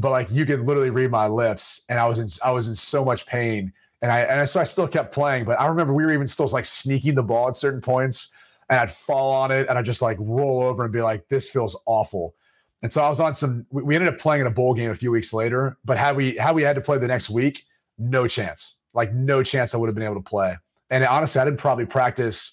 But 0.00 0.10
like 0.10 0.30
you 0.30 0.46
could 0.46 0.60
literally 0.60 0.90
read 0.90 1.10
my 1.10 1.26
lips, 1.28 1.82
and 1.88 1.98
I 1.98 2.08
was 2.08 2.18
in 2.18 2.28
I 2.44 2.50
was 2.50 2.68
in 2.68 2.74
so 2.74 3.04
much 3.04 3.26
pain 3.26 3.72
and 4.02 4.10
I 4.10 4.20
and 4.20 4.48
so 4.48 4.60
I 4.60 4.64
still 4.64 4.88
kept 4.88 5.12
playing. 5.12 5.44
But 5.44 5.60
I 5.60 5.66
remember 5.66 5.92
we 5.92 6.04
were 6.04 6.12
even 6.12 6.26
still 6.26 6.46
like 6.48 6.64
sneaking 6.64 7.14
the 7.14 7.22
ball 7.22 7.48
at 7.48 7.54
certain 7.54 7.80
points, 7.80 8.32
and 8.68 8.78
I'd 8.78 8.90
fall 8.90 9.32
on 9.32 9.50
it, 9.50 9.68
and 9.68 9.78
I'd 9.78 9.84
just 9.84 10.02
like 10.02 10.16
roll 10.20 10.62
over 10.62 10.84
and 10.84 10.92
be 10.92 11.02
like, 11.02 11.28
"This 11.28 11.48
feels 11.48 11.78
awful." 11.86 12.34
And 12.82 12.92
so 12.92 13.02
I 13.02 13.08
was 13.08 13.20
on 13.20 13.34
some. 13.34 13.66
We 13.70 13.82
we 13.82 13.94
ended 13.94 14.12
up 14.12 14.18
playing 14.18 14.42
in 14.42 14.46
a 14.46 14.50
bowl 14.50 14.74
game 14.74 14.90
a 14.90 14.94
few 14.94 15.10
weeks 15.10 15.32
later, 15.32 15.76
but 15.84 15.98
had 15.98 16.16
we 16.16 16.36
had 16.36 16.54
we 16.54 16.62
had 16.62 16.76
to 16.76 16.82
play 16.82 16.98
the 16.98 17.08
next 17.08 17.30
week, 17.30 17.64
no 17.98 18.26
chance, 18.26 18.74
like 18.94 19.12
no 19.12 19.42
chance 19.42 19.74
I 19.74 19.78
would 19.78 19.88
have 19.88 19.94
been 19.94 20.04
able 20.04 20.16
to 20.16 20.22
play. 20.22 20.56
And 20.88 21.04
honestly, 21.04 21.40
I 21.40 21.44
didn't 21.44 21.60
probably 21.60 21.86
practice 21.86 22.52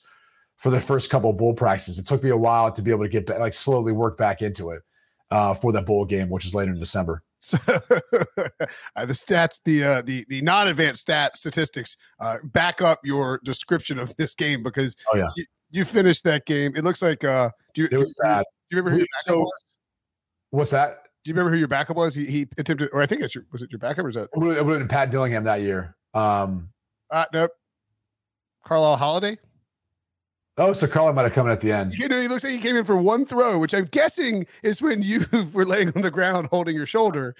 for 0.57 0.69
the 0.69 0.79
first 0.79 1.09
couple 1.09 1.29
of 1.29 1.37
bowl 1.37 1.53
practices. 1.53 1.97
It 1.97 2.05
took 2.05 2.23
me 2.23 2.29
a 2.29 2.37
while 2.37 2.71
to 2.71 2.81
be 2.81 2.91
able 2.91 3.03
to 3.03 3.09
get 3.09 3.25
back, 3.25 3.39
like 3.39 3.53
slowly 3.53 3.93
work 3.93 4.17
back 4.17 4.41
into 4.41 4.71
it 4.71 4.81
uh, 5.31 5.53
for 5.53 5.71
that 5.71 5.85
bowl 5.85 6.03
game, 6.03 6.29
which 6.29 6.45
is 6.45 6.53
later 6.53 6.73
in 6.73 6.79
December. 6.79 7.23
So, 7.39 7.57
uh, 8.95 9.05
the 9.05 9.13
stats, 9.13 9.61
the 9.63 9.83
uh, 9.83 10.01
the 10.01 10.25
the 10.27 10.41
non-advanced 10.41 11.01
stat 11.01 11.35
statistics 11.35 11.95
uh, 12.19 12.37
back 12.43 12.81
up 12.81 12.99
your 13.03 13.39
description 13.43 13.99
of 13.99 14.15
this 14.17 14.33
game 14.33 14.63
because 14.63 14.95
Oh, 15.13 15.17
yeah. 15.17 15.27
you, 15.35 15.45
you 15.69 15.85
finished 15.85 16.23
that 16.23 16.45
game. 16.45 16.73
It 16.75 16.83
looks 16.83 17.01
like 17.01 17.23
uh, 17.23 17.51
do 17.75 17.83
you, 17.83 17.89
It 17.91 17.97
was 17.97 18.11
do 18.13 18.23
bad. 18.23 18.43
Do 18.69 18.75
you 18.75 18.81
remember 18.81 18.91
who 18.91 18.97
your 18.99 19.07
So- 19.17 19.39
was? 19.41 19.65
What's 20.49 20.69
that? 20.71 21.03
Do 21.23 21.29
you 21.29 21.33
remember 21.35 21.51
who 21.51 21.57
your 21.57 21.67
backup 21.67 21.97
was? 21.97 22.15
He, 22.15 22.25
he 22.25 22.47
attempted, 22.57 22.89
or 22.93 23.01
I 23.01 23.05
think 23.05 23.21
it's 23.21 23.35
your, 23.35 23.43
was 23.51 23.61
it 23.61 23.69
your 23.69 23.79
backup 23.79 24.05
or 24.05 24.09
is 24.09 24.15
that 24.15 24.29
It 24.33 24.39
would 24.39 24.55
have 24.55 24.65
been 24.65 24.87
Pat 24.87 25.11
Dillingham 25.11 25.43
that 25.43 25.59
year. 25.61 25.95
Um, 26.13 26.69
uh, 27.11 27.25
nope, 27.33 27.51
Carlyle 28.65 28.95
Holiday? 28.95 29.37
Oh, 30.59 30.73
so 30.73 30.87
Carla 30.87 31.13
might 31.13 31.23
have 31.23 31.33
come 31.33 31.45
in 31.45 31.53
at 31.53 31.61
the 31.61 31.71
end. 31.71 31.93
You 31.93 32.07
know, 32.07 32.19
he 32.19 32.27
looks 32.27 32.43
like 32.43 32.53
he 32.53 32.59
came 32.59 32.75
in 32.75 32.83
for 32.83 32.99
one 32.99 33.25
throw, 33.25 33.59
which 33.59 33.73
I'm 33.75 33.85
guessing 33.85 34.47
is 34.63 34.81
when 34.81 35.03
you 35.03 35.25
were 35.53 35.65
laying 35.65 35.91
on 35.95 36.01
the 36.01 36.11
ground 36.11 36.47
holding 36.51 36.75
your 36.75 36.87
shoulder. 36.87 37.35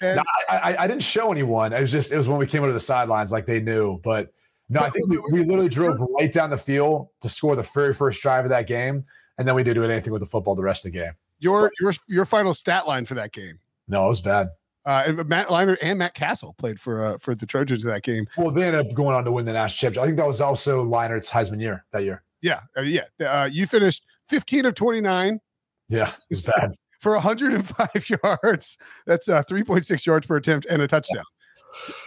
And 0.00 0.16
No, 0.16 0.22
I, 0.48 0.56
I, 0.56 0.84
I 0.84 0.86
didn't 0.86 1.02
show 1.02 1.32
anyone. 1.32 1.72
It 1.72 1.80
was 1.80 1.90
just 1.90 2.12
it 2.12 2.16
was 2.16 2.28
when 2.28 2.38
we 2.38 2.46
came 2.46 2.62
over 2.62 2.68
to 2.68 2.72
the 2.72 2.80
sidelines, 2.80 3.32
like 3.32 3.46
they 3.46 3.60
knew. 3.60 3.98
But 4.02 4.32
no, 4.68 4.80
I 4.80 4.90
think 4.90 5.08
we, 5.08 5.18
we 5.32 5.44
literally 5.44 5.68
drove 5.68 5.98
right 6.18 6.32
down 6.32 6.50
the 6.50 6.58
field 6.58 7.08
to 7.22 7.28
score 7.28 7.56
the 7.56 7.68
very 7.74 7.92
first 7.92 8.22
drive 8.22 8.44
of 8.44 8.50
that 8.50 8.68
game, 8.68 9.04
and 9.36 9.46
then 9.46 9.56
we 9.56 9.64
didn't 9.64 9.82
do 9.82 9.90
anything 9.90 10.12
with 10.12 10.20
the 10.20 10.26
football 10.26 10.54
the 10.54 10.62
rest 10.62 10.86
of 10.86 10.92
the 10.92 10.98
game. 10.98 11.12
your 11.40 11.72
your 11.80 11.92
your 12.08 12.24
final 12.24 12.54
stat 12.54 12.86
line 12.86 13.04
for 13.04 13.14
that 13.14 13.32
game. 13.32 13.58
No, 13.88 14.04
it 14.04 14.08
was 14.08 14.20
bad. 14.20 14.48
Uh, 14.86 15.02
and 15.06 15.28
Matt 15.28 15.48
Leinart 15.48 15.76
and 15.82 15.98
Matt 15.98 16.14
Cassel 16.14 16.54
played 16.56 16.80
for 16.80 17.04
uh, 17.04 17.18
for 17.18 17.34
the 17.34 17.46
Trojans 17.46 17.84
in 17.84 17.90
that 17.90 18.02
game. 18.02 18.26
Well, 18.38 18.52
they 18.52 18.68
ended 18.68 18.86
up 18.86 18.94
going 18.94 19.14
on 19.14 19.24
to 19.24 19.32
win 19.32 19.44
the 19.44 19.52
national 19.52 19.90
championship. 19.90 20.02
I 20.02 20.06
think 20.06 20.16
that 20.18 20.26
was 20.26 20.40
also 20.40 20.84
Leinart's 20.84 21.30
Heisman 21.30 21.60
year 21.60 21.84
that 21.92 22.04
year. 22.04 22.22
Yeah, 22.42 22.60
uh, 22.76 22.82
yeah. 22.82 23.02
Uh, 23.20 23.48
you 23.50 23.66
finished 23.66 24.04
15 24.28 24.66
of 24.66 24.74
29 24.74 25.40
Yeah, 25.88 26.08
it 26.08 26.16
was 26.30 26.42
bad. 26.42 26.72
for 27.00 27.12
105 27.12 28.10
yards. 28.24 28.78
That's 29.06 29.28
uh, 29.28 29.42
3.6 29.44 30.06
yards 30.06 30.26
per 30.26 30.36
attempt 30.36 30.66
and 30.66 30.82
a 30.82 30.88
touchdown. 30.88 31.24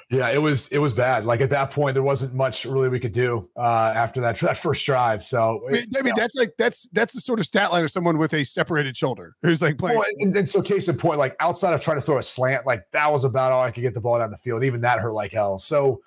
Yeah, 0.09 0.29
it 0.29 0.41
was 0.41 0.67
it 0.69 0.79
was 0.79 0.93
bad. 0.93 1.23
Like 1.23 1.39
at 1.39 1.49
that 1.51 1.71
point, 1.71 1.93
there 1.93 2.03
wasn't 2.03 2.33
much 2.33 2.65
really 2.65 2.89
we 2.89 2.99
could 2.99 3.13
do 3.13 3.49
uh, 3.55 3.93
after 3.95 4.19
that 4.19 4.37
that 4.39 4.57
first 4.57 4.85
drive. 4.85 5.23
So 5.23 5.61
I 5.67 5.71
mean, 5.71 5.85
I 5.97 6.01
mean 6.01 6.13
that's 6.17 6.35
like 6.35 6.51
that's 6.57 6.89
that's 6.91 7.13
the 7.13 7.21
sort 7.21 7.39
of 7.39 7.45
stat 7.45 7.71
line 7.71 7.83
of 7.83 7.89
someone 7.91 8.17
with 8.17 8.33
a 8.33 8.43
separated 8.43 8.97
shoulder 8.97 9.35
who's 9.41 9.61
like 9.61 9.77
playing. 9.77 9.97
Well, 9.99 10.07
and, 10.19 10.35
and 10.35 10.49
so 10.49 10.61
case 10.61 10.89
in 10.89 10.97
point, 10.97 11.17
like 11.17 11.37
outside 11.39 11.73
of 11.73 11.81
trying 11.81 11.97
to 11.97 12.01
throw 12.01 12.17
a 12.17 12.23
slant, 12.23 12.65
like 12.65 12.83
that 12.91 13.09
was 13.09 13.23
about 13.23 13.53
all 13.53 13.63
I 13.63 13.71
could 13.71 13.81
get 13.81 13.93
the 13.93 14.01
ball 14.01 14.19
down 14.19 14.31
the 14.31 14.37
field. 14.37 14.65
Even 14.65 14.81
that 14.81 14.99
hurt 14.99 15.13
like 15.13 15.31
hell. 15.31 15.57
So 15.57 16.01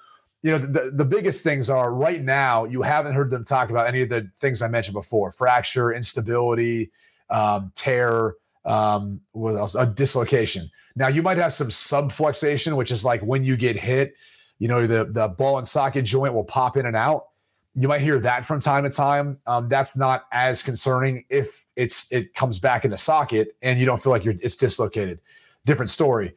you 0.47 0.53
know 0.53 0.59
the, 0.59 0.93
the 0.95 1.05
biggest 1.05 1.43
things 1.43 1.69
are 1.69 1.93
right 1.93 2.23
now 2.23 2.65
you 2.65 2.81
haven't 2.81 3.15
heard 3.15 3.33
them 3.33 3.45
talk 3.45 3.71
about 3.71 3.89
any 3.89 4.03
of 4.03 4.09
the 4.09 4.31
things 4.39 4.63
i 4.63 4.69
mentioned 4.69 4.95
before 4.95 5.33
fracture 5.33 5.93
instability 5.93 6.91
um, 7.31 7.73
tear 7.75 8.37
um, 8.67 9.21
what 9.33 9.55
else? 9.55 9.75
A 9.77 9.87
dislocation. 9.87 10.71
Now 10.97 11.09
you 11.09 11.23
might 11.23 11.39
have 11.39 11.53
some 11.53 11.69
subluxation 11.69 12.77
which 12.77 12.91
is 12.91 13.05
like 13.05 13.23
when 13.23 13.45
you 13.45 13.57
get 13.57 13.77
hit 13.77 14.15
you 14.59 14.69
know 14.69 14.87
the, 14.87 15.05
the 15.05 15.29
ball 15.29 15.59
and 15.59 15.67
socket 15.67 16.05
joint 16.05 16.35
will 16.35 16.45
pop 16.45 16.77
in 16.77 16.87
and 16.87 16.97
out. 16.97 17.27
You 17.75 17.89
might 17.89 18.01
hear 18.01 18.19
that 18.21 18.45
from 18.45 18.59
time 18.59 18.85
to 18.85 18.91
time. 18.91 19.39
Um, 19.47 19.69
that's 19.69 19.97
not 19.97 20.27
as 20.33 20.63
concerning 20.63 21.25
if 21.29 21.67
it's 21.77 22.11
it 22.11 22.35
comes 22.35 22.59
back 22.59 22.85
in 22.85 22.91
the 22.91 22.97
socket 22.97 23.55
and 23.63 23.79
you 23.79 23.85
don't 23.85 24.03
feel 24.03 24.13
like 24.13 24.25
you're 24.25 24.35
it's 24.41 24.57
dislocated. 24.57 25.21
Different 25.65 25.91
story 25.91 26.35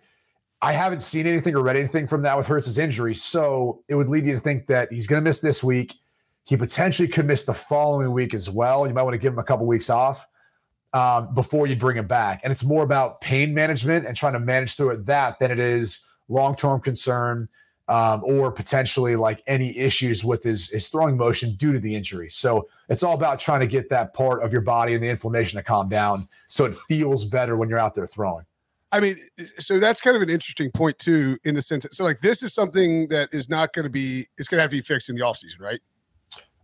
I 0.62 0.74
haven't 0.74 1.02
seen 1.02 1.26
anything 1.26 1.56
or 1.56 1.64
read 1.64 1.78
anything 1.78 2.06
from 2.06 2.22
that 2.24 2.36
with 2.36 2.46
Hurts's 2.46 2.78
injury. 2.78 3.16
So 3.16 3.82
it 3.88 3.96
would 3.96 4.10
lead 4.10 4.26
you 4.26 4.34
to 4.34 4.40
think 4.40 4.68
that 4.68 4.92
he's 4.92 5.08
going 5.08 5.22
to 5.22 5.24
miss 5.24 5.40
this 5.40 5.64
week. 5.64 5.96
He 6.44 6.58
potentially 6.58 7.08
could 7.08 7.26
miss 7.26 7.46
the 7.46 7.54
following 7.54 8.12
week 8.12 8.34
as 8.34 8.50
well. 8.50 8.88
You 8.88 8.94
might 8.94 9.04
want 9.04 9.14
to 9.14 9.20
give 9.20 9.34
him 9.34 9.40
a 9.40 9.44
couple 9.44 9.66
weeks 9.66 9.90
off 9.90 10.28
um, 10.94 11.34
before 11.34 11.68
you 11.68 11.76
bring 11.76 11.98
him 11.98 12.08
back. 12.08 12.42
And 12.44 12.52
it's 12.52 12.64
more 12.64 12.84
about 12.84 13.22
pain 13.22 13.54
management 13.54 14.06
and 14.06 14.18
trying 14.18 14.34
to 14.34 14.40
manage 14.40 14.76
through 14.76 14.92
it 14.92 15.06
that 15.06 15.40
than 15.40 15.52
it 15.52 15.60
is 15.60 16.06
long 16.28 16.56
term 16.56 16.82
concern 16.82 17.48
um, 17.88 18.22
or 18.24 18.52
potentially 18.52 19.16
like 19.16 19.42
any 19.48 19.76
issues 19.78 20.24
with 20.24 20.44
his, 20.44 20.70
his 20.70 20.90
throwing 20.90 21.18
motion 21.18 21.56
due 21.56 21.74
to 21.74 21.80
the 21.80 21.96
injury. 21.96 22.30
So 22.30 22.70
it's 22.88 23.02
all 23.02 23.16
about 23.16 23.40
trying 23.40 23.62
to 23.62 23.68
get 23.68 23.90
that 23.90 24.14
part 24.14 24.44
of 24.44 24.54
your 24.54 24.62
body 24.62 24.94
and 24.94 25.04
the 25.04 25.10
inflammation 25.10 25.58
to 25.58 25.64
calm 25.64 25.90
down 25.90 26.28
so 26.48 26.66
it 26.66 26.76
feels 26.76 27.26
better 27.26 27.58
when 27.58 27.68
you're 27.68 27.80
out 27.80 27.96
there 27.96 28.08
throwing. 28.08 28.46
I 28.92 29.00
mean, 29.00 29.18
so 29.60 29.80
that's 29.80 30.02
kind 30.02 30.16
of 30.16 30.22
an 30.22 30.30
interesting 30.30 30.72
point 30.72 30.98
too, 30.98 31.38
in 31.44 31.56
the 31.56 31.62
sense 31.62 31.84
that 31.84 31.94
so 31.94 32.04
like 32.04 32.22
this 32.22 32.42
is 32.42 32.54
something 32.54 33.08
that 33.10 33.30
is 33.32 33.50
not 33.50 33.74
going 33.74 33.84
to 33.84 33.90
be 33.90 34.28
it's 34.38 34.48
going 34.48 34.58
to 34.58 34.62
have 34.62 34.72
to 34.72 34.78
be 34.78 34.82
fixed 34.82 35.10
in 35.10 35.16
the 35.16 35.22
offseason, 35.22 35.62
right? 35.62 35.80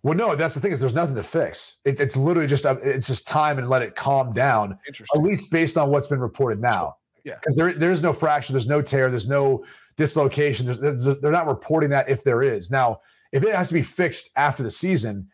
Well, 0.02 0.16
no, 0.16 0.36
that's 0.36 0.54
the 0.54 0.60
thing 0.60 0.72
is 0.72 0.80
there's 0.80 0.94
nothing 0.94 1.16
to 1.16 1.24
fix. 1.24 1.78
It's 1.86 2.00
it's 2.00 2.16
literally 2.16 2.48
just 2.48 2.66
uh, 2.66 2.78
it's 2.82 3.08
just 3.08 3.28
time 3.28 3.58
and 3.60 3.70
let 3.70 3.82
it 3.82 3.96
calm 3.96 4.34
down. 4.34 4.78
Interesting. 4.88 5.22
At 5.22 5.28
least 5.28 5.52
based 5.52 5.78
on 5.78 5.90
what's 5.90 6.08
been 6.08 6.20
reported 6.20 6.62
now. 6.62 6.98
Yeah. 7.24 7.36
Because 7.36 7.56
there 7.56 7.74
there 7.74 7.92
is 7.92 8.02
no 8.02 8.14
fracture, 8.14 8.54
there's 8.54 8.68
no 8.68 8.82
tear, 8.82 9.10
there's 9.10 9.28
no 9.28 9.66
dislocation. 9.96 10.66
There's, 10.66 10.80
there's, 10.80 11.04
they're 11.22 11.32
not 11.32 11.48
reporting 11.48 11.90
that 11.92 12.10
if 12.10 12.24
there 12.24 12.44
is. 12.44 12.70
Now, 12.70 13.02
if 13.32 13.44
it 13.44 13.54
has 13.54 13.68
to 13.70 13.74
be 13.74 13.82
fixed 13.82 14.30
after 14.36 14.64
the 14.64 14.70
season, 14.70 15.28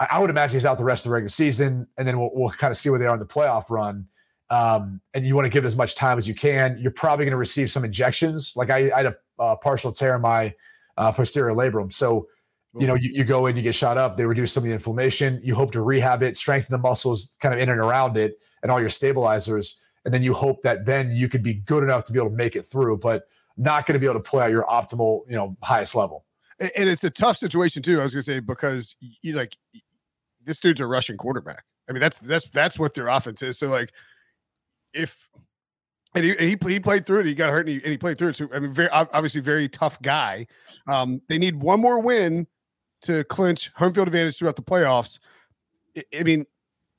I, 0.00 0.08
I 0.12 0.18
would 0.18 0.30
imagine 0.30 0.54
he's 0.54 0.66
out 0.66 0.78
the 0.78 0.84
rest 0.84 1.04
of 1.04 1.10
the 1.10 1.14
regular 1.14 1.30
season, 1.30 1.86
and 1.96 2.06
then 2.06 2.18
we'll, 2.18 2.30
we'll 2.32 2.50
kind 2.50 2.70
of 2.70 2.76
see 2.76 2.90
where 2.90 2.98
they 2.98 3.06
are 3.06 3.14
in 3.14 3.20
the 3.20 3.26
playoff 3.26 3.70
run 3.70 4.06
um, 4.50 5.00
and 5.14 5.26
you 5.26 5.34
want 5.34 5.44
to 5.44 5.50
give 5.50 5.64
it 5.64 5.66
as 5.66 5.76
much 5.76 5.94
time 5.94 6.18
as 6.18 6.26
you 6.26 6.34
can, 6.34 6.78
you're 6.80 6.90
probably 6.90 7.24
going 7.24 7.32
to 7.32 7.38
receive 7.38 7.70
some 7.70 7.84
injections. 7.84 8.52
Like 8.56 8.70
I, 8.70 8.90
I 8.90 9.02
had 9.02 9.06
a 9.06 9.16
uh, 9.38 9.56
partial 9.56 9.92
tear 9.92 10.16
in 10.16 10.22
my 10.22 10.54
uh, 10.96 11.12
posterior 11.12 11.54
labrum. 11.54 11.92
So, 11.92 12.28
you 12.74 12.86
know, 12.86 12.94
you, 12.94 13.10
you 13.12 13.24
go 13.24 13.46
in, 13.46 13.56
you 13.56 13.62
get 13.62 13.74
shot 13.74 13.98
up, 13.98 14.16
they 14.16 14.24
reduce 14.24 14.52
some 14.52 14.62
of 14.62 14.68
the 14.68 14.72
inflammation. 14.72 15.40
You 15.42 15.54
hope 15.54 15.72
to 15.72 15.82
rehab 15.82 16.22
it, 16.22 16.36
strengthen 16.36 16.72
the 16.72 16.78
muscles 16.78 17.36
kind 17.40 17.54
of 17.54 17.60
in 17.60 17.68
and 17.68 17.80
around 17.80 18.16
it, 18.16 18.38
and 18.62 18.70
all 18.70 18.80
your 18.80 18.88
stabilizers. 18.88 19.80
And 20.04 20.14
then 20.14 20.22
you 20.22 20.32
hope 20.32 20.62
that 20.62 20.86
then 20.86 21.10
you 21.10 21.28
could 21.28 21.42
be 21.42 21.54
good 21.54 21.82
enough 21.82 22.04
to 22.04 22.12
be 22.12 22.18
able 22.18 22.30
to 22.30 22.36
make 22.36 22.56
it 22.56 22.62
through, 22.62 22.98
but 22.98 23.24
not 23.56 23.86
going 23.86 23.94
to 23.94 23.98
be 23.98 24.06
able 24.06 24.20
to 24.20 24.30
play 24.30 24.44
at 24.46 24.50
your 24.50 24.64
optimal, 24.64 25.22
you 25.28 25.34
know, 25.34 25.56
highest 25.62 25.94
level. 25.94 26.24
And 26.60 26.88
it's 26.88 27.04
a 27.04 27.10
tough 27.10 27.36
situation 27.36 27.82
too. 27.82 28.00
I 28.00 28.04
was 28.04 28.14
going 28.14 28.22
to 28.22 28.32
say 28.32 28.40
because 28.40 28.96
you 29.22 29.34
like 29.34 29.56
this 30.42 30.58
dude's 30.58 30.80
a 30.80 30.86
Russian 30.86 31.16
quarterback. 31.16 31.64
I 31.88 31.92
mean, 31.92 32.00
that's 32.00 32.18
that's 32.18 32.48
that's 32.50 32.78
what 32.78 32.94
their 32.94 33.08
offense 33.08 33.42
is. 33.42 33.58
So 33.58 33.68
like 33.68 33.92
if 34.92 35.28
and 36.14 36.24
he, 36.24 36.34
he, 36.34 36.56
he 36.66 36.80
played 36.80 37.06
through 37.06 37.20
it. 37.20 37.26
He 37.26 37.34
got 37.34 37.50
hurt 37.50 37.60
and 37.60 37.68
he, 37.68 37.74
and 37.76 37.86
he 37.86 37.98
played 37.98 38.18
through 38.18 38.28
it. 38.28 38.36
So 38.36 38.48
I 38.52 38.58
mean, 38.58 38.72
very 38.72 38.88
obviously 38.90 39.40
very 39.40 39.68
tough 39.68 40.00
guy. 40.02 40.46
Um, 40.86 41.20
they 41.28 41.38
need 41.38 41.62
one 41.62 41.80
more 41.80 42.00
win 42.00 42.46
to 43.02 43.24
clinch 43.24 43.70
home 43.76 43.92
field 43.92 44.08
advantage 44.08 44.38
throughout 44.38 44.56
the 44.56 44.62
playoffs. 44.62 45.18
I, 45.96 46.04
I, 46.18 46.22
mean, 46.22 46.46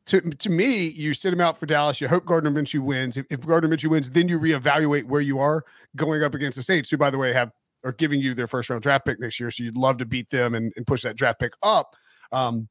to 0.08 0.22
to 0.22 0.50
me, 0.50 0.88
you 0.88 1.14
sit 1.14 1.34
him 1.34 1.42
out 1.42 1.58
for 1.58 1.66
Dallas. 1.66 2.00
You 2.00 2.08
hope 2.08 2.26
Gardner 2.26 2.52
Minshew 2.52 2.80
wins. 2.80 3.18
If, 3.18 3.26
if 3.30 3.42
Gardner 3.42 3.70
Minshew 3.70 3.90
wins, 3.90 4.10
then 4.10 4.30
you 4.30 4.40
reevaluate 4.40 5.06
where 5.06 5.22
you 5.22 5.40
are 5.40 5.64
going 5.96 6.24
up 6.24 6.34
against 6.34 6.56
the 6.56 6.64
Saints, 6.64 6.90
who 6.90 6.98
by 6.98 7.10
the 7.10 7.18
way 7.18 7.34
have 7.34 7.52
are 7.84 7.94
giving 7.94 8.20
you 8.20 8.34
their 8.34 8.48
first 8.48 8.70
round 8.70 8.84
draft 8.84 9.06
pick 9.06 9.20
next 9.20 9.40
year. 9.40 9.52
So 9.52 9.64
you'd 9.64 9.78
love 9.78 9.98
to 10.00 10.06
beat 10.06 10.30
them 10.30 10.54
and, 10.54 10.72
and 10.76 10.86
push 10.86 11.02
that 11.04 11.16
draft 11.16 11.40
pick 11.40 11.54
up. 11.64 11.96
Um, 12.32 12.68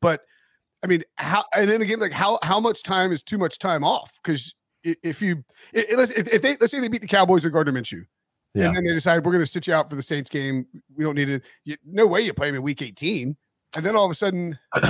but 0.00 0.22
I 0.84 0.86
mean, 0.86 1.02
how 1.16 1.44
and 1.56 1.68
then 1.68 1.80
again, 1.80 1.98
like 1.98 2.12
how 2.12 2.38
how 2.42 2.60
much 2.60 2.82
time 2.82 3.10
is 3.10 3.22
too 3.22 3.38
much 3.38 3.58
time 3.58 3.82
off? 3.82 4.18
Because 4.22 4.54
if 4.84 5.22
you 5.22 5.42
if, 5.72 6.10
if 6.34 6.42
they 6.42 6.58
let's 6.60 6.72
say 6.72 6.80
they 6.80 6.88
beat 6.88 7.00
the 7.00 7.08
Cowboys 7.08 7.42
or 7.42 7.48
Gardner 7.48 7.72
Minshew, 7.72 8.04
yeah. 8.54 8.66
and 8.66 8.76
then 8.76 8.84
they 8.84 8.92
decide 8.92 9.24
we're 9.24 9.32
going 9.32 9.42
to 9.42 9.50
sit 9.50 9.66
you 9.66 9.72
out 9.72 9.88
for 9.88 9.96
the 9.96 10.02
Saints 10.02 10.28
game, 10.28 10.66
we 10.94 11.02
don't 11.02 11.14
need 11.14 11.30
it. 11.30 11.42
You, 11.64 11.78
no 11.86 12.06
way 12.06 12.20
you 12.20 12.34
play 12.34 12.50
him 12.50 12.56
in 12.56 12.62
Week 12.62 12.82
18, 12.82 13.34
and 13.76 13.86
then 13.86 13.96
all 13.96 14.04
of 14.04 14.10
a 14.10 14.14
sudden, 14.14 14.58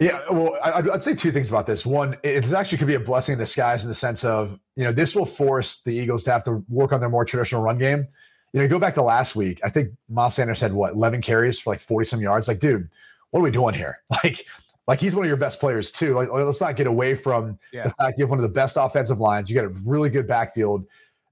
yeah. 0.00 0.22
Well, 0.30 0.56
I, 0.64 0.80
would 0.80 1.02
say 1.02 1.14
two 1.14 1.30
things 1.30 1.50
about 1.50 1.66
this. 1.66 1.84
One, 1.84 2.16
it 2.22 2.50
actually 2.50 2.78
could 2.78 2.88
be 2.88 2.94
a 2.94 3.00
blessing 3.00 3.34
in 3.34 3.38
disguise 3.38 3.84
in 3.84 3.90
the 3.90 3.94
sense 3.94 4.24
of 4.24 4.58
you 4.76 4.84
know 4.84 4.92
this 4.92 5.14
will 5.14 5.26
force 5.26 5.82
the 5.82 5.94
Eagles 5.94 6.22
to 6.22 6.32
have 6.32 6.44
to 6.44 6.64
work 6.70 6.92
on 6.92 7.00
their 7.00 7.10
more 7.10 7.26
traditional 7.26 7.60
run 7.60 7.76
game. 7.76 8.08
You 8.54 8.58
know, 8.58 8.62
you 8.62 8.68
go 8.68 8.78
back 8.78 8.94
to 8.94 9.02
last 9.02 9.36
week. 9.36 9.60
I 9.62 9.68
think 9.68 9.90
Miles 10.08 10.34
Sanders 10.34 10.62
had 10.62 10.72
what 10.72 10.94
11 10.94 11.20
carries 11.20 11.58
for 11.58 11.74
like 11.74 11.80
40 11.80 12.06
some 12.06 12.20
yards. 12.22 12.48
Like, 12.48 12.58
dude, 12.58 12.88
what 13.32 13.40
are 13.40 13.42
we 13.42 13.50
doing 13.50 13.74
here? 13.74 14.02
Like, 14.24 14.46
like 14.86 15.00
he's 15.00 15.14
one 15.14 15.24
of 15.24 15.28
your 15.28 15.36
best 15.36 15.60
players 15.60 15.90
too. 15.90 16.14
Like 16.14 16.28
let's 16.30 16.60
not 16.60 16.76
get 16.76 16.86
away 16.86 17.14
from 17.14 17.58
yeah. 17.72 17.84
the 17.84 17.90
fact 17.90 18.18
you 18.18 18.24
have 18.24 18.30
one 18.30 18.38
of 18.38 18.42
the 18.42 18.48
best 18.48 18.76
offensive 18.78 19.20
lines. 19.20 19.50
You 19.50 19.54
got 19.54 19.64
a 19.64 19.80
really 19.84 20.10
good 20.10 20.26
backfield. 20.26 20.86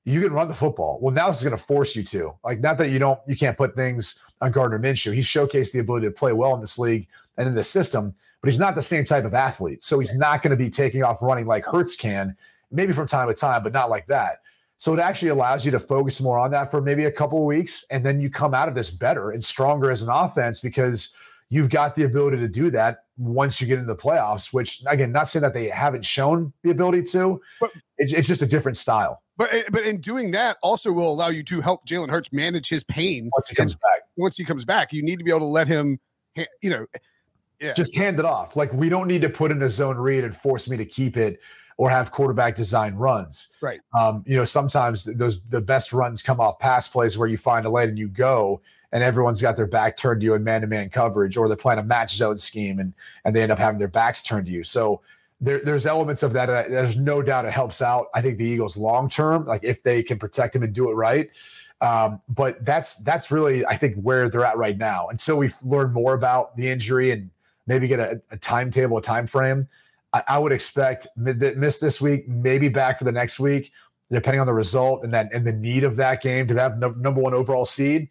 You 0.04 0.20
can 0.20 0.32
run 0.32 0.48
the 0.48 0.54
football. 0.54 0.98
Well, 1.02 1.14
now 1.14 1.28
it's 1.30 1.42
going 1.42 1.56
to 1.56 1.62
force 1.62 1.94
you 1.94 2.02
to. 2.04 2.32
Like 2.44 2.60
not 2.60 2.78
that 2.78 2.90
you 2.90 2.98
don't, 2.98 3.18
you 3.26 3.36
can't 3.36 3.56
put 3.56 3.74
things 3.74 4.18
on 4.40 4.52
Gardner 4.52 4.78
Minshew. 4.78 5.14
He 5.14 5.20
showcased 5.20 5.72
the 5.72 5.80
ability 5.80 6.06
to 6.06 6.12
play 6.12 6.32
well 6.32 6.54
in 6.54 6.60
this 6.60 6.78
league 6.78 7.06
and 7.36 7.48
in 7.48 7.54
the 7.54 7.64
system, 7.64 8.14
but 8.40 8.48
he's 8.48 8.58
not 8.58 8.74
the 8.74 8.82
same 8.82 9.04
type 9.04 9.24
of 9.24 9.34
athlete. 9.34 9.82
So 9.82 9.98
he's 9.98 10.16
not 10.16 10.42
going 10.42 10.52
to 10.52 10.56
be 10.56 10.70
taking 10.70 11.02
off 11.02 11.20
running 11.20 11.46
like 11.46 11.64
Hurts 11.64 11.96
can, 11.96 12.36
maybe 12.70 12.92
from 12.92 13.06
time 13.06 13.28
to 13.28 13.34
time, 13.34 13.62
but 13.62 13.72
not 13.72 13.90
like 13.90 14.06
that. 14.06 14.38
So 14.78 14.94
it 14.94 15.00
actually 15.00 15.28
allows 15.28 15.66
you 15.66 15.70
to 15.72 15.78
focus 15.78 16.22
more 16.22 16.38
on 16.38 16.50
that 16.52 16.70
for 16.70 16.80
maybe 16.80 17.04
a 17.04 17.12
couple 17.12 17.38
of 17.38 17.44
weeks, 17.44 17.84
and 17.90 18.02
then 18.02 18.18
you 18.18 18.30
come 18.30 18.54
out 18.54 18.66
of 18.66 18.74
this 18.74 18.90
better 18.90 19.32
and 19.32 19.44
stronger 19.44 19.90
as 19.90 20.00
an 20.00 20.08
offense 20.08 20.60
because 20.60 21.12
you've 21.50 21.68
got 21.68 21.94
the 21.94 22.04
ability 22.04 22.38
to 22.38 22.48
do 22.48 22.70
that 22.70 23.04
once 23.18 23.60
you 23.60 23.66
get 23.66 23.78
into 23.78 23.92
the 23.92 24.00
playoffs, 24.00 24.52
which 24.52 24.82
again, 24.86 25.12
not 25.12 25.28
saying 25.28 25.42
that 25.42 25.52
they 25.52 25.68
haven't 25.68 26.06
shown 26.06 26.52
the 26.62 26.70
ability 26.70 27.02
to, 27.02 27.40
but 27.60 27.70
it's, 27.98 28.12
it's 28.12 28.26
just 28.26 28.40
a 28.40 28.46
different 28.46 28.76
style. 28.76 29.22
But 29.36 29.52
eh, 29.52 29.62
but 29.70 29.82
in 29.82 30.00
doing 30.00 30.30
that, 30.30 30.56
also 30.62 30.92
will 30.92 31.12
allow 31.12 31.28
you 31.28 31.42
to 31.44 31.60
help 31.60 31.86
Jalen 31.86 32.08
Hurts 32.08 32.32
manage 32.32 32.68
his 32.68 32.84
pain 32.84 33.28
once 33.34 33.48
he 33.48 33.56
comes 33.56 33.74
back. 33.74 34.02
Once 34.16 34.36
he 34.36 34.44
comes 34.44 34.64
back, 34.64 34.92
you 34.92 35.02
need 35.02 35.18
to 35.18 35.24
be 35.24 35.30
able 35.30 35.40
to 35.40 35.46
let 35.46 35.66
him, 35.66 35.98
you 36.62 36.70
know, 36.70 36.86
yeah. 37.60 37.72
just 37.74 37.96
hand 37.96 38.18
it 38.18 38.24
off. 38.24 38.56
Like 38.56 38.72
we 38.72 38.88
don't 38.88 39.08
need 39.08 39.22
to 39.22 39.28
put 39.28 39.50
in 39.50 39.62
a 39.62 39.68
zone 39.68 39.96
read 39.96 40.24
and 40.24 40.34
force 40.34 40.68
me 40.68 40.76
to 40.76 40.84
keep 40.84 41.16
it 41.16 41.40
or 41.78 41.90
have 41.90 42.10
quarterback 42.10 42.54
design 42.54 42.94
runs. 42.94 43.48
Right. 43.60 43.80
Um, 43.98 44.22
you 44.26 44.36
know, 44.36 44.44
sometimes 44.44 45.04
those 45.04 45.40
the 45.48 45.60
best 45.60 45.92
runs 45.92 46.22
come 46.22 46.40
off 46.40 46.58
pass 46.58 46.86
plays 46.86 47.18
where 47.18 47.28
you 47.28 47.38
find 47.38 47.66
a 47.66 47.70
lane 47.70 47.88
and 47.88 47.98
you 47.98 48.08
go 48.08 48.60
and 48.92 49.02
everyone's 49.02 49.40
got 49.40 49.56
their 49.56 49.66
back 49.66 49.96
turned 49.96 50.20
to 50.20 50.24
you 50.24 50.34
in 50.34 50.44
man-to-man 50.44 50.90
coverage, 50.90 51.36
or 51.36 51.48
they're 51.48 51.56
playing 51.56 51.78
a 51.78 51.84
match 51.84 52.14
zone 52.14 52.38
scheme 52.38 52.78
and 52.78 52.92
and 53.24 53.34
they 53.34 53.42
end 53.42 53.52
up 53.52 53.58
having 53.58 53.78
their 53.78 53.88
backs 53.88 54.22
turned 54.22 54.46
to 54.46 54.52
you. 54.52 54.64
So 54.64 55.00
there, 55.40 55.60
there's 55.64 55.86
elements 55.86 56.22
of 56.22 56.32
that. 56.34 56.46
there's 56.68 56.96
no 56.96 57.22
doubt 57.22 57.46
it 57.46 57.52
helps 57.52 57.80
out. 57.80 58.08
I 58.14 58.20
think 58.20 58.36
the 58.36 58.44
Eagles 58.44 58.76
long 58.76 59.08
term, 59.08 59.46
like 59.46 59.64
if 59.64 59.82
they 59.82 60.02
can 60.02 60.18
protect 60.18 60.54
him 60.54 60.62
and 60.62 60.72
do 60.72 60.90
it 60.90 60.94
right. 60.94 61.30
Um, 61.80 62.20
but 62.28 62.62
that's 62.64 62.96
that's 62.96 63.30
really 63.30 63.64
I 63.64 63.76
think 63.76 63.96
where 63.96 64.28
they're 64.28 64.44
at 64.44 64.58
right 64.58 64.76
now. 64.76 65.08
Until 65.08 65.36
we 65.36 65.50
learn 65.64 65.92
more 65.92 66.14
about 66.14 66.56
the 66.56 66.68
injury 66.68 67.10
and 67.10 67.30
maybe 67.66 67.88
get 67.88 68.00
a, 68.00 68.20
a 68.30 68.36
timetable, 68.36 68.98
a 68.98 69.02
time 69.02 69.26
frame, 69.26 69.66
I, 70.12 70.22
I 70.28 70.38
would 70.38 70.52
expect 70.52 71.06
that 71.16 71.56
miss 71.56 71.78
this 71.78 72.00
week, 72.00 72.28
maybe 72.28 72.68
back 72.68 72.98
for 72.98 73.04
the 73.04 73.12
next 73.12 73.40
week, 73.40 73.72
depending 74.10 74.40
on 74.40 74.46
the 74.46 74.52
result 74.52 75.04
and 75.04 75.14
that 75.14 75.32
and 75.32 75.46
the 75.46 75.52
need 75.52 75.84
of 75.84 75.96
that 75.96 76.20
game 76.20 76.46
to 76.48 76.54
have 76.56 76.78
no, 76.78 76.90
number 76.90 77.22
one 77.22 77.32
overall 77.32 77.64
seed 77.64 78.10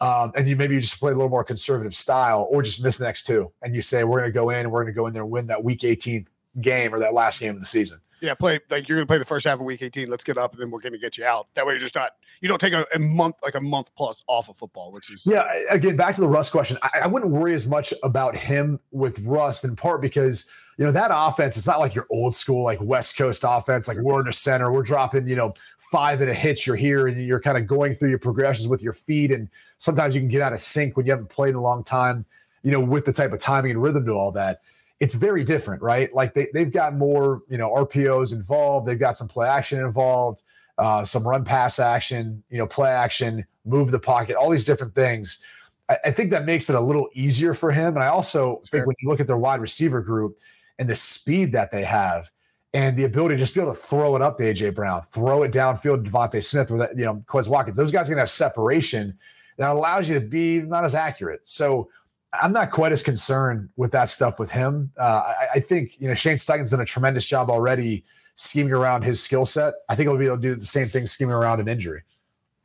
um, 0.00 0.32
and 0.36 0.46
you 0.46 0.56
maybe 0.56 0.74
you 0.74 0.80
just 0.80 0.98
play 0.98 1.12
a 1.12 1.14
little 1.14 1.30
more 1.30 1.44
conservative 1.44 1.94
style 1.94 2.48
or 2.50 2.62
just 2.62 2.82
miss 2.82 2.98
the 2.98 3.04
next 3.04 3.24
two. 3.24 3.52
And 3.62 3.74
you 3.74 3.80
say 3.80 4.04
we're 4.04 4.20
going 4.20 4.30
to 4.30 4.34
go 4.34 4.50
in 4.50 4.58
and 4.58 4.70
we're 4.70 4.82
going 4.82 4.92
to 4.92 4.96
go 4.96 5.06
in 5.06 5.12
there 5.12 5.22
and 5.22 5.30
win 5.30 5.46
that 5.46 5.64
week 5.64 5.80
18th 5.80 6.26
game 6.60 6.94
or 6.94 6.98
that 7.00 7.14
last 7.14 7.40
game 7.40 7.54
of 7.54 7.60
the 7.60 7.66
season 7.66 8.00
Yeah, 8.20 8.34
play 8.34 8.60
like 8.70 8.88
you're 8.88 8.98
gonna 8.98 9.06
play 9.06 9.18
the 9.18 9.24
first 9.24 9.46
half 9.46 9.60
of 9.60 9.66
week 9.66 9.82
18. 9.82 10.08
Let's 10.08 10.24
get 10.24 10.38
up 10.38 10.52
and 10.52 10.62
then 10.62 10.70
we're 10.70 10.80
gonna 10.80 10.98
get 10.98 11.18
you 11.18 11.24
out. 11.24 11.48
That 11.54 11.66
way 11.66 11.74
you're 11.74 11.80
just 11.80 11.94
not 11.94 12.12
you 12.40 12.48
don't 12.48 12.60
take 12.60 12.72
a, 12.72 12.86
a 12.94 12.98
month 12.98 13.36
like 13.42 13.54
a 13.54 13.60
month 13.60 13.94
plus 13.94 14.22
off 14.26 14.48
of 14.48 14.56
football, 14.56 14.92
which 14.92 15.10
is 15.10 15.26
Yeah, 15.26 15.44
again, 15.70 15.96
back 15.96 16.14
to 16.14 16.20
the 16.20 16.28
Russ 16.28 16.50
question. 16.50 16.78
I, 16.82 17.00
I 17.04 17.06
wouldn't 17.06 17.32
worry 17.32 17.54
as 17.54 17.66
much 17.66 17.92
about 18.02 18.36
him 18.36 18.80
with 18.90 19.18
Russ 19.20 19.64
in 19.64 19.76
part 19.76 20.00
because 20.00 20.48
you 20.78 20.84
know 20.84 20.92
that 20.92 21.10
offense. 21.12 21.56
It's 21.56 21.66
not 21.66 21.80
like 21.80 21.94
your 21.94 22.06
old 22.10 22.34
school 22.34 22.64
like 22.64 22.80
West 22.80 23.16
Coast 23.16 23.44
offense. 23.46 23.88
Like 23.88 23.98
we're 23.98 24.20
in 24.20 24.26
the 24.26 24.32
center, 24.32 24.72
we're 24.72 24.82
dropping 24.82 25.28
you 25.28 25.36
know 25.36 25.54
five 25.78 26.20
in 26.22 26.28
a 26.28 26.34
hitch. 26.34 26.66
You're 26.66 26.76
here 26.76 27.06
and 27.08 27.22
you're 27.22 27.40
kind 27.40 27.58
of 27.58 27.66
going 27.66 27.94
through 27.94 28.10
your 28.10 28.18
progressions 28.18 28.68
with 28.68 28.82
your 28.82 28.92
feet, 28.92 29.30
and 29.30 29.48
sometimes 29.78 30.14
you 30.14 30.20
can 30.20 30.28
get 30.28 30.42
out 30.42 30.52
of 30.52 30.58
sync 30.58 30.96
when 30.96 31.06
you 31.06 31.12
haven't 31.12 31.28
played 31.28 31.50
in 31.50 31.56
a 31.56 31.62
long 31.62 31.84
time. 31.84 32.24
You 32.62 32.72
know, 32.72 32.80
with 32.80 33.04
the 33.04 33.12
type 33.12 33.32
of 33.32 33.38
timing 33.38 33.70
and 33.72 33.82
rhythm 33.82 34.06
to 34.06 34.12
all 34.12 34.32
that 34.32 34.60
it's 35.00 35.14
very 35.14 35.44
different, 35.44 35.82
right? 35.82 36.12
Like 36.14 36.34
they, 36.34 36.48
they've 36.54 36.72
got 36.72 36.94
more, 36.94 37.42
you 37.48 37.58
know, 37.58 37.70
RPOs 37.70 38.32
involved. 38.32 38.86
They've 38.86 38.98
got 38.98 39.16
some 39.16 39.28
play 39.28 39.48
action 39.48 39.80
involved, 39.80 40.42
uh, 40.78 41.04
some 41.04 41.26
run 41.26 41.44
pass 41.44 41.78
action, 41.78 42.42
you 42.48 42.58
know, 42.58 42.66
play 42.66 42.90
action, 42.90 43.44
move 43.64 43.90
the 43.90 43.98
pocket, 43.98 44.36
all 44.36 44.50
these 44.50 44.64
different 44.64 44.94
things. 44.94 45.44
I, 45.88 45.98
I 46.06 46.10
think 46.10 46.30
that 46.30 46.46
makes 46.46 46.70
it 46.70 46.76
a 46.76 46.80
little 46.80 47.08
easier 47.12 47.52
for 47.52 47.70
him. 47.70 47.94
And 47.94 48.02
I 48.02 48.06
also 48.06 48.56
That's 48.56 48.70
think 48.70 48.86
when 48.86 48.96
you 49.00 49.08
look 49.08 49.20
at 49.20 49.26
their 49.26 49.36
wide 49.36 49.60
receiver 49.60 50.00
group 50.00 50.38
and 50.78 50.88
the 50.88 50.96
speed 50.96 51.52
that 51.52 51.70
they 51.70 51.84
have 51.84 52.30
and 52.72 52.96
the 52.96 53.04
ability 53.04 53.34
to 53.34 53.38
just 53.38 53.54
be 53.54 53.60
able 53.60 53.72
to 53.72 53.78
throw 53.78 54.16
it 54.16 54.22
up 54.22 54.38
to 54.38 54.44
AJ 54.44 54.74
Brown, 54.74 55.02
throw 55.02 55.42
it 55.42 55.52
downfield 55.52 56.04
to 56.04 56.10
DeVonta 56.10 56.42
Smith 56.42 56.70
with 56.70 56.90
you 56.96 57.04
know, 57.04 57.16
Quez 57.26 57.48
Watkins, 57.48 57.76
those 57.76 57.90
guys 57.90 58.08
are 58.08 58.12
gonna 58.12 58.22
have 58.22 58.30
separation 58.30 59.16
that 59.58 59.70
allows 59.70 60.08
you 60.08 60.14
to 60.14 60.26
be 60.26 60.60
not 60.60 60.84
as 60.84 60.94
accurate. 60.94 61.40
So 61.44 61.88
I'm 62.40 62.52
not 62.52 62.70
quite 62.70 62.92
as 62.92 63.02
concerned 63.02 63.68
with 63.76 63.92
that 63.92 64.08
stuff 64.08 64.38
with 64.38 64.50
him. 64.50 64.90
Uh, 64.98 65.22
I, 65.26 65.46
I, 65.54 65.60
think 65.60 66.00
you 66.00 66.08
know 66.08 66.14
Shane 66.14 66.36
Steichen's 66.36 66.70
done 66.70 66.80
a 66.80 66.84
tremendous 66.84 67.24
job 67.26 67.50
already 67.50 68.04
scheming 68.36 68.72
around 68.72 69.04
his 69.04 69.22
skill 69.22 69.46
set. 69.46 69.74
I 69.88 69.94
think 69.94 70.08
he'll 70.08 70.18
be 70.18 70.26
able 70.26 70.36
to 70.36 70.42
do 70.42 70.54
the 70.54 70.66
same 70.66 70.88
thing 70.88 71.06
scheming 71.06 71.34
around 71.34 71.60
an 71.60 71.68
injury. 71.68 72.02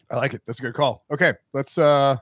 I 0.09 0.17
like 0.17 0.34
it. 0.34 0.41
That's 0.45 0.59
a 0.59 0.61
good 0.61 0.74
call. 0.74 1.05
Okay, 1.11 1.34
let's. 1.53 1.78
uh 1.78 2.17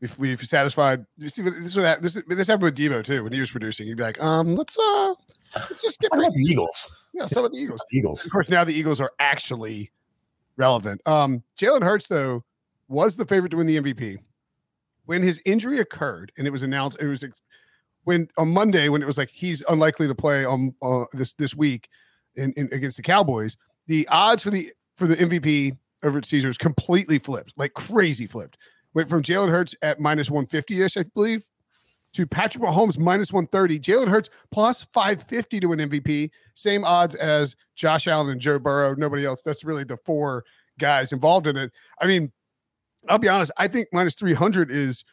If 0.00 0.18
we 0.18 0.32
if 0.32 0.40
you're 0.40 0.46
satisfied, 0.46 1.06
you 1.16 1.28
see 1.28 1.42
this 1.42 1.76
what 1.76 2.02
this 2.02 2.22
this 2.26 2.46
happened 2.48 2.64
with 2.64 2.76
Devo 2.76 3.04
too 3.04 3.24
when 3.24 3.32
he 3.32 3.40
was 3.40 3.50
producing. 3.50 3.86
He'd 3.86 3.96
be 3.96 4.02
like, 4.02 4.22
um, 4.22 4.54
let's 4.54 4.78
uh, 4.78 5.14
let's 5.54 5.82
just 5.82 5.98
get 6.00 6.10
the 6.10 6.46
Eagles. 6.48 6.94
Yeah, 7.14 7.26
some 7.26 7.44
of 7.44 7.52
the 7.52 7.58
Eagles. 7.58 7.80
Eagles. 7.92 8.26
Of 8.26 8.32
course, 8.32 8.48
now 8.48 8.62
the 8.64 8.74
Eagles 8.74 9.00
are 9.00 9.12
actually 9.18 9.90
relevant. 10.56 11.00
Um, 11.06 11.42
Jalen 11.58 11.82
Hurts 11.82 12.08
though 12.08 12.44
was 12.88 13.16
the 13.16 13.24
favorite 13.24 13.50
to 13.50 13.56
win 13.56 13.66
the 13.66 13.80
MVP 13.80 14.18
when 15.06 15.22
his 15.22 15.40
injury 15.44 15.78
occurred 15.78 16.32
and 16.36 16.46
it 16.46 16.50
was 16.50 16.62
announced, 16.62 16.98
it 17.00 17.06
was 17.06 17.24
when 18.04 18.28
on 18.36 18.48
Monday 18.48 18.88
when 18.88 19.02
it 19.02 19.06
was 19.06 19.18
like 19.18 19.30
he's 19.30 19.62
unlikely 19.68 20.06
to 20.06 20.14
play 20.14 20.44
on 20.44 20.74
uh, 20.82 21.04
this 21.12 21.32
this 21.34 21.54
week 21.54 21.88
in, 22.36 22.52
in, 22.52 22.68
against 22.72 22.96
the 22.96 23.02
Cowboys. 23.02 23.56
The 23.86 24.06
odds 24.08 24.42
for 24.42 24.50
the 24.50 24.72
for 24.96 25.06
the 25.06 25.16
MVP 25.16 25.76
over 26.02 26.18
at 26.18 26.26
Caesars 26.26 26.58
completely 26.58 27.18
flipped, 27.18 27.54
like 27.56 27.74
crazy 27.74 28.26
flipped. 28.26 28.58
Went 28.94 29.08
from 29.08 29.22
Jalen 29.22 29.50
Hurts 29.50 29.74
at 29.82 30.00
minus 30.00 30.30
one 30.30 30.46
fifty 30.46 30.82
ish, 30.82 30.96
I 30.96 31.04
believe, 31.14 31.44
to 32.14 32.26
Patrick 32.26 32.62
Mahomes 32.62 32.98
minus 32.98 33.32
one 33.32 33.46
thirty. 33.46 33.78
Jalen 33.78 34.08
Hurts 34.08 34.30
plus 34.50 34.86
five 34.92 35.22
fifty 35.22 35.60
to 35.60 35.68
win 35.68 35.78
MVP. 35.78 36.30
Same 36.54 36.84
odds 36.84 37.14
as 37.14 37.56
Josh 37.74 38.06
Allen 38.06 38.30
and 38.30 38.40
Joe 38.40 38.58
Burrow. 38.58 38.94
Nobody 38.94 39.24
else. 39.24 39.42
That's 39.42 39.64
really 39.64 39.84
the 39.84 39.98
four 39.98 40.44
guys 40.78 41.12
involved 41.12 41.46
in 41.46 41.56
it. 41.56 41.72
I 42.00 42.06
mean, 42.06 42.32
I'll 43.08 43.18
be 43.18 43.28
honest. 43.28 43.52
I 43.56 43.68
think 43.68 43.88
minus 43.92 44.14
three 44.14 44.34
hundred 44.34 44.70
is 44.70 45.04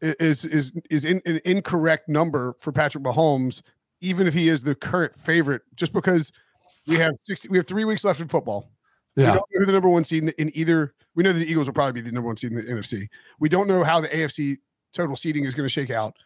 is 0.00 0.44
is 0.44 0.72
is 0.90 1.04
in, 1.04 1.22
an 1.26 1.40
incorrect 1.44 2.08
number 2.08 2.54
for 2.58 2.72
Patrick 2.72 3.04
Mahomes, 3.04 3.62
even 4.00 4.26
if 4.26 4.34
he 4.34 4.48
is 4.48 4.62
the 4.62 4.74
current 4.74 5.14
favorite. 5.14 5.62
Just 5.74 5.92
because 5.92 6.32
we 6.86 6.96
have 6.96 7.14
sixty, 7.16 7.48
we 7.48 7.56
have 7.56 7.66
three 7.66 7.84
weeks 7.84 8.04
left 8.04 8.20
in 8.20 8.28
football. 8.28 8.70
Yeah. 9.16 9.22
We 9.22 9.26
don't 9.26 9.36
know 9.36 9.58
who 9.60 9.66
the 9.66 9.72
number 9.72 9.88
one 9.88 10.04
seed 10.04 10.24
in, 10.24 10.28
in, 10.30 10.50
either. 10.54 10.94
We 11.14 11.22
know 11.22 11.32
the 11.32 11.44
Eagles 11.44 11.68
will 11.68 11.74
probably 11.74 11.92
be 11.92 12.00
the 12.00 12.12
number 12.12 12.26
one 12.26 12.36
seed 12.36 12.52
in 12.52 12.56
the 12.56 12.64
NFC. 12.64 13.06
We 13.38 13.48
don't 13.48 13.68
know 13.68 13.84
how 13.84 14.00
the 14.00 14.08
AFC 14.08 14.56
total 14.92 15.14
seeding 15.14 15.44
is 15.44 15.54
going 15.54 15.66
to 15.66 15.72
shake 15.72 15.90
out. 15.90 16.16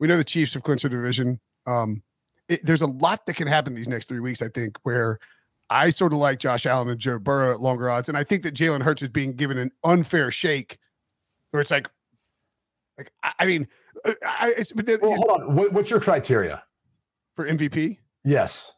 We 0.00 0.08
know 0.08 0.16
the 0.16 0.24
Chiefs 0.24 0.54
have 0.54 0.64
clinched 0.64 0.82
their 0.82 0.90
division. 0.90 1.38
Um, 1.66 2.02
it, 2.48 2.64
there's 2.64 2.82
a 2.82 2.86
lot 2.86 3.26
that 3.26 3.34
can 3.34 3.46
happen 3.46 3.74
these 3.74 3.86
next 3.86 4.06
three 4.06 4.18
weeks. 4.18 4.42
I 4.42 4.48
think 4.48 4.76
where 4.82 5.20
I 5.72 5.90
sort 5.90 6.12
of 6.12 6.18
like 6.18 6.38
Josh 6.38 6.66
Allen 6.66 6.88
and 6.90 7.00
Joe 7.00 7.18
Burrow 7.18 7.52
at 7.52 7.60
longer 7.60 7.88
odds, 7.88 8.08
and 8.08 8.18
I 8.18 8.24
think 8.24 8.42
that 8.42 8.54
Jalen 8.54 8.82
Hurts 8.82 9.02
is 9.02 9.08
being 9.08 9.32
given 9.32 9.56
an 9.56 9.70
unfair 9.82 10.30
shake, 10.30 10.78
where 11.50 11.62
it's 11.62 11.70
like, 11.70 11.88
like 12.98 13.10
I, 13.22 13.46
mean, 13.46 13.66
uh, 14.04 14.12
I, 14.26 14.54
it's, 14.56 14.70
but 14.72 14.86
well, 15.00 15.16
hold 15.16 15.40
on. 15.40 15.56
What, 15.56 15.72
what's 15.72 15.90
your 15.90 16.00
criteria 16.00 16.62
for 17.34 17.48
MVP? 17.48 17.98
Yes, 18.22 18.72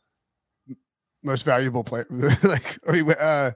most 1.25 1.45
valuable 1.45 1.83
player. 1.83 2.07
like 2.43 2.79
I 2.87 2.93
mean, 2.93 3.11
uh, 3.11 3.51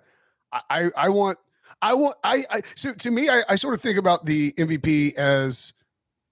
I 0.53 0.91
I 0.97 1.09
want 1.09 1.39
I 1.81 1.95
want 1.95 2.17
I, 2.25 2.45
I 2.51 2.63
so 2.75 2.93
to 2.93 3.11
me 3.11 3.29
I, 3.29 3.43
I 3.49 3.57
sort 3.57 3.75
of 3.75 3.81
think 3.81 3.99
about 3.99 4.27
the 4.27 4.53
MVP 4.55 5.15
as 5.15 5.73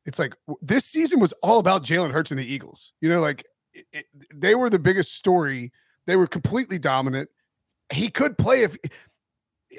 it's 0.06 0.18
like 0.18 0.34
this 0.60 0.84
season 0.84 1.20
was 1.20 1.32
all 1.42 1.60
about 1.60 1.84
Jalen 1.84 2.10
Hurts 2.10 2.32
and 2.32 2.40
the 2.40 2.52
Eagles. 2.52 2.92
You 3.00 3.08
know, 3.08 3.20
like 3.20 3.44
it, 3.72 3.86
it, 3.92 4.06
they 4.34 4.56
were 4.56 4.70
the 4.70 4.78
biggest 4.80 5.14
story 5.14 5.72
they 6.06 6.16
were 6.16 6.26
completely 6.26 6.78
dominant. 6.78 7.28
He 7.92 8.08
could 8.08 8.36
play 8.38 8.62
if 8.62 8.76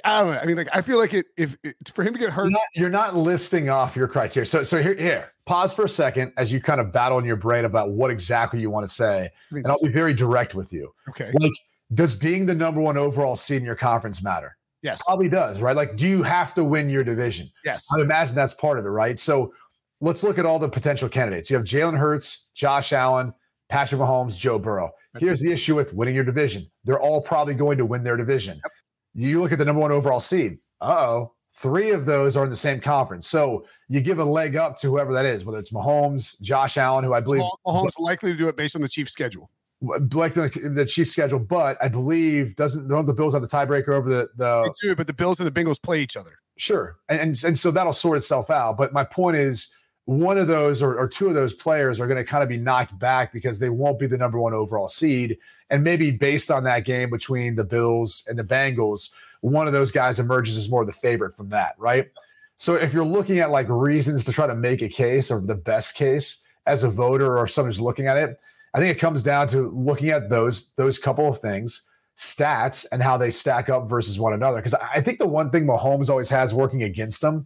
I 0.04 0.22
don't 0.22 0.34
know. 0.34 0.40
I 0.40 0.46
mean, 0.46 0.58
like 0.58 0.70
I 0.74 0.82
feel 0.82 0.98
like 0.98 1.14
it 1.14 1.28
if 1.38 1.58
it's 1.64 1.92
for 1.92 2.04
him 2.04 2.14
to 2.14 2.20
get 2.20 2.30
hurt. 2.30 2.44
You're 2.44 2.52
not, 2.52 2.62
you're 2.76 2.90
not, 2.90 3.16
listing 3.16 3.70
off 3.70 3.96
your 3.96 4.08
criteria. 4.08 4.46
So 4.46 4.64
so 4.64 4.82
here 4.82 4.96
here 4.96 5.32
pause 5.46 5.74
for 5.74 5.86
a 5.86 5.90
second 5.90 6.34
as 6.38 6.52
you 6.52 6.62
kind 6.62 6.82
of 6.82 6.92
battle 6.92 7.18
in 7.18 7.26
your 7.26 7.38
brain 7.38 7.66
about 7.66 7.92
what 7.92 8.12
exactly 8.12 8.60
you 8.60 8.70
want 8.70 8.86
to 8.86 8.94
say, 8.94 9.30
I 9.52 9.56
mean, 9.56 9.64
and 9.64 9.72
I'll 9.72 9.82
be 9.82 9.90
very 9.90 10.14
direct 10.14 10.56
with 10.56 10.74
you. 10.74 10.94
Okay. 11.10 11.32
Like, 11.40 11.54
does 11.94 12.14
being 12.14 12.46
the 12.46 12.54
number 12.54 12.82
one 12.82 12.98
overall 12.98 13.38
seed 13.38 13.60
in 13.60 13.66
your 13.66 13.76
conference 13.76 14.22
matter? 14.22 14.58
Yes. 14.82 15.02
Probably 15.06 15.30
does, 15.30 15.62
right? 15.62 15.76
Like, 15.76 15.96
do 15.96 16.08
you 16.08 16.22
have 16.22 16.54
to 16.56 16.64
win 16.64 16.90
your 16.90 17.04
division? 17.04 17.50
Yes. 17.64 17.88
I 17.96 18.02
imagine 18.02 18.36
that's 18.36 18.54
part 18.54 18.78
of 18.78 18.86
it, 18.86 18.90
right? 18.90 19.18
So 19.18 19.54
let's 20.02 20.22
look 20.22 20.38
at 20.38 20.46
all 20.46 20.60
the 20.60 20.70
potential 20.70 21.10
candidates. 21.10 21.50
You 21.50 21.56
have 21.56 21.66
Jalen 21.66 21.98
Hurts, 21.98 22.48
Josh 22.54 22.94
Allen, 22.94 23.34
Patrick 23.70 24.02
Mahomes, 24.02 24.38
Joe 24.38 24.60
Burrow. 24.60 24.92
That's 25.20 25.26
Here's 25.26 25.42
the 25.42 25.52
issue 25.52 25.76
with 25.76 25.94
winning 25.94 26.16
your 26.16 26.24
division. 26.24 26.70
They're 26.84 27.00
all 27.00 27.22
probably 27.22 27.54
going 27.54 27.78
to 27.78 27.86
win 27.86 28.04
their 28.04 28.18
division. 28.18 28.56
Yep. 28.64 28.72
You 29.14 29.42
look 29.42 29.52
at 29.52 29.58
the 29.58 29.66
number 29.66 29.82
one 29.82 29.92
overall 29.92 30.20
seed. 30.20 30.60
oh. 30.82 31.34
Three 31.60 31.90
of 31.90 32.06
those 32.06 32.38
are 32.38 32.44
in 32.44 32.52
the 32.52 32.56
same 32.56 32.80
conference. 32.80 33.28
So 33.28 33.66
you 33.90 34.00
give 34.00 34.20
a 34.20 34.24
leg 34.24 34.56
up 34.56 34.78
to 34.78 34.92
whoever 34.92 35.12
that 35.14 35.26
is, 35.26 35.44
whether 35.44 35.58
it's 35.58 35.72
Mahomes, 35.72 36.40
Josh 36.40 36.78
Allen, 36.78 37.04
who 37.04 37.16
I 37.16 37.20
believe 37.20 37.42
Mahomes 37.66 37.98
likely 37.98 38.32
to 38.32 38.38
do 38.38 38.48
it 38.48 38.56
based 38.56 38.76
on 38.76 38.84
the 38.84 38.88
Chiefs 38.88 39.12
schedule. 39.12 39.50
Like 39.82 40.36
the, 40.36 40.72
the 40.76 40.86
Chiefs 40.86 41.14
schedule, 41.14 41.40
but 41.40 41.76
I 41.82 41.88
believe 41.88 42.56
doesn't 42.56 42.88
don't 42.88 43.08
the 43.08 43.14
Bills 43.14 43.34
have 43.34 43.42
the 43.42 43.48
tiebreaker 43.48 43.90
over 43.90 44.08
the 44.08 44.30
the 44.36 44.72
they 44.82 44.90
do, 44.90 44.96
but 44.96 45.08
the 45.08 45.14
Bills 45.14 45.40
and 45.40 45.48
the 45.48 45.52
Bengals 45.52 45.82
play 45.82 46.00
each 46.00 46.16
other. 46.16 46.38
Sure. 46.60 46.98
And, 47.10 47.22
and 47.22 47.44
and 47.44 47.58
so 47.58 47.72
that'll 47.72 47.92
sort 47.92 48.18
itself 48.18 48.52
out. 48.52 48.78
But 48.78 48.94
my 48.94 49.04
point 49.04 49.38
is 49.38 49.72
one 50.08 50.38
of 50.38 50.48
those 50.48 50.82
or, 50.82 50.98
or 50.98 51.06
two 51.06 51.28
of 51.28 51.34
those 51.34 51.54
players 51.54 52.00
are 52.00 52.08
going 52.08 52.18
to 52.18 52.24
kind 52.24 52.42
of 52.42 52.48
be 52.48 52.56
knocked 52.56 52.98
back 52.98 53.34
because 53.34 53.60
they 53.60 53.70
won't 53.70 54.00
be 54.00 54.08
the 54.08 54.18
number 54.18 54.40
one 54.40 54.54
overall 54.54 54.88
seed. 54.88 55.38
And 55.70 55.84
maybe 55.84 56.12
based 56.12 56.50
on 56.50 56.64
that 56.64 56.86
game 56.86 57.10
between 57.10 57.56
the 57.56 57.66
Bills 57.66 58.24
and 58.30 58.40
the 58.40 58.44
Bengals, 58.44 59.10
one 59.42 59.68
of 59.68 59.74
those 59.74 59.92
guys 59.92 60.18
emerges 60.18 60.56
as 60.56 60.70
more 60.70 60.86
the 60.86 60.94
favorite 60.94 61.36
from 61.36 61.50
that, 61.50 61.76
right? 61.78 62.10
So 62.56 62.76
if 62.76 62.94
you're 62.94 63.04
looking 63.04 63.40
at 63.40 63.52
like 63.52 63.68
reasons 63.68 64.24
to 64.26 64.32
try 64.32 64.48
to 64.48 64.56
make 64.56 64.82
a 64.82 64.88
case 64.88 65.30
or 65.30 65.42
the 65.42 65.56
best 65.56 65.96
case 65.96 66.40
as 66.66 66.86
a 66.86 66.90
voter 66.90 67.38
or 67.38 67.46
who's 67.46 67.82
looking 67.82 68.08
at 68.08 68.16
it, 68.16 68.40
I 68.74 68.80
think 68.80 68.96
it 68.96 69.02
comes 69.02 69.24
down 69.24 69.50
to 69.50 69.70
looking 69.72 70.10
at 70.10 70.30
those 70.30 70.70
those 70.78 70.98
couple 70.98 71.28
of 71.28 71.38
things, 71.38 71.82
stats 72.16 72.86
and 72.94 73.04
how 73.04 73.18
they 73.18 73.30
stack 73.30 73.68
up 73.70 73.90
versus 73.90 74.18
one 74.18 74.32
another. 74.32 74.58
Because 74.58 74.74
I 74.76 75.02
think 75.02 75.20
the 75.20 75.28
one 75.28 75.50
thing 75.50 75.66
Mahomes 75.66 76.10
always 76.10 76.30
has 76.30 76.54
working 76.54 76.84
against 76.84 77.22
him 77.22 77.46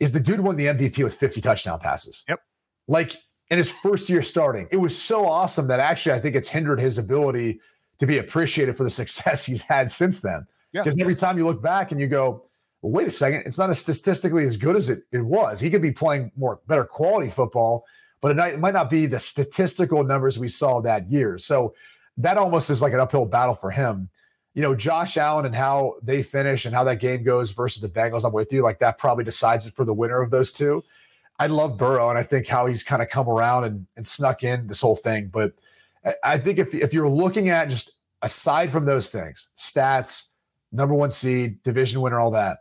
is 0.00 0.12
the 0.12 0.20
dude 0.20 0.40
won 0.40 0.56
the 0.56 0.66
MVP 0.66 1.02
with 1.02 1.14
50 1.14 1.40
touchdown 1.40 1.78
passes. 1.78 2.24
Yep. 2.28 2.40
Like 2.88 3.16
in 3.50 3.58
his 3.58 3.70
first 3.70 4.08
year 4.08 4.22
starting. 4.22 4.68
It 4.70 4.76
was 4.76 5.00
so 5.00 5.26
awesome 5.26 5.68
that 5.68 5.80
actually 5.80 6.12
I 6.12 6.18
think 6.18 6.34
it's 6.34 6.48
hindered 6.48 6.80
his 6.80 6.98
ability 6.98 7.60
to 7.98 8.06
be 8.06 8.18
appreciated 8.18 8.76
for 8.76 8.84
the 8.84 8.90
success 9.02 9.44
he's 9.44 9.62
had 9.62 9.90
since 9.90 10.20
then. 10.20 10.46
Because 10.72 10.98
yeah. 10.98 11.04
every 11.04 11.14
time 11.14 11.38
you 11.38 11.44
look 11.44 11.62
back 11.62 11.92
and 11.92 12.00
you 12.00 12.06
go, 12.06 12.44
well, 12.82 12.92
wait 12.92 13.06
a 13.06 13.10
second, 13.10 13.44
it's 13.46 13.58
not 13.58 13.70
as 13.70 13.78
statistically 13.78 14.44
as 14.44 14.56
good 14.56 14.76
as 14.76 14.90
it, 14.90 15.04
it 15.12 15.24
was. 15.24 15.60
He 15.60 15.70
could 15.70 15.80
be 15.80 15.92
playing 15.92 16.32
more 16.36 16.60
better 16.66 16.84
quality 16.84 17.30
football, 17.30 17.86
but 18.20 18.36
it, 18.36 18.54
it 18.54 18.60
might 18.60 18.74
not 18.74 18.90
be 18.90 19.06
the 19.06 19.18
statistical 19.18 20.04
numbers 20.04 20.38
we 20.38 20.48
saw 20.48 20.80
that 20.82 21.08
year. 21.08 21.38
So 21.38 21.74
that 22.18 22.36
almost 22.36 22.68
is 22.68 22.82
like 22.82 22.92
an 22.92 23.00
uphill 23.00 23.26
battle 23.26 23.54
for 23.54 23.70
him 23.70 24.10
you 24.56 24.62
know, 24.62 24.74
Josh 24.74 25.18
Allen 25.18 25.44
and 25.44 25.54
how 25.54 25.96
they 26.02 26.22
finish 26.22 26.64
and 26.64 26.74
how 26.74 26.82
that 26.84 26.98
game 26.98 27.22
goes 27.22 27.50
versus 27.50 27.82
the 27.82 27.90
Bengals, 27.90 28.24
I'm 28.24 28.32
with 28.32 28.50
you. 28.54 28.62
Like 28.62 28.78
that 28.78 28.96
probably 28.96 29.22
decides 29.22 29.66
it 29.66 29.74
for 29.74 29.84
the 29.84 29.92
winner 29.92 30.22
of 30.22 30.30
those 30.30 30.50
two. 30.50 30.82
I 31.38 31.46
love 31.46 31.76
Burrow 31.76 32.08
and 32.08 32.18
I 32.18 32.22
think 32.22 32.46
how 32.46 32.64
he's 32.64 32.82
kind 32.82 33.02
of 33.02 33.10
come 33.10 33.28
around 33.28 33.64
and, 33.64 33.86
and 33.96 34.06
snuck 34.06 34.42
in 34.42 34.66
this 34.66 34.80
whole 34.80 34.96
thing. 34.96 35.26
But 35.26 35.52
I 36.24 36.38
think 36.38 36.58
if, 36.58 36.74
if 36.74 36.94
you're 36.94 37.06
looking 37.08 37.50
at 37.50 37.68
just 37.68 37.92
aside 38.22 38.70
from 38.70 38.86
those 38.86 39.10
things, 39.10 39.48
stats, 39.58 40.28
number 40.72 40.94
one 40.94 41.10
seed, 41.10 41.62
division 41.62 42.00
winner, 42.00 42.18
all 42.18 42.30
that, 42.30 42.60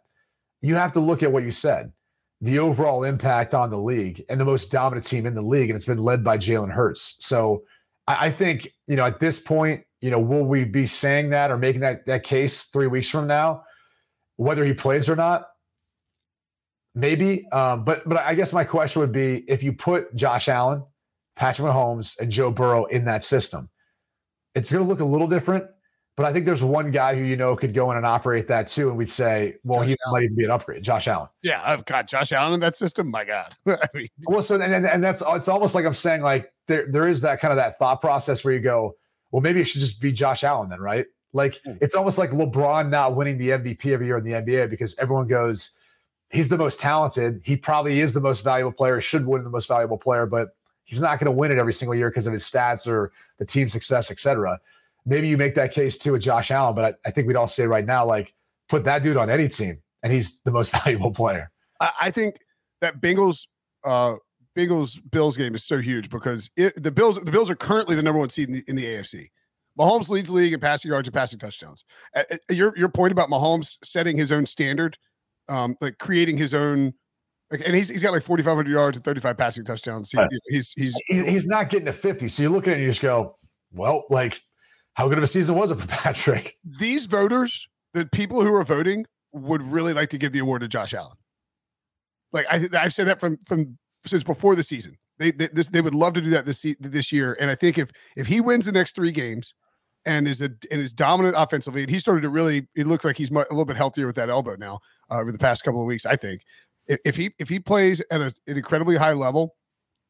you 0.62 0.76
have 0.76 0.92
to 0.94 1.00
look 1.00 1.24
at 1.24 1.32
what 1.32 1.44
you 1.44 1.52
said 1.52 1.94
the 2.42 2.60
overall 2.60 3.06
impact 3.06 3.54
on 3.54 3.70
the 3.70 3.78
league 3.78 4.22
and 4.28 4.40
the 4.40 4.46
most 4.46 4.70
dominant 4.70 5.08
team 5.08 5.26
in 5.26 5.34
the 5.34 5.42
league. 5.42 5.70
And 5.70 5.78
it's 5.78 5.86
been 5.86 5.98
led 5.98 6.26
by 6.26 6.38
Jalen 6.38 6.70
Hurts. 6.70 7.16
So 7.20 7.64
I, 8.06 8.26
I 8.26 8.30
think, 8.32 8.74
you 8.86 8.98
know, 8.98 9.06
at 9.06 9.22
this 9.22 9.40
point, 9.40 9.86
you 10.06 10.12
know, 10.12 10.20
will 10.20 10.46
we 10.46 10.66
be 10.66 10.86
saying 10.86 11.32
that 11.32 11.50
or 11.50 11.58
making 11.58 11.82
that 11.82 12.06
that 12.06 12.24
case 12.24 12.66
three 12.66 12.86
weeks 12.86 13.10
from 13.10 13.26
now, 13.26 13.64
whether 14.36 14.64
he 14.64 14.72
plays 14.72 15.10
or 15.10 15.16
not? 15.16 15.48
Maybe. 16.94 17.48
Um, 17.52 17.84
but 17.84 18.08
but 18.08 18.20
I 18.20 18.36
guess 18.36 18.54
my 18.54 18.64
question 18.64 19.00
would 19.00 19.12
be 19.12 19.38
if 19.50 19.64
you 19.64 19.74
put 19.74 20.14
Josh 20.16 20.48
Allen, 20.48 20.84
Patrick 21.36 21.70
Mahomes, 21.70 22.20
and 22.20 22.30
Joe 22.30 22.52
Burrow 22.52 22.86
in 22.86 23.06
that 23.06 23.24
system, 23.24 23.68
it's 24.54 24.72
going 24.72 24.86
to 24.86 24.88
look 24.88 25.00
a 25.00 25.06
little 25.06 25.26
different. 25.26 25.66
But 26.16 26.28
I 26.28 26.34
think 26.34 26.46
there's 26.46 26.62
one 26.62 26.92
guy 26.92 27.16
who 27.16 27.24
you 27.24 27.36
know 27.36 27.56
could 27.56 27.74
go 27.74 27.90
in 27.90 27.98
and 27.98 28.06
operate 28.06 28.48
that 28.50 28.68
too, 28.68 28.90
and 28.90 28.98
we'd 29.00 29.10
say, 29.10 29.56
well, 29.64 29.80
Josh 29.80 29.88
he 29.88 29.98
Allen. 30.06 30.14
might 30.14 30.24
even 30.26 30.36
be 30.36 30.46
an 30.46 30.52
upgrade. 30.52 30.84
Josh 30.84 31.08
Allen. 31.08 31.30
Yeah, 31.42 31.64
I've 31.66 31.84
got 31.86 32.08
Josh 32.08 32.32
Allen 32.32 32.54
in 32.54 32.60
that 32.60 32.76
system. 32.76 33.10
My 33.10 33.26
God. 33.26 33.56
I 33.68 33.88
mean, 33.96 34.08
Well, 34.28 34.44
so 34.44 34.54
and, 34.54 34.72
and 34.72 34.86
and 34.86 35.04
that's 35.04 35.24
it's 35.26 35.48
almost 35.48 35.74
like 35.74 35.84
I'm 35.84 35.96
saying 35.96 36.22
like 36.22 36.54
there 36.68 36.86
there 36.92 37.08
is 37.08 37.22
that 37.22 37.40
kind 37.40 37.52
of 37.52 37.58
that 37.58 37.76
thought 37.78 38.02
process 38.02 38.46
where 38.46 38.54
you 38.54 38.60
go, 38.60 38.94
well, 39.32 39.42
maybe 39.42 39.62
it 39.62 39.66
should 39.66 39.82
just 39.82 40.00
be 40.02 40.12
Josh 40.12 40.44
Allen 40.44 40.70
then, 40.70 40.80
right? 40.80 41.06
Like 41.34 41.60
Hmm. 41.66 41.74
it's 41.82 41.96
almost 41.96 42.18
like 42.18 42.32
LeBron 42.32 42.90
not 42.90 43.16
winning 43.16 43.38
the 43.38 43.50
MVP 43.52 43.92
every 43.94 44.06
year 44.06 44.18
in 44.18 44.24
the 44.24 44.34
NBA 44.34 44.70
because 44.70 44.96
everyone 44.98 45.28
goes, 45.28 45.72
he's 46.30 46.50
the 46.50 46.58
most 46.58 46.80
talented. 46.80 47.42
He 47.44 47.58
probably 47.58 48.00
is 48.00 48.14
the 48.14 48.22
most 48.22 48.44
valuable 48.44 48.72
player, 48.72 49.02
should 49.02 49.26
win 49.26 49.44
the 49.44 49.50
most 49.50 49.68
valuable 49.68 49.98
player, 49.98 50.26
but 50.26 50.50
he's 50.86 51.02
not 51.02 51.20
going 51.20 51.26
to 51.26 51.32
win 51.38 51.52
it 51.52 51.58
every 51.58 51.74
single 51.74 51.96
year 51.96 52.10
because 52.10 52.28
of 52.28 52.34
his 52.34 52.44
stats 52.44 52.88
or 52.88 53.12
the 53.38 53.46
team 53.46 53.68
success, 53.68 54.12
et 54.12 54.20
cetera. 54.20 54.60
Maybe 55.06 55.28
you 55.28 55.38
make 55.38 55.56
that 55.56 55.72
case 55.72 55.98
too 55.98 56.14
with 56.14 56.22
Josh 56.22 56.52
Allen, 56.52 56.74
but 56.76 56.86
I, 56.86 56.94
I 57.08 57.12
think 57.12 57.28
we'd 57.28 57.36
all 57.36 57.48
say 57.48 57.66
right 57.68 57.86
now, 57.86 58.06
like, 58.06 58.34
put 58.70 58.84
that 58.86 59.04
dude 59.04 59.18
on 59.18 59.30
any 59.30 59.48
team, 59.48 59.82
and 60.04 60.12
he's 60.12 60.42
the 60.42 60.52
most 60.52 60.72
valuable 60.84 61.12
player. 61.12 61.52
I, 61.80 61.92
I 62.02 62.12
think 62.12 62.38
that 62.82 63.02
Bengals 63.02 63.48
uh 63.84 64.16
Bengals 64.58 65.00
Bills 65.12 65.36
game 65.38 65.56
is 65.56 65.64
so 65.64 65.80
huge 65.80 66.10
because 66.10 66.50
it, 66.56 66.82
the 66.82 66.92
Bills 66.92 67.20
the 67.22 67.32
Bills 67.32 67.50
are 67.50 67.56
currently 67.56 67.96
the 67.96 68.04
number 68.04 68.20
one 68.20 68.30
seed 68.30 68.48
in 68.50 68.56
the, 68.56 68.64
in 68.68 68.76
the 68.76 68.86
AFC. 68.86 69.28
Mahomes 69.78 70.08
leads 70.08 70.30
the 70.30 70.36
league 70.36 70.54
in 70.54 70.60
passing 70.62 70.92
yards 70.92 71.08
and 71.08 71.14
passing 71.14 71.38
touchdowns. 71.40 71.84
Uh, 72.16 72.24
your 72.50 72.74
your 72.78 72.90
point 72.90 73.12
about 73.12 73.30
Mahomes 73.30 73.78
setting 73.84 74.16
his 74.18 74.32
own 74.32 74.46
standard, 74.46 74.98
um, 75.50 75.76
like 75.82 75.98
creating 75.98 76.38
his 76.38 76.54
own, 76.54 76.94
like, 77.52 77.62
and 77.66 77.76
he's 77.76 77.90
he's 77.90 78.02
got 78.02 78.14
like 78.14 78.24
forty 78.24 78.42
five 78.42 78.56
hundred 78.56 78.72
yards 78.72 78.96
and 78.96 79.04
thirty 79.04 79.20
five 79.20 79.38
passing 79.38 79.66
touchdowns. 79.66 80.12
He- 80.12 80.20
he's 80.48 80.72
he's 80.78 80.96
he's 81.10 81.46
not 81.46 81.70
getting 81.70 81.88
to 81.88 81.94
50. 81.94 82.28
So 82.30 82.44
you 82.44 82.50
look 82.50 82.68
at 82.68 82.72
it 82.72 82.74
and 82.76 82.84
you 82.84 82.90
just 82.90 83.02
go, 83.02 83.36
well, 83.74 84.06
like, 84.10 84.40
how 84.94 85.10
good 85.10 85.18
of 85.18 85.24
a 85.26 85.28
season 85.28 85.56
was 85.56 85.72
it 85.72 85.76
for 85.76 85.88
Patrick? 85.90 86.56
these 86.64 87.06
voters, 87.06 87.68
the 87.94 88.06
people 88.06 88.42
who 88.42 88.54
are 88.54 88.64
voting, 88.64 89.06
would 89.34 89.62
really 89.62 89.92
like 89.92 90.10
to 90.12 90.18
give 90.18 90.32
the 90.32 90.40
award 90.40 90.62
to 90.62 90.70
Josh 90.70 90.94
Allen. 90.94 91.18
Like 92.32 92.46
I, 92.50 92.66
I've 92.80 92.94
said 92.94 93.08
that 93.08 93.20
from 93.20 93.38
from 93.46 93.78
since 94.06 94.24
before 94.24 94.56
the 94.56 94.64
season. 94.64 94.98
They 95.18 95.32
they, 95.32 95.48
this, 95.48 95.68
they 95.68 95.82
would 95.82 95.96
love 95.96 96.14
to 96.14 96.22
do 96.22 96.30
that 96.32 96.46
this 96.46 96.66
this 96.80 97.12
year, 97.12 97.38
and 97.40 97.50
I 97.50 97.56
think 97.56 97.78
if 97.78 97.92
if 98.16 98.28
he 98.28 98.42
wins 98.42 98.66
the 98.66 98.72
next 98.72 98.96
three 98.96 99.12
games 99.12 99.54
and 100.06 100.28
is 100.28 100.42
a 100.42 100.52
and 100.72 100.82
is 100.82 100.94
dominant 100.94 101.36
offensively, 101.38 101.82
and 101.82 101.90
he 101.90 102.00
started 102.00 102.22
to 102.22 102.30
really, 102.30 102.68
it 102.76 102.88
looks 102.88 103.06
like 103.06 103.18
he's 103.18 103.32
a 103.32 103.34
little 103.34 103.66
bit 103.66 103.78
healthier 103.78 104.06
with 104.06 104.16
that 104.16 104.30
elbow 104.30 104.56
now 104.58 104.80
uh, 105.10 105.20
over 105.20 105.32
the 105.32 105.40
past 105.40 105.64
couple 105.64 105.82
of 105.82 105.88
weeks. 105.88 106.06
I 106.06 106.16
think 106.16 106.42
if, 106.88 107.16
he 107.16 107.32
if 107.40 107.50
he 107.50 107.60
plays 107.60 108.02
at 108.12 108.22
a, 108.22 108.34
an 108.48 108.58
incredibly 108.58 108.98
high 108.98 109.14
level. 109.14 109.56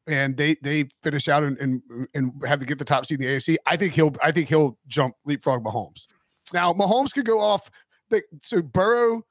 And 0.08 0.36
they 0.36 0.54
they 0.62 0.88
finish 1.02 1.26
out 1.26 1.42
and, 1.42 1.58
and 1.58 1.82
and 2.14 2.32
have 2.46 2.60
to 2.60 2.64
get 2.64 2.78
the 2.78 2.84
top 2.84 3.06
seed 3.06 3.20
in 3.20 3.26
the 3.26 3.32
AFC. 3.32 3.56
I 3.66 3.76
think 3.76 3.92
he'll 3.92 4.14
I 4.22 4.30
think 4.30 4.48
he'll 4.48 4.78
jump 4.86 5.16
leapfrog 5.24 5.64
Mahomes. 5.64 6.06
Now 6.52 6.72
Mahomes 6.72 7.12
could 7.12 7.26
go 7.26 7.40
off. 7.40 7.68
The, 8.10 8.22
so 8.40 8.62
Burrow 8.62 9.24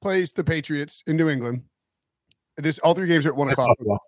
plays 0.00 0.32
the 0.32 0.42
Patriots 0.42 1.02
in 1.06 1.18
New 1.18 1.28
England. 1.28 1.64
This 2.56 2.78
all 2.80 2.94
three 2.94 3.08
games 3.08 3.26
are 3.26 3.30
at 3.30 3.36
one 3.36 3.48
o'clock. 3.48 3.68
Buffalo. 3.68 3.98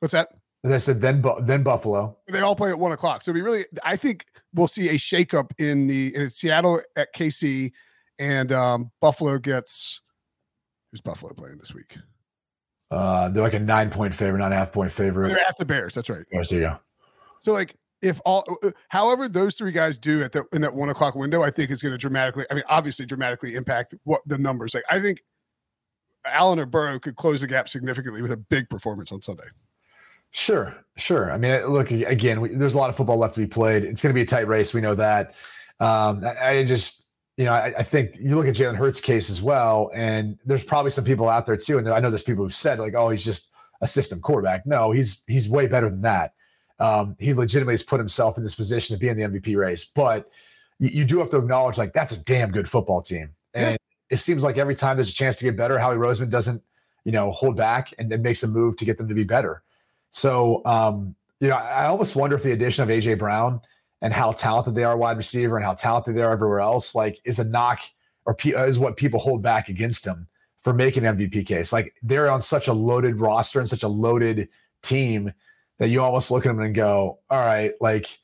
What's 0.00 0.12
that? 0.12 0.28
As 0.64 0.72
I 0.72 0.78
said, 0.78 1.00
then 1.00 1.24
then 1.42 1.62
Buffalo. 1.62 2.16
They 2.28 2.40
all 2.40 2.54
play 2.54 2.70
at 2.70 2.78
one 2.78 2.92
o'clock. 2.92 3.22
So 3.22 3.32
we 3.32 3.40
really, 3.40 3.64
I 3.84 3.96
think 3.96 4.26
we'll 4.54 4.68
see 4.68 4.90
a 4.90 4.94
shakeup 4.94 5.50
in 5.58 5.86
the 5.86 6.14
in 6.14 6.30
Seattle 6.30 6.80
at 6.96 7.14
KC, 7.14 7.72
and 8.18 8.52
um, 8.52 8.90
Buffalo 9.00 9.38
gets. 9.38 10.00
Who's 10.90 11.00
Buffalo 11.00 11.32
playing 11.32 11.56
this 11.56 11.74
week? 11.74 11.96
Uh, 12.90 13.30
they're 13.30 13.42
like 13.42 13.54
a 13.54 13.58
nine 13.58 13.88
point 13.88 14.12
favorite, 14.12 14.38
not 14.38 14.52
a 14.52 14.56
half 14.56 14.70
point 14.70 14.92
favorite. 14.92 15.28
They're 15.28 15.48
at 15.48 15.56
the 15.56 15.64
Bears. 15.64 15.94
That's 15.94 16.10
right. 16.10 16.24
There 16.30 16.42
you 16.42 16.60
go. 16.60 16.78
So 17.40 17.52
like 17.52 17.76
if 18.02 18.20
all 18.24 18.44
uh, 18.62 18.70
however 18.88 19.28
those 19.28 19.54
three 19.54 19.72
guys 19.72 19.96
do 19.96 20.22
at 20.22 20.32
the 20.32 20.44
in 20.52 20.60
that 20.60 20.74
one 20.74 20.90
o'clock 20.90 21.14
window, 21.14 21.42
I 21.42 21.50
think 21.50 21.70
is 21.70 21.80
going 21.80 21.92
to 21.92 21.98
dramatically, 21.98 22.44
I 22.50 22.54
mean, 22.54 22.64
obviously 22.68 23.06
dramatically 23.06 23.54
impact 23.54 23.94
what 24.04 24.20
the 24.26 24.36
numbers. 24.36 24.74
Like 24.74 24.84
I 24.90 25.00
think 25.00 25.22
Allen 26.24 26.58
or 26.58 26.66
Burrow 26.66 26.98
could 26.98 27.16
close 27.16 27.40
the 27.40 27.46
gap 27.46 27.68
significantly 27.68 28.22
with 28.22 28.32
a 28.32 28.36
big 28.36 28.68
performance 28.68 29.12
on 29.12 29.22
Sunday. 29.22 29.44
Sure, 30.30 30.74
sure. 30.96 31.30
I 31.30 31.36
mean, 31.36 31.64
look 31.66 31.90
again. 31.90 32.40
We, 32.40 32.48
there's 32.50 32.74
a 32.74 32.78
lot 32.78 32.88
of 32.88 32.96
football 32.96 33.18
left 33.18 33.34
to 33.34 33.40
be 33.40 33.46
played. 33.46 33.84
It's 33.84 34.00
going 34.00 34.12
to 34.12 34.14
be 34.14 34.22
a 34.22 34.26
tight 34.26 34.48
race. 34.48 34.72
We 34.72 34.80
know 34.80 34.94
that. 34.94 35.34
Um, 35.78 36.24
I, 36.24 36.48
I 36.48 36.64
just, 36.64 37.06
you 37.36 37.44
know, 37.44 37.52
I, 37.52 37.74
I 37.78 37.82
think 37.82 38.14
you 38.18 38.34
look 38.34 38.46
at 38.46 38.54
Jalen 38.54 38.76
Hurts' 38.76 39.00
case 39.00 39.28
as 39.28 39.42
well, 39.42 39.90
and 39.92 40.38
there's 40.46 40.64
probably 40.64 40.90
some 40.90 41.04
people 41.04 41.28
out 41.28 41.44
there 41.44 41.56
too. 41.58 41.76
And 41.76 41.86
I 41.88 42.00
know 42.00 42.08
there's 42.08 42.22
people 42.22 42.44
who've 42.44 42.54
said 42.54 42.78
like, 42.78 42.94
"Oh, 42.94 43.10
he's 43.10 43.24
just 43.24 43.50
a 43.82 43.86
system 43.86 44.20
quarterback." 44.20 44.64
No, 44.64 44.90
he's 44.90 45.22
he's 45.26 45.50
way 45.50 45.66
better 45.66 45.90
than 45.90 46.00
that. 46.02 46.32
Um, 46.80 47.14
he 47.18 47.34
legitimately 47.34 47.74
has 47.74 47.82
put 47.82 48.00
himself 48.00 48.38
in 48.38 48.42
this 48.42 48.54
position 48.54 48.96
to 48.96 49.00
be 49.00 49.08
in 49.08 49.18
the 49.18 49.24
MVP 49.24 49.56
race. 49.56 49.84
But 49.84 50.30
you, 50.78 50.88
you 50.88 51.04
do 51.04 51.18
have 51.18 51.28
to 51.30 51.38
acknowledge 51.38 51.76
like 51.76 51.92
that's 51.92 52.12
a 52.12 52.24
damn 52.24 52.50
good 52.50 52.68
football 52.68 53.02
team, 53.02 53.30
and 53.52 53.76
it 54.12 54.18
seems 54.18 54.42
like 54.42 54.58
every 54.58 54.74
time 54.74 54.96
there's 54.96 55.10
a 55.10 55.14
chance 55.14 55.38
to 55.38 55.44
get 55.44 55.56
better, 55.56 55.78
Howie 55.78 55.96
Roseman 55.96 56.28
doesn't, 56.28 56.62
you 57.04 57.12
know, 57.12 57.32
hold 57.32 57.56
back 57.56 57.94
and, 57.98 58.12
and 58.12 58.22
makes 58.22 58.42
a 58.42 58.46
move 58.46 58.76
to 58.76 58.84
get 58.84 58.98
them 58.98 59.08
to 59.08 59.14
be 59.14 59.24
better. 59.24 59.62
So, 60.10 60.62
um, 60.66 61.14
you 61.40 61.48
know, 61.48 61.56
I 61.56 61.86
almost 61.86 62.14
wonder 62.14 62.36
if 62.36 62.42
the 62.42 62.52
addition 62.52 62.82
of 62.82 62.90
AJ 62.90 63.18
Brown 63.18 63.62
and 64.02 64.12
how 64.12 64.32
talented 64.32 64.74
they 64.74 64.84
are 64.84 64.98
wide 64.98 65.16
receiver 65.16 65.56
and 65.56 65.64
how 65.64 65.72
talented 65.72 66.14
they 66.14 66.22
are 66.22 66.32
everywhere 66.32 66.60
else, 66.60 66.94
like, 66.94 67.18
is 67.24 67.38
a 67.38 67.44
knock 67.44 67.80
or 68.26 68.34
pe- 68.34 68.50
is 68.50 68.78
what 68.78 68.98
people 68.98 69.18
hold 69.18 69.42
back 69.42 69.70
against 69.70 70.06
him 70.06 70.28
for 70.58 70.74
making 70.74 71.04
MVP 71.04 71.46
case. 71.46 71.72
Like, 71.72 71.94
they're 72.02 72.30
on 72.30 72.42
such 72.42 72.68
a 72.68 72.72
loaded 72.74 73.18
roster 73.18 73.60
and 73.60 73.68
such 73.68 73.82
a 73.82 73.88
loaded 73.88 74.50
team 74.82 75.32
that 75.78 75.88
you 75.88 76.02
almost 76.02 76.30
look 76.30 76.44
at 76.44 76.50
them 76.50 76.60
and 76.60 76.74
go, 76.74 77.18
all 77.30 77.40
right, 77.40 77.72
like, 77.80 78.18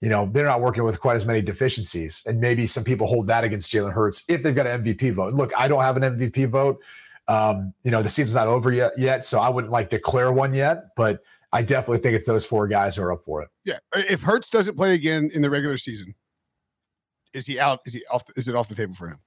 you 0.00 0.08
know, 0.08 0.26
they're 0.32 0.44
not 0.44 0.60
working 0.60 0.84
with 0.84 1.00
quite 1.00 1.16
as 1.16 1.26
many 1.26 1.40
deficiencies. 1.40 2.22
And 2.26 2.40
maybe 2.40 2.66
some 2.66 2.84
people 2.84 3.06
hold 3.06 3.26
that 3.28 3.44
against 3.44 3.72
Jalen 3.72 3.92
Hurts 3.92 4.24
if 4.28 4.42
they've 4.42 4.54
got 4.54 4.66
an 4.66 4.82
MVP 4.82 5.14
vote. 5.14 5.34
Look, 5.34 5.52
I 5.56 5.68
don't 5.68 5.82
have 5.82 5.96
an 5.96 6.02
MVP 6.02 6.48
vote. 6.48 6.82
Um, 7.26 7.72
you 7.84 7.90
know, 7.90 8.02
the 8.02 8.10
season's 8.10 8.34
not 8.34 8.46
over 8.46 8.70
yet, 8.70 8.92
yet, 8.98 9.24
so 9.24 9.40
I 9.40 9.48
wouldn't 9.48 9.72
like 9.72 9.88
declare 9.88 10.30
one 10.30 10.52
yet, 10.52 10.94
but 10.94 11.22
I 11.54 11.62
definitely 11.62 11.98
think 11.98 12.16
it's 12.16 12.26
those 12.26 12.44
four 12.44 12.68
guys 12.68 12.96
who 12.96 13.02
are 13.02 13.12
up 13.12 13.24
for 13.24 13.40
it. 13.40 13.48
Yeah, 13.64 13.78
if 13.94 14.22
Hurts 14.22 14.50
doesn't 14.50 14.76
play 14.76 14.92
again 14.92 15.30
in 15.32 15.40
the 15.40 15.48
regular 15.48 15.78
season, 15.78 16.14
is 17.32 17.46
he 17.46 17.58
out? 17.58 17.80
Is 17.86 17.94
he 17.94 18.04
off? 18.10 18.24
Is 18.36 18.48
it 18.48 18.54
off 18.54 18.68
the 18.68 18.74
table 18.74 18.94
for 18.94 19.08
him? 19.08 19.18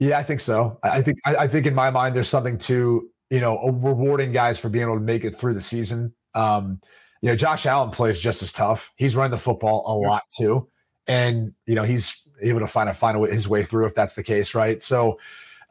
Yeah, 0.00 0.18
I 0.18 0.22
think 0.22 0.40
so. 0.40 0.78
I 0.82 0.88
I 0.90 1.02
think 1.02 1.18
I, 1.24 1.36
I 1.36 1.48
think 1.48 1.64
in 1.64 1.74
my 1.74 1.90
mind 1.90 2.14
there's 2.14 2.28
something 2.28 2.58
to 2.58 3.08
you 3.30 3.40
know 3.40 3.58
rewarding 3.68 4.32
guys 4.32 4.58
for 4.58 4.68
being 4.68 4.84
able 4.84 4.96
to 4.96 5.00
make 5.00 5.24
it 5.24 5.30
through 5.30 5.54
the 5.54 5.60
season. 5.60 6.12
Um, 6.34 6.80
you 7.26 7.32
know, 7.32 7.36
Josh 7.36 7.66
Allen 7.66 7.90
plays 7.90 8.20
just 8.20 8.40
as 8.44 8.52
tough. 8.52 8.92
He's 8.94 9.16
running 9.16 9.32
the 9.32 9.38
football 9.38 9.82
a 9.84 9.94
lot 9.98 10.22
too, 10.30 10.68
and 11.08 11.52
you 11.66 11.74
know 11.74 11.82
he's 11.82 12.22
able 12.40 12.60
to 12.60 12.68
find 12.68 12.88
a 12.88 12.94
find 12.94 13.16
a 13.16 13.18
way, 13.18 13.32
his 13.32 13.48
way 13.48 13.64
through 13.64 13.86
if 13.86 13.96
that's 13.96 14.14
the 14.14 14.22
case, 14.22 14.54
right? 14.54 14.80
So, 14.80 15.18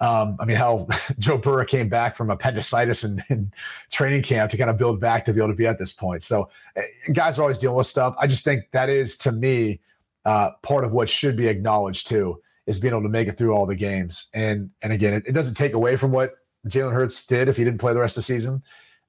um, 0.01 0.36
I 0.41 0.43
mean, 0.43 0.58
how 0.58 0.86
Joe 1.18 1.38
Burrow 1.38 1.64
came 1.64 1.88
back 1.88 2.18
from 2.18 2.30
appendicitis 2.30 3.06
and, 3.06 3.24
and 3.30 3.45
training 3.89 4.24
camp 4.24 4.51
to 4.51 4.58
kind 4.58 4.70
of 4.70 4.78
build 4.78 4.99
back 4.99 5.24
to 5.26 5.34
be 5.34 5.39
able 5.39 5.47
to 5.47 5.56
be 5.56 5.66
at 5.66 5.80
this 5.80 5.93
point. 5.93 6.24
So, 6.24 6.49
eh, 6.76 6.82
guys 7.14 7.39
are 7.39 7.43
always 7.43 7.58
dealing 7.58 7.78
with 7.78 7.88
stuff. 7.88 8.16
I 8.20 8.28
just 8.28 8.43
think 8.43 8.70
that 8.72 8.89
is 8.89 9.16
to 9.20 9.32
me 9.32 9.80
uh, 10.26 10.51
part 10.62 10.84
of 10.84 10.91
what 10.91 11.08
should 11.08 11.38
be 11.38 11.47
acknowledged 11.47 12.08
too 12.08 12.41
is 12.68 12.82
being 12.82 12.93
able 12.93 13.03
to 13.03 13.08
make 13.08 13.30
it 13.30 13.38
through 13.38 13.53
all 13.53 13.66
the 13.66 13.76
games. 13.76 14.28
And 14.34 14.72
and 14.82 14.91
again, 14.91 15.14
it, 15.14 15.24
it 15.26 15.32
doesn't 15.32 15.56
take 15.56 15.74
away 15.74 15.95
from 15.95 16.12
what 16.12 16.34
Jalen 16.68 16.91
Hurts 16.91 17.26
did 17.26 17.47
if 17.47 17.56
he 17.56 17.64
didn't 17.64 17.80
play 17.80 17.93
the 17.93 18.01
rest 18.01 18.18
of 18.18 18.24
the 18.24 18.34
season. 18.34 18.62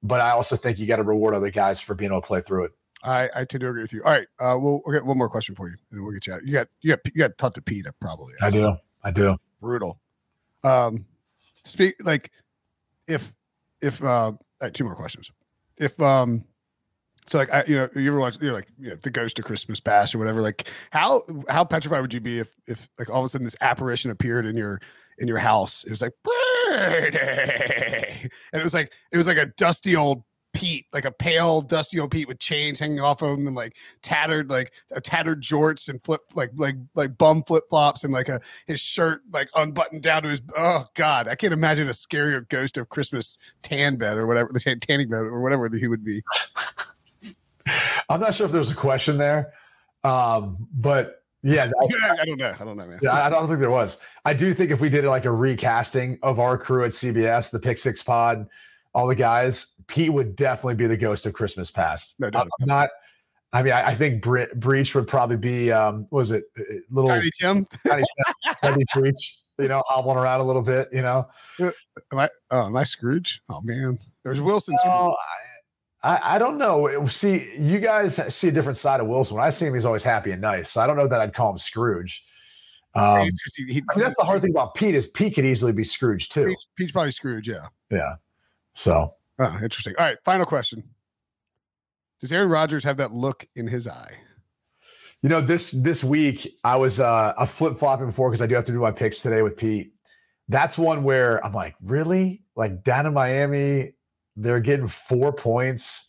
But 0.03 0.21
I 0.21 0.31
also 0.31 0.55
think 0.55 0.79
you 0.79 0.85
got 0.85 0.97
to 0.97 1.03
reward 1.03 1.33
other 1.33 1.49
guys 1.49 1.81
for 1.81 1.95
being 1.95 2.11
able 2.11 2.21
to 2.21 2.27
play 2.27 2.41
through 2.41 2.65
it. 2.65 2.71
I, 3.03 3.29
I 3.35 3.45
tend 3.45 3.61
to 3.61 3.69
agree 3.69 3.81
with 3.81 3.93
you. 3.93 4.03
All 4.03 4.11
right, 4.11 4.27
uh, 4.39 4.57
we'll, 4.59 4.81
we'll 4.85 4.97
get 4.97 5.05
one 5.05 5.17
more 5.17 5.29
question 5.29 5.55
for 5.55 5.67
you, 5.67 5.75
and 5.91 5.99
then 5.99 6.03
we'll 6.03 6.13
get 6.13 6.27
you 6.27 6.33
out. 6.33 6.45
You 6.45 6.53
got 6.53 6.67
you 6.81 6.89
got 6.95 6.99
you 7.05 7.19
got 7.19 7.37
taught 7.37 7.55
to 7.55 7.61
Pete 7.61 7.85
probably. 7.99 8.33
I 8.41 8.49
do. 8.49 8.75
I 9.03 9.11
do. 9.11 9.35
brutal. 9.61 9.99
Um, 10.63 11.05
speak 11.63 11.95
like 12.03 12.31
if 13.07 13.35
if 13.81 14.03
uh, 14.03 14.33
right, 14.61 14.73
two 14.73 14.83
more 14.83 14.95
questions. 14.95 15.31
If 15.77 15.99
um, 16.01 16.45
so 17.27 17.37
like 17.37 17.53
I, 17.53 17.63
you 17.67 17.75
know, 17.75 17.89
you 17.95 18.07
ever 18.07 18.19
watch 18.19 18.37
you 18.41 18.47
know 18.47 18.53
like 18.53 18.67
you 18.79 18.89
know, 18.89 18.95
the 18.95 19.11
Ghost 19.11 19.37
of 19.37 19.45
Christmas 19.45 19.79
Past 19.79 20.15
or 20.15 20.17
whatever? 20.17 20.41
Like 20.41 20.67
how 20.91 21.23
how 21.49 21.65
petrified 21.65 22.01
would 22.01 22.13
you 22.13 22.21
be 22.21 22.39
if 22.39 22.53
if 22.65 22.89
like 22.97 23.09
all 23.09 23.19
of 23.19 23.25
a 23.25 23.29
sudden 23.29 23.45
this 23.45 23.55
apparition 23.61 24.09
appeared 24.11 24.45
in 24.45 24.55
your 24.55 24.79
in 25.17 25.27
your 25.27 25.37
house? 25.37 25.83
It 25.83 25.91
was 25.91 26.01
like 26.01 26.13
And 28.53 28.61
it 28.61 28.63
was 28.63 28.73
like 28.73 28.93
it 29.11 29.17
was 29.17 29.27
like 29.27 29.37
a 29.37 29.45
dusty 29.45 29.95
old 29.95 30.23
Pete, 30.53 30.85
like 30.91 31.05
a 31.05 31.11
pale, 31.11 31.61
dusty 31.61 31.99
old 31.99 32.09
Pete 32.09 32.27
with 32.27 32.39
chains 32.39 32.79
hanging 32.79 32.99
off 32.99 33.21
of 33.21 33.37
him 33.37 33.45
and 33.45 33.55
like 33.55 33.75
tattered, 34.01 34.49
like 34.49 34.73
a 34.91 34.99
tattered 34.99 35.41
jorts 35.41 35.87
and 35.87 36.03
flip, 36.03 36.21
like 36.33 36.49
like 36.55 36.75
like 36.95 37.17
bum 37.17 37.43
flip 37.43 37.65
flops 37.69 38.03
and 38.03 38.11
like 38.11 38.27
a 38.27 38.41
his 38.65 38.79
shirt 38.79 39.21
like 39.31 39.49
unbuttoned 39.55 40.01
down 40.01 40.23
to 40.23 40.29
his. 40.29 40.41
Oh 40.57 40.85
God, 40.95 41.27
I 41.27 41.35
can't 41.35 41.53
imagine 41.53 41.87
a 41.89 41.91
scarier 41.91 42.47
ghost 42.49 42.77
of 42.77 42.89
Christmas 42.89 43.37
tan 43.61 43.97
bed 43.97 44.17
or 44.17 44.25
whatever 44.25 44.49
the 44.51 44.59
tan- 44.59 44.79
tanning 44.79 45.09
bed 45.09 45.19
or 45.19 45.41
whatever 45.41 45.69
he 45.69 45.87
would 45.87 46.03
be. 46.03 46.23
I'm 48.09 48.19
not 48.19 48.33
sure 48.33 48.45
if 48.45 48.51
there's 48.51 48.71
a 48.71 48.75
question 48.75 49.17
there, 49.17 49.53
um, 50.03 50.55
but 50.73 51.23
Yeah, 51.43 51.69
I, 51.81 52.15
I 52.21 52.25
don't 52.25 52.37
know. 52.37 52.51
I 52.59 52.63
don't 52.65 52.77
know, 52.77 52.85
man. 52.87 52.99
Yeah, 53.01 53.13
I 53.25 53.29
don't 53.29 53.47
think 53.47 53.59
there 53.59 53.69
was. 53.71 53.99
I 54.25 54.33
do 54.33 54.53
think 54.53 54.71
if 54.71 54.81
we 54.81 54.89
did 54.89 55.05
like 55.05 55.25
a 55.25 55.31
recasting 55.31 56.17
of 56.23 56.39
our 56.39 56.57
crew 56.57 56.83
at 56.83 56.91
CBS, 56.91 57.51
the 57.51 57.59
Pick 57.59 57.77
Six 57.77 58.01
Pod, 58.03 58.47
all 58.93 59.07
the 59.07 59.15
guys, 59.15 59.73
Pete 59.87 60.11
would 60.11 60.35
definitely 60.35 60.75
be 60.75 60.87
the 60.87 60.97
ghost 60.97 61.25
of 61.25 61.33
Christmas 61.33 61.69
past. 61.69 62.15
No, 62.19 62.27
I'm 62.27 62.31
doubt. 62.31 62.47
not. 62.61 62.89
I 63.53 63.63
mean, 63.63 63.71
I, 63.73 63.87
I 63.87 63.93
think 63.93 64.21
Bre- 64.21 64.53
Breach 64.55 64.93
would 64.95 65.07
probably 65.07 65.37
be. 65.37 65.71
Um, 65.71 66.07
what 66.09 66.19
was 66.19 66.31
it 66.31 66.43
Uh, 66.59 66.63
little 66.89 67.09
Tiny 67.09 67.29
Tim. 67.39 67.65
tiny, 67.87 68.03
tiny 68.61 68.83
Breach? 68.93 69.39
You 69.59 69.67
know, 69.67 69.81
hobbling 69.87 70.17
around 70.17 70.41
a 70.41 70.43
little 70.43 70.61
bit. 70.61 70.89
You 70.91 71.01
know, 71.01 71.27
Am 71.59 71.71
I? 72.19 72.29
Oh, 72.51 72.65
am 72.65 72.75
I 72.75 72.83
Scrooge? 72.83 73.41
Oh 73.49 73.61
man, 73.63 73.97
there's 74.23 74.39
Wilson. 74.41 74.75
Oh, 74.85 75.15
I, 76.03 76.35
I, 76.35 76.39
don't 76.39 76.57
know. 76.57 77.05
See, 77.07 77.49
you 77.57 77.79
guys 77.79 78.15
see 78.33 78.47
a 78.49 78.51
different 78.51 78.77
side 78.77 78.99
of 78.99 79.07
Wilson. 79.07 79.37
When 79.37 79.45
I 79.45 79.49
see 79.49 79.65
him, 79.65 79.73
he's 79.73 79.85
always 79.85 80.03
happy 80.03 80.31
and 80.31 80.41
nice. 80.41 80.69
So 80.69 80.79
I 80.81 80.87
don't 80.87 80.95
know 80.95 81.07
that 81.07 81.19
I'd 81.19 81.33
call 81.33 81.51
him 81.51 81.57
Scrooge. 81.57 82.23
Um, 82.95 83.27
he- 83.55 83.73
he- 83.73 83.83
I 83.89 83.95
mean, 83.95 84.03
that's 84.05 84.15
the 84.17 84.23
hard 84.23 84.41
thing 84.41 84.51
about 84.51 84.73
Pete 84.75 84.95
is 84.95 85.07
Pete 85.07 85.35
could 85.35 85.45
easily 85.45 85.71
be 85.71 85.83
Scrooge 85.83 86.29
too. 86.29 86.47
Pete's, 86.47 86.67
Pete's 86.75 86.91
probably 86.91 87.11
Scrooge. 87.11 87.47
Yeah. 87.49 87.67
Yeah. 87.91 88.15
So 88.73 89.07
Oh, 89.39 89.53
interesting. 89.61 89.93
All 89.99 90.05
right. 90.05 90.17
Final 90.23 90.45
question. 90.45 90.83
Does 92.21 92.31
Aaron 92.31 92.49
Rodgers 92.49 92.83
have 92.83 92.97
that 92.97 93.13
look 93.13 93.47
in 93.55 93.67
his 93.67 93.87
eye? 93.87 94.17
you 95.23 95.29
know 95.29 95.41
this 95.41 95.71
this 95.71 96.03
week 96.03 96.47
I 96.63 96.75
was 96.75 96.99
uh 96.99 97.33
a 97.37 97.45
flip 97.47 97.75
flopping 97.75 98.05
before 98.05 98.29
because 98.29 98.41
I 98.41 98.45
do 98.45 98.53
have 98.53 98.65
to 98.65 98.71
do 98.71 98.79
my 98.79 98.91
picks 98.91 99.21
today 99.21 99.41
with 99.41 99.57
Pete. 99.57 99.91
That's 100.47 100.77
one 100.77 101.03
where 101.03 101.43
I'm 101.45 101.53
like, 101.53 101.75
really? 101.83 102.43
Like 102.55 102.83
down 102.83 103.05
in 103.07 103.13
Miami, 103.13 103.93
they're 104.37 104.59
getting 104.59 104.87
four 104.87 105.33
points. 105.33 106.05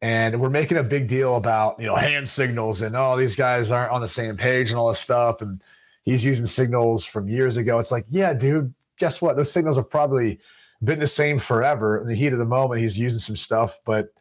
And 0.00 0.40
we're 0.40 0.50
making 0.50 0.76
a 0.76 0.82
big 0.84 1.08
deal 1.08 1.36
about, 1.36 1.80
you 1.80 1.86
know, 1.86 1.96
hand 1.96 2.28
signals 2.28 2.82
and 2.82 2.94
oh, 2.94 3.16
these 3.16 3.34
guys 3.34 3.70
aren't 3.70 3.90
on 3.90 4.00
the 4.00 4.08
same 4.08 4.36
page 4.36 4.70
and 4.70 4.78
all 4.78 4.88
this 4.88 5.00
stuff. 5.00 5.42
And 5.42 5.62
he's 6.04 6.24
using 6.24 6.46
signals 6.46 7.04
from 7.04 7.28
years 7.28 7.56
ago. 7.56 7.78
It's 7.78 7.90
like, 7.90 8.04
yeah, 8.08 8.32
dude, 8.32 8.72
guess 8.98 9.20
what? 9.20 9.36
Those 9.36 9.50
signals 9.50 9.76
have 9.76 9.90
probably 9.90 10.38
been 10.84 11.00
the 11.00 11.06
same 11.08 11.40
forever. 11.40 12.00
In 12.00 12.06
the 12.06 12.14
heat 12.14 12.32
of 12.32 12.38
the 12.38 12.46
moment, 12.46 12.80
he's 12.80 12.98
using 12.98 13.18
some 13.18 13.34
stuff, 13.34 13.80
but 13.84 14.12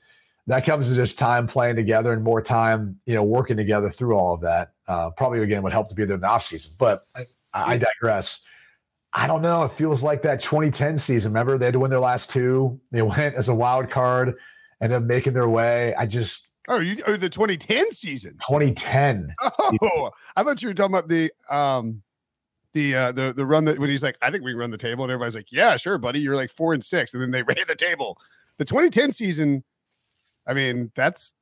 that 0.48 0.66
comes 0.66 0.90
to 0.90 0.96
just 0.96 1.20
time 1.20 1.46
playing 1.46 1.76
together 1.76 2.14
and 2.14 2.24
more 2.24 2.42
time, 2.42 3.00
you 3.06 3.14
know, 3.14 3.24
working 3.24 3.58
together 3.58 3.90
through 3.90 4.16
all 4.16 4.34
of 4.34 4.42
that. 4.42 4.72
Uh, 4.88 5.12
probably 5.12 5.42
again 5.42 5.62
would 5.62 5.74
help 5.74 5.90
to 5.90 5.96
be 5.96 6.06
there 6.06 6.16
in 6.16 6.22
the 6.22 6.28
offseason. 6.28 6.76
But 6.78 7.06
I, 7.16 7.26
I 7.54 7.78
digress. 7.78 8.42
I 9.18 9.26
don't 9.26 9.42
know. 9.42 9.64
It 9.64 9.72
feels 9.72 10.04
like 10.04 10.22
that 10.22 10.40
2010 10.40 10.96
season. 10.98 11.32
Remember, 11.32 11.58
they 11.58 11.66
had 11.66 11.74
to 11.74 11.80
win 11.80 11.90
their 11.90 12.00
last 12.00 12.30
two. 12.30 12.80
They 12.92 13.02
went 13.02 13.34
as 13.36 13.50
a 13.50 13.56
wild 13.56 13.90
card 13.90 14.36
and 14.80 14.94
then 14.94 15.08
making 15.08 15.34
their 15.34 15.50
way. 15.50 15.96
I 15.96 16.06
just 16.06 16.54
Oh, 16.70 16.80
you 16.80 16.98
oh, 17.08 17.16
the 17.16 17.30
2010 17.30 17.92
season. 17.94 18.34
2010. 18.48 19.30
Oh, 19.60 20.12
I 20.36 20.44
thought 20.44 20.62
you 20.62 20.68
were 20.68 20.74
talking 20.74 20.94
about 20.96 21.08
the 21.08 21.32
um 21.50 22.04
the 22.74 22.96
uh 22.96 23.12
the 23.12 23.34
the 23.34 23.46
run 23.46 23.66
that 23.66 23.80
when 23.80 23.90
he's 23.90 24.04
like, 24.04 24.18
I 24.22 24.30
think 24.30 24.44
we 24.44 24.52
can 24.52 24.60
run 24.60 24.72
the 24.72 24.78
table, 24.78 25.04
and 25.04 25.12
everybody's 25.12 25.36
like, 25.36 25.52
Yeah, 25.52 25.78
sure, 25.78 25.98
buddy. 25.98 26.20
You're 26.20 26.36
like 26.36 26.52
four 26.52 26.74
and 26.74 26.84
six, 26.84 27.14
and 27.14 27.24
then 27.24 27.32
they 27.32 27.42
ran 27.48 27.58
the 27.68 27.76
table. 27.76 28.20
The 28.58 28.66
2010 28.66 29.14
season, 29.14 29.64
I 30.46 30.54
mean, 30.54 30.92
that's 30.96 31.34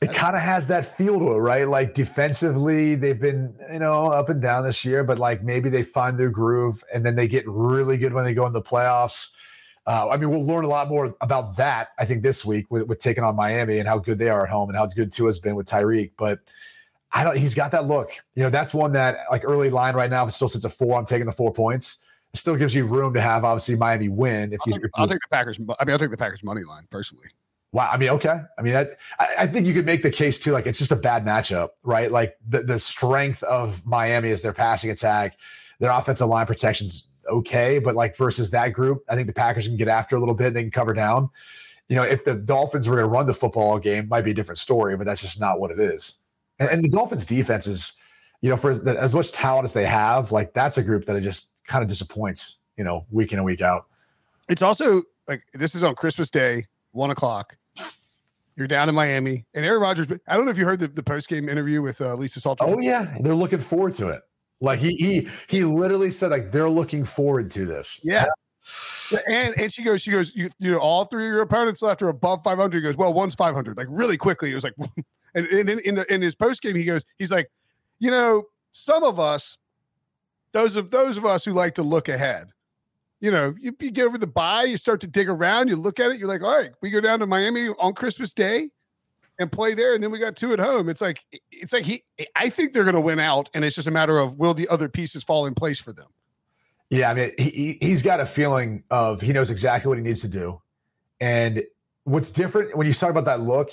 It 0.00 0.12
kind 0.12 0.36
of 0.36 0.42
has 0.42 0.68
that 0.68 0.86
feel 0.86 1.18
to 1.18 1.32
it, 1.32 1.38
right? 1.38 1.66
Like 1.66 1.92
defensively, 1.92 2.94
they've 2.94 3.20
been, 3.20 3.54
you 3.72 3.80
know, 3.80 4.06
up 4.06 4.28
and 4.28 4.40
down 4.40 4.62
this 4.62 4.84
year, 4.84 5.02
but 5.02 5.18
like 5.18 5.42
maybe 5.42 5.68
they 5.68 5.82
find 5.82 6.16
their 6.16 6.30
groove 6.30 6.84
and 6.94 7.04
then 7.04 7.16
they 7.16 7.26
get 7.26 7.44
really 7.48 7.96
good 7.98 8.12
when 8.12 8.24
they 8.24 8.32
go 8.32 8.46
in 8.46 8.52
the 8.52 8.62
playoffs. 8.62 9.30
Uh, 9.86 10.10
I 10.10 10.16
mean, 10.16 10.30
we'll 10.30 10.44
learn 10.44 10.64
a 10.64 10.68
lot 10.68 10.88
more 10.88 11.16
about 11.20 11.56
that, 11.56 11.88
I 11.98 12.04
think, 12.04 12.22
this 12.22 12.44
week 12.44 12.70
with, 12.70 12.84
with 12.84 12.98
taking 12.98 13.24
on 13.24 13.34
Miami 13.34 13.78
and 13.78 13.88
how 13.88 13.98
good 13.98 14.18
they 14.18 14.28
are 14.28 14.44
at 14.44 14.50
home 14.50 14.68
and 14.68 14.78
how 14.78 14.86
good 14.86 15.10
Tua's 15.10 15.38
been 15.38 15.56
with 15.56 15.66
Tyreek. 15.66 16.12
But 16.16 16.40
I 17.10 17.24
don't, 17.24 17.36
he's 17.36 17.54
got 17.54 17.72
that 17.72 17.86
look. 17.86 18.10
You 18.36 18.42
know, 18.42 18.50
that's 18.50 18.74
one 18.74 18.92
that, 18.92 19.20
like, 19.30 19.42
early 19.44 19.70
line 19.70 19.94
right 19.94 20.10
now, 20.10 20.24
if 20.24 20.28
it 20.28 20.32
still 20.32 20.46
sits 20.46 20.64
at 20.66 20.72
four, 20.72 20.98
I'm 20.98 21.06
taking 21.06 21.26
the 21.26 21.32
four 21.32 21.52
points. 21.52 21.98
It 22.34 22.36
still 22.36 22.54
gives 22.54 22.74
you 22.74 22.84
room 22.84 23.14
to 23.14 23.20
have, 23.22 23.44
obviously, 23.44 23.76
Miami 23.76 24.10
win. 24.10 24.52
If 24.52 24.60
you, 24.66 24.74
I'll, 24.74 24.84
if 24.84 24.90
I'll 24.94 25.08
take 25.08 25.20
the 25.20 25.28
Packers. 25.30 25.58
I 25.58 25.84
mean, 25.86 25.92
I'll 25.92 25.98
take 25.98 26.10
the 26.10 26.18
Packers 26.18 26.44
money 26.44 26.64
line 26.64 26.86
personally. 26.90 27.28
Wow. 27.72 27.90
I 27.92 27.96
mean, 27.98 28.08
okay. 28.10 28.40
I 28.58 28.62
mean, 28.62 28.74
I, 28.74 28.86
I 29.40 29.46
think 29.46 29.66
you 29.66 29.74
could 29.74 29.84
make 29.84 30.02
the 30.02 30.10
case 30.10 30.38
too. 30.38 30.52
Like, 30.52 30.66
it's 30.66 30.78
just 30.78 30.92
a 30.92 30.96
bad 30.96 31.24
matchup, 31.24 31.70
right? 31.82 32.10
Like 32.10 32.36
the, 32.48 32.62
the 32.62 32.78
strength 32.78 33.42
of 33.42 33.84
Miami 33.84 34.30
is 34.30 34.40
their 34.42 34.54
passing 34.54 34.90
attack, 34.90 35.36
their 35.78 35.90
offensive 35.90 36.28
line 36.28 36.46
protection's 36.46 37.08
okay, 37.28 37.78
but 37.78 37.94
like 37.94 38.16
versus 38.16 38.50
that 38.50 38.72
group, 38.72 39.04
I 39.08 39.14
think 39.14 39.26
the 39.26 39.34
Packers 39.34 39.68
can 39.68 39.76
get 39.76 39.88
after 39.88 40.16
a 40.16 40.18
little 40.18 40.34
bit. 40.34 40.48
and 40.48 40.56
They 40.56 40.62
can 40.62 40.70
cover 40.70 40.94
down. 40.94 41.28
You 41.88 41.96
know, 41.96 42.02
if 42.02 42.24
the 42.24 42.34
Dolphins 42.34 42.88
were 42.88 42.96
going 42.96 43.08
to 43.08 43.12
run 43.12 43.26
the 43.26 43.34
football 43.34 43.78
game, 43.78 44.08
might 44.08 44.22
be 44.22 44.30
a 44.30 44.34
different 44.34 44.58
story, 44.58 44.96
but 44.96 45.06
that's 45.06 45.20
just 45.20 45.40
not 45.40 45.60
what 45.60 45.70
it 45.70 45.80
is. 45.80 46.16
And, 46.58 46.70
and 46.70 46.84
the 46.84 46.88
Dolphins' 46.88 47.26
defense 47.26 47.66
is, 47.66 47.94
you 48.40 48.50
know, 48.50 48.56
for 48.56 48.74
the, 48.74 48.98
as 48.98 49.14
much 49.14 49.32
talent 49.32 49.64
as 49.64 49.72
they 49.72 49.84
have, 49.84 50.32
like 50.32 50.54
that's 50.54 50.78
a 50.78 50.82
group 50.82 51.04
that 51.06 51.16
it 51.16 51.20
just 51.20 51.52
kind 51.66 51.82
of 51.82 51.88
disappoints. 51.88 52.56
You 52.76 52.84
know, 52.84 53.04
week 53.10 53.32
in 53.32 53.40
and 53.40 53.44
week 53.44 53.60
out. 53.60 53.86
It's 54.48 54.62
also 54.62 55.02
like 55.26 55.42
this 55.52 55.74
is 55.74 55.82
on 55.82 55.96
Christmas 55.96 56.30
Day, 56.30 56.66
one 56.92 57.10
o'clock. 57.10 57.56
You're 58.56 58.66
down 58.66 58.88
in 58.88 58.94
Miami, 58.94 59.46
and 59.54 59.64
Aaron 59.64 59.80
Rodgers. 59.80 60.08
I 60.26 60.34
don't 60.34 60.44
know 60.44 60.50
if 60.50 60.58
you 60.58 60.64
heard 60.64 60.80
the, 60.80 60.88
the 60.88 61.02
post 61.02 61.28
game 61.28 61.48
interview 61.48 61.80
with 61.80 62.00
uh, 62.00 62.16
Lisa 62.16 62.40
Salter. 62.40 62.64
Oh 62.66 62.80
yeah, 62.80 63.16
they're 63.20 63.36
looking 63.36 63.60
forward 63.60 63.92
to 63.94 64.08
it. 64.08 64.22
Like 64.60 64.80
he 64.80 64.96
he 64.96 65.28
he 65.48 65.64
literally 65.64 66.10
said 66.10 66.32
like 66.32 66.50
they're 66.50 66.68
looking 66.68 67.04
forward 67.04 67.50
to 67.52 67.66
this. 67.66 68.00
Yeah. 68.02 68.26
And 69.26 69.52
and 69.56 69.72
she 69.72 69.82
goes, 69.82 70.02
she 70.02 70.10
goes, 70.10 70.34
you, 70.34 70.50
you 70.58 70.72
know, 70.72 70.78
all 70.78 71.04
three 71.04 71.26
of 71.26 71.32
your 71.32 71.42
opponents 71.42 71.80
left 71.80 72.02
are 72.02 72.08
above 72.08 72.42
500. 72.44 72.76
He 72.76 72.82
goes, 72.82 72.96
well, 72.96 73.14
one's 73.14 73.34
500. 73.34 73.76
Like 73.76 73.86
really 73.90 74.16
quickly, 74.16 74.50
it 74.50 74.54
was 74.54 74.64
like, 74.64 74.74
and, 75.34 75.46
and 75.46 75.68
then 75.68 75.78
in 75.84 75.94
the 75.94 76.12
in 76.12 76.20
his 76.20 76.34
post 76.34 76.60
game, 76.60 76.74
he 76.74 76.84
goes, 76.84 77.04
he's 77.18 77.30
like, 77.30 77.50
you 77.98 78.10
know, 78.10 78.44
some 78.72 79.04
of 79.04 79.18
us, 79.18 79.56
those 80.52 80.76
of 80.76 80.90
those 80.90 81.16
of 81.16 81.24
us 81.24 81.44
who 81.44 81.52
like 81.52 81.74
to 81.76 81.82
look 81.82 82.08
ahead, 82.08 82.48
you 83.20 83.30
know, 83.30 83.54
you, 83.60 83.74
you 83.80 83.90
get 83.90 84.06
over 84.06 84.18
the 84.18 84.26
bye, 84.26 84.64
you 84.64 84.76
start 84.76 85.00
to 85.00 85.06
dig 85.06 85.28
around, 85.28 85.68
you 85.68 85.76
look 85.76 85.98
at 86.00 86.10
it, 86.10 86.18
you're 86.18 86.28
like, 86.28 86.42
all 86.42 86.56
right, 86.56 86.72
we 86.80 86.90
go 86.90 87.00
down 87.00 87.18
to 87.20 87.26
Miami 87.26 87.68
on 87.78 87.94
Christmas 87.94 88.32
Day 88.32 88.70
and 89.38 89.50
play 89.50 89.74
there, 89.74 89.94
and 89.94 90.02
then 90.02 90.10
we 90.10 90.18
got 90.18 90.36
two 90.36 90.52
at 90.52 90.58
home. 90.58 90.88
It's 90.88 91.00
like 91.00 91.24
it's 91.50 91.72
like 91.72 91.84
he, 91.84 92.04
I 92.34 92.48
think 92.48 92.72
they're 92.72 92.84
going 92.84 92.94
to 92.94 93.00
win 93.00 93.18
out, 93.18 93.50
and 93.54 93.64
it's 93.64 93.76
just 93.76 93.88
a 93.88 93.90
matter 93.92 94.18
of 94.18 94.38
will 94.38 94.54
the 94.54 94.68
other 94.68 94.88
pieces 94.88 95.24
fall 95.24 95.46
in 95.46 95.54
place 95.54 95.78
for 95.80 95.92
them. 95.92 96.06
Yeah, 96.90 97.10
I 97.10 97.14
mean 97.14 97.32
he 97.38 97.50
he- 97.50 97.78
he's 97.80 98.02
got 98.02 98.18
a 98.20 98.26
feeling 98.26 98.82
of 98.90 99.20
he 99.20 99.32
knows 99.32 99.50
exactly 99.50 99.88
what 99.88 99.98
he 99.98 100.04
needs 100.04 100.22
to 100.22 100.28
do. 100.28 100.60
And 101.20 101.64
what's 102.04 102.30
different 102.30 102.76
when 102.76 102.86
you 102.86 102.92
talk 102.92 103.10
about 103.10 103.26
that 103.26 103.40
look, 103.40 103.70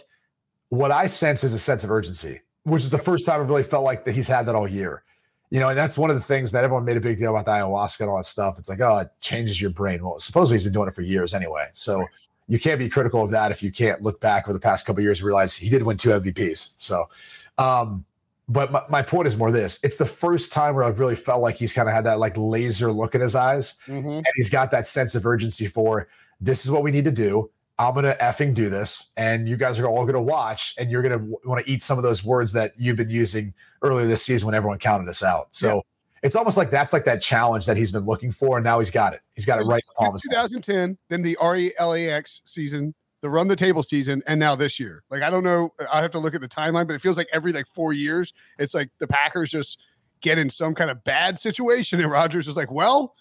what 0.70 0.91
I 0.91 1.08
sense 1.08 1.43
is 1.43 1.54
a 1.54 1.60
sense 1.60 1.84
of 1.84 1.91
urgency, 1.91 2.41
which 2.64 2.84
is 2.84 2.89
the 2.89 2.98
first 2.98 3.26
time 3.26 3.39
I've 3.39 3.50
really 3.50 3.64
felt 3.64 3.84
like 3.84 4.06
that 4.06 4.14
he's 4.14 4.28
had 4.28 4.48
that 4.48 4.56
all 4.56 4.68
year. 4.68 5.04
You 5.52 5.60
know, 5.60 5.70
and 5.70 5.78
that's 5.78 5.98
one 5.98 6.10
of 6.10 6.16
the 6.16 6.22
things 6.22 6.52
that 6.52 6.64
everyone 6.64 6.86
made 6.86 6.98
a 6.98 7.02
big 7.02 7.18
deal 7.18 7.36
about 7.36 7.46
the 7.46 7.52
ayahuasca 7.52 8.02
and 8.02 8.10
all 8.10 8.18
that 8.18 8.26
stuff. 8.26 8.58
It's 8.58 8.68
like, 8.68 8.82
oh, 8.82 9.00
it 9.00 9.10
changes 9.22 9.62
your 9.62 9.70
brain. 9.70 10.04
Well, 10.04 10.20
supposedly 10.20 10.56
he's 10.56 10.64
been 10.64 10.74
doing 10.74 10.88
it 10.88 10.96
for 10.96 11.02
years 11.04 11.34
anyway. 11.34 11.68
So 11.74 12.06
you 12.48 12.60
can't 12.60 12.80
be 12.80 12.89
critical 12.89 13.24
of 13.24 13.32
that 13.32 13.52
if 13.52 13.64
you 13.64 13.72
can't 13.72 14.02
look 14.02 14.20
back 14.20 14.46
over 14.46 14.54
the 14.54 14.60
past 14.60 14.86
couple 14.86 15.00
of 15.00 15.04
years 15.04 15.20
and 15.20 15.28
realize 15.28 15.56
he 15.56 15.70
did 15.70 15.84
win 15.84 15.98
two 15.98 16.10
MVPs. 16.10 16.72
So, 16.78 17.10
um, 17.58 18.06
but 18.48 18.72
my, 18.72 18.82
my 18.89 19.02
point 19.02 19.28
is 19.28 19.38
more 19.38 19.52
this 19.52 19.80
it's 19.84 19.98
the 19.98 20.06
first 20.06 20.54
time 20.54 20.76
where 20.76 20.84
I've 20.84 21.00
really 21.00 21.16
felt 21.16 21.41
like 21.41 21.56
he's 21.56 21.74
kind 21.74 21.88
of 21.88 21.96
had 21.96 22.04
that 22.06 22.20
like 22.20 22.34
laser 22.38 22.91
look 22.91 23.16
in 23.16 23.22
his 23.22 23.36
eyes 23.36 23.76
and 24.18 24.28
he's 24.36 24.52
got 24.52 24.70
that 24.72 24.86
sense 24.86 25.16
of 25.16 25.26
urgency 25.26 25.66
for 25.66 26.08
this 26.39 26.64
is 26.64 26.70
what 26.72 26.84
we 26.84 26.91
need 26.91 27.06
to 27.06 27.12
do. 27.12 27.50
I'm 27.78 27.93
gonna 27.93 28.15
effing 28.21 28.53
do 28.53 28.69
this, 28.69 29.07
and 29.17 29.49
you 29.49 29.57
guys 29.57 29.80
are 29.80 29.88
all 29.88 30.05
gonna 30.05 30.21
watch, 30.21 30.73
and 30.78 30.89
you're 30.89 31.01
gonna 31.01 31.26
want 31.45 31.63
to 31.63 31.69
eat 31.69 31.84
some 31.84 31.97
of 31.97 32.03
those 32.03 32.23
words 32.23 32.53
that 32.53 32.73
you've 32.78 32.97
been 32.97 33.09
using 33.09 33.53
earlier 33.82 34.07
this 34.07 34.23
season 34.23 34.45
when 34.45 34.55
everyone 34.55 34.80
counted 34.80 35.09
us 35.09 35.21
out. 35.21 35.53
So 35.53 35.82
it's 36.23 36.36
almost 36.36 36.57
like 36.57 36.71
that's 36.71 36.93
like 36.93 37.05
that 37.05 37.21
challenge 37.21 37.65
that 37.65 37.78
he's 37.78 37.91
been 37.91 38.05
looking 38.05 38.32
for, 38.32 38.57
and 38.57 38.63
now 38.63 38.80
he's 38.80 38.91
got 38.91 39.13
it. 39.13 39.21
He's 39.36 39.45
got 39.45 39.59
it 39.59 39.65
right. 39.65 39.76
in 39.76 39.82
the 39.88 39.93
palm 39.97 40.07
of 40.07 40.13
his 40.13 40.23
hand. 40.23 40.49
2010, 40.49 40.97
then 41.09 41.21
the 41.21 41.38
RELAX 41.41 42.41
season, 42.45 42.95
the 43.21 43.30
run 43.30 43.47
the 43.47 43.55
table 43.55 43.84
season, 43.84 44.23
and 44.26 44.39
now 44.39 44.55
this 44.55 44.80
year. 44.80 45.03
Like 45.09 45.21
I 45.21 45.30
don't 45.30 45.43
know, 45.43 45.71
I 45.91 46.01
have 46.01 46.11
to 46.11 46.19
look 46.19 46.34
at 46.34 46.41
the 46.41 46.47
timeline, 46.47 46.88
but 46.88 46.93
it 46.93 47.01
feels 47.01 47.17
like 47.17 47.28
every 47.34 47.51
like 47.51 47.67
four 47.67 47.91
years, 47.91 48.34
it's 48.57 48.73
like 48.73 48.89
the 48.99 49.07
Packers 49.07 49.51
just 49.51 49.80
get 50.21 50.38
in 50.38 50.49
some 50.49 50.73
kind 50.73 50.89
of 50.89 51.03
bad 51.03 51.39
situation, 51.39 51.99
and 51.99 52.09
Rodgers 52.09 52.47
is 52.47 52.55
like, 52.55 52.71
"Well, 52.71 53.15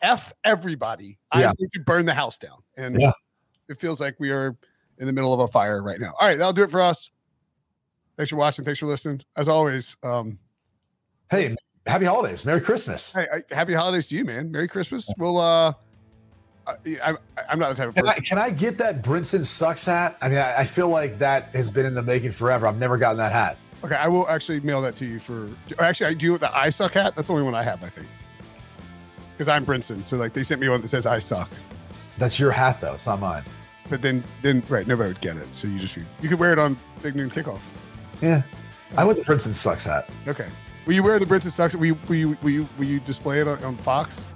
f 0.00 0.32
everybody, 0.44 1.18
Yeah. 1.34 1.50
I 1.50 1.54
to 1.74 1.80
burn 1.80 2.06
the 2.06 2.14
house 2.14 2.38
down." 2.38 2.58
And 2.76 3.00
Yeah. 3.00 3.12
It 3.68 3.80
feels 3.80 4.00
like 4.00 4.18
we 4.18 4.30
are 4.30 4.56
in 4.98 5.06
the 5.06 5.12
middle 5.12 5.32
of 5.34 5.40
a 5.40 5.48
fire 5.48 5.82
right 5.82 6.00
now. 6.00 6.12
All 6.20 6.26
right, 6.26 6.38
that'll 6.38 6.52
do 6.52 6.62
it 6.62 6.70
for 6.70 6.80
us. 6.80 7.10
Thanks 8.16 8.30
for 8.30 8.36
watching. 8.36 8.64
Thanks 8.64 8.80
for 8.80 8.86
listening. 8.86 9.22
As 9.36 9.48
always, 9.48 9.96
um, 10.02 10.38
Hey, 11.30 11.54
happy 11.86 12.04
holidays, 12.04 12.46
Merry 12.46 12.60
Christmas. 12.60 13.12
hey, 13.12 13.26
I, 13.32 13.54
happy 13.54 13.74
holidays 13.74 14.08
to 14.08 14.16
you, 14.16 14.24
man. 14.24 14.50
Merry 14.50 14.68
Christmas. 14.68 15.10
We'll 15.18 15.38
uh. 15.38 15.72
I, 16.68 17.14
I'm 17.48 17.60
not 17.60 17.68
the 17.68 17.74
type 17.76 17.88
of 17.90 17.94
Can 17.94 18.04
person. 18.06 18.18
I, 18.18 18.20
can 18.20 18.38
I 18.38 18.50
get 18.50 18.76
that 18.78 19.00
Brinson 19.00 19.44
sucks 19.44 19.86
hat? 19.86 20.16
I 20.20 20.28
mean, 20.28 20.38
I, 20.38 20.58
I 20.58 20.64
feel 20.64 20.88
like 20.88 21.16
that 21.20 21.54
has 21.54 21.70
been 21.70 21.86
in 21.86 21.94
the 21.94 22.02
making 22.02 22.32
forever. 22.32 22.66
I've 22.66 22.78
never 22.78 22.96
gotten 22.96 23.18
that 23.18 23.30
hat. 23.30 23.56
Okay, 23.84 23.94
I 23.94 24.08
will 24.08 24.28
actually 24.28 24.58
mail 24.60 24.82
that 24.82 24.96
to 24.96 25.06
you 25.06 25.20
for. 25.20 25.48
Actually, 25.78 26.06
I 26.08 26.14
do 26.14 26.36
the 26.38 26.56
I 26.56 26.70
suck 26.70 26.94
hat. 26.94 27.14
That's 27.14 27.28
the 27.28 27.34
only 27.34 27.44
one 27.44 27.54
I 27.54 27.62
have, 27.62 27.84
I 27.84 27.88
think. 27.88 28.08
Because 29.32 29.48
I'm 29.48 29.64
Brinson, 29.64 30.04
so 30.04 30.16
like 30.16 30.32
they 30.32 30.42
sent 30.42 30.60
me 30.60 30.68
one 30.68 30.80
that 30.80 30.88
says 30.88 31.06
I 31.06 31.20
suck. 31.20 31.50
That's 32.18 32.38
your 32.38 32.50
hat, 32.50 32.80
though. 32.80 32.94
It's 32.94 33.06
not 33.06 33.20
mine. 33.20 33.44
But 33.88 34.02
then, 34.02 34.24
then 34.42 34.62
right, 34.68 34.86
nobody 34.86 35.10
would 35.10 35.20
get 35.20 35.36
it. 35.36 35.46
So 35.54 35.68
you 35.68 35.78
just 35.78 35.96
you 35.96 36.28
could 36.28 36.38
wear 36.38 36.52
it 36.52 36.58
on 36.58 36.78
Big 37.02 37.14
Noon 37.14 37.30
Kickoff. 37.30 37.60
Yeah, 38.20 38.42
I 38.96 39.04
want 39.04 39.18
the 39.18 39.24
Brinson 39.24 39.54
sucks 39.54 39.84
hat. 39.84 40.08
Okay, 40.26 40.48
Will 40.86 40.94
you 40.94 41.02
wear 41.02 41.18
the 41.18 41.26
Brinson 41.26 41.50
sucks? 41.50 41.74
Will 41.74 41.86
you 41.86 41.98
will 42.08 42.14
you 42.14 42.38
will 42.42 42.50
you, 42.50 42.68
will 42.78 42.84
you 42.84 43.00
display 43.00 43.40
it 43.40 43.48
on, 43.48 43.62
on 43.64 43.76
Fox? 43.78 44.26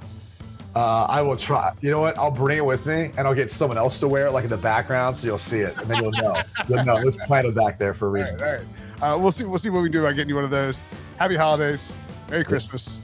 Uh, 0.75 1.05
I 1.05 1.23
will 1.23 1.37
try. 1.37 1.73
You 1.81 1.91
know 1.91 2.01
what? 2.01 2.19
I'll 2.19 2.31
bring 2.31 2.59
it 2.59 2.65
with 2.65 2.87
me, 2.87 3.11
and 3.17 3.21
I'll 3.21 3.35
get 3.35 3.51
someone 3.51 3.79
else 3.79 3.99
to 4.01 4.09
wear 4.09 4.27
it, 4.27 4.33
like 4.33 4.45
in 4.45 4.51
the 4.51 4.57
background, 4.57 5.17
so 5.17 5.27
you'll 5.27 5.39
see 5.39 5.61
it, 5.61 5.77
and 5.79 5.89
then 5.89 6.03
you'll 6.03 6.13
know. 6.13 6.43
You'll 6.69 6.85
know. 6.85 6.97
It's 6.99 7.17
planted 7.27 7.55
back 7.55 7.79
there 7.79 7.95
for 7.95 8.09
a 8.09 8.11
reason. 8.11 8.41
All 8.41 8.47
right, 8.47 8.61
all 8.61 8.67
right. 9.11 9.15
Uh, 9.15 9.19
we'll 9.19 9.33
see. 9.33 9.45
We'll 9.45 9.59
see 9.59 9.71
what 9.71 9.81
we 9.81 9.87
can 9.87 9.93
do 9.93 10.01
about 10.01 10.17
getting 10.17 10.29
you 10.29 10.35
one 10.35 10.45
of 10.45 10.51
those. 10.51 10.83
Happy 11.19 11.37
holidays. 11.37 11.93
Merry 12.29 12.45
Christmas. 12.45 13.01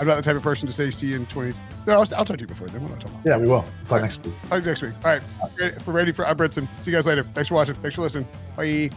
I'm 0.00 0.06
not 0.06 0.16
the 0.16 0.22
type 0.22 0.34
of 0.36 0.42
person 0.42 0.66
to 0.66 0.72
say 0.72 0.90
see 0.90 1.08
you 1.08 1.16
in 1.16 1.26
20. 1.26 1.52
No, 1.86 1.92
I'll, 1.92 1.98
I'll 2.16 2.24
talk 2.24 2.38
to 2.38 2.40
you 2.40 2.46
before 2.46 2.68
then. 2.68 2.80
What 2.82 2.90
am 2.90 2.96
I 2.96 3.00
talking 3.00 3.18
about? 3.20 3.26
Yeah, 3.26 3.36
we 3.36 3.46
will. 3.48 3.64
Talk 3.86 4.00
next 4.00 4.24
week. 4.24 4.34
Talk 4.42 4.50
to 4.50 4.56
you 4.58 4.64
next 4.64 4.82
week. 4.82 4.92
All 5.04 5.10
right. 5.12 5.22
Ready- 5.58 5.78
For 5.80 5.92
ready 5.92 6.12
for 6.12 6.26
I'm 6.26 6.36
Brinson. 6.36 6.66
See 6.82 6.90
you 6.90 6.96
guys 6.96 7.06
later. 7.06 7.22
Thanks 7.22 7.48
for 7.48 7.54
watching. 7.54 7.74
Thanks 7.76 7.94
for 7.94 8.00
listening. 8.02 8.26
Bye. 8.56 8.90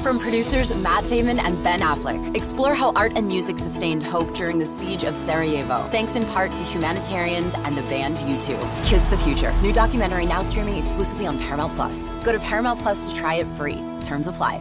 From 0.00 0.18
producers 0.18 0.74
Matt 0.74 1.06
Damon 1.06 1.38
and 1.38 1.62
Ben 1.62 1.80
Affleck, 1.80 2.36
explore 2.36 2.74
how 2.74 2.92
art 2.94 3.12
and 3.14 3.26
music 3.28 3.56
sustained 3.58 4.02
hope 4.02 4.34
during 4.34 4.58
the 4.58 4.66
siege 4.66 5.04
of 5.04 5.16
Sarajevo, 5.16 5.88
thanks 5.90 6.16
in 6.16 6.24
part 6.26 6.52
to 6.54 6.64
humanitarians 6.64 7.54
and 7.56 7.76
the 7.78 7.82
band 7.82 8.16
U2. 8.18 8.84
Kiss 8.88 9.02
the 9.06 9.16
Future. 9.18 9.52
New 9.62 9.72
documentary 9.72 10.26
now 10.26 10.42
streaming 10.42 10.76
exclusively 10.76 11.26
on 11.26 11.38
Paramount 11.38 11.72
Plus. 11.74 12.10
Go 12.24 12.32
to 12.32 12.40
Paramount 12.40 12.80
Plus 12.80 13.08
to 13.08 13.14
try 13.14 13.34
it 13.36 13.46
free. 13.48 13.80
Terms 14.02 14.26
apply. 14.26 14.60